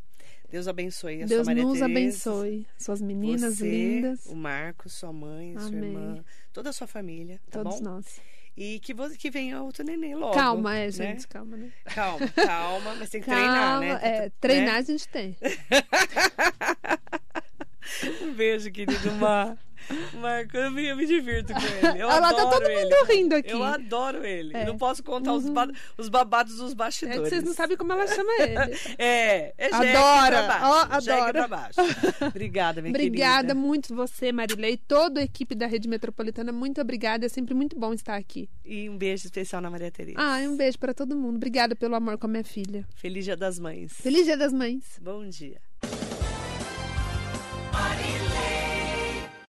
Deus 0.49 0.67
abençoe 0.67 1.23
a 1.23 1.26
Deus 1.26 1.43
sua 1.43 1.45
Maria 1.45 1.63
nos 1.63 1.80
Tereza, 1.80 1.86
abençoe. 1.86 2.67
Suas 2.78 3.01
meninas 3.01 3.57
você, 3.57 3.69
lindas. 3.69 4.26
O 4.28 4.36
Marcos, 4.36 4.93
sua 4.93 5.11
mãe, 5.11 5.53
sua 5.57 5.67
Amém. 5.67 5.84
irmã, 5.89 6.23
toda 6.53 6.69
a 6.69 6.73
sua 6.73 6.88
família, 6.88 7.41
tá 7.49 7.61
Todos 7.63 7.80
bom? 7.80 7.86
nós. 7.86 8.21
E 8.55 8.80
que, 8.80 8.93
você, 8.93 9.17
que 9.17 9.30
venha 9.30 9.61
outro 9.61 9.84
neném 9.84 10.15
logo. 10.15 10.34
calma, 10.34 10.76
é, 10.78 10.86
né? 10.86 10.91
gente, 10.91 11.28
calma, 11.28 11.57
né? 11.57 11.71
Calma, 11.93 12.28
calma, 12.30 12.95
mas 12.95 13.09
tem 13.09 13.19
que 13.19 13.28
Calma, 13.28 13.80
treinar, 13.80 13.82
né? 13.82 13.99
é, 14.26 14.32
treinar 14.39 14.73
Né? 14.76 14.80
a 14.80 14.82
gente 14.82 15.07
tem. 15.09 15.36
Um 18.21 18.33
beijo, 18.33 18.71
querido 18.71 19.11
Mar. 19.13 19.57
Marco, 20.19 20.57
eu 20.57 20.71
me, 20.71 20.83
eu 20.88 20.95
me 20.97 21.05
divirto 21.05 21.53
com 21.53 21.59
ele. 21.59 22.01
Eu 22.01 22.07
lá, 22.07 22.19
tá 22.19 22.29
adoro 22.29 22.49
todo 22.49 22.63
ele. 22.67 22.83
mundo 22.86 22.95
rindo 23.07 23.36
aqui. 23.36 23.51
Eu 23.51 23.63
adoro 23.63 24.25
ele. 24.25 24.57
É. 24.57 24.65
Não 24.65 24.79
posso 24.79 25.03
contar 25.03 25.33
os, 25.33 25.47
ba- 25.47 25.69
os 25.95 26.09
babados 26.09 26.55
dos 26.57 26.71
É 26.71 26.75
bastidores. 26.75 27.21
que 27.21 27.29
vocês 27.29 27.43
não 27.43 27.53
sabem 27.53 27.77
como 27.77 27.91
ela 27.93 28.07
chama 28.07 28.31
ele. 28.39 28.55
É, 28.97 29.53
é 29.57 29.67
Adora, 29.71 30.43
pra 30.43 30.59
baixo. 30.59 31.05
jegue 31.05 31.19
adora. 31.19 31.33
pra 31.33 31.47
baixo. 31.47 31.79
Obrigada, 32.27 32.81
minha 32.81 32.91
Obrigada 32.91 33.49
querida. 33.49 33.53
muito 33.53 33.93
você, 33.95 34.31
Marilei, 34.31 34.75
toda 34.75 35.19
a 35.19 35.23
equipe 35.23 35.53
da 35.53 35.67
Rede 35.67 35.88
Metropolitana. 35.88 36.51
Muito 36.51 36.81
obrigada. 36.81 37.27
É 37.27 37.29
sempre 37.29 37.53
muito 37.53 37.77
bom 37.77 37.93
estar 37.93 38.15
aqui. 38.15 38.49
E 38.65 38.89
um 38.89 38.97
beijo 38.97 39.25
especial 39.27 39.61
na 39.61 39.69
Maria 39.69 39.91
Tereza. 39.91 40.17
Ah, 40.19 40.41
e 40.41 40.47
um 40.47 40.57
beijo 40.57 40.79
para 40.79 40.95
todo 40.95 41.15
mundo. 41.15 41.36
Obrigada 41.36 41.75
pelo 41.75 41.93
amor 41.93 42.17
com 42.17 42.25
a 42.25 42.29
minha 42.29 42.43
filha. 42.43 42.88
Feliz 42.95 43.23
Dia 43.25 43.38
das 43.38 43.59
Mães. 43.59 43.93
Feliz 44.01 44.25
Dia 44.25 44.38
das 44.38 44.51
Mães. 44.51 44.97
Bom 44.99 45.27
dia. 45.29 45.61
money. 47.76 48.55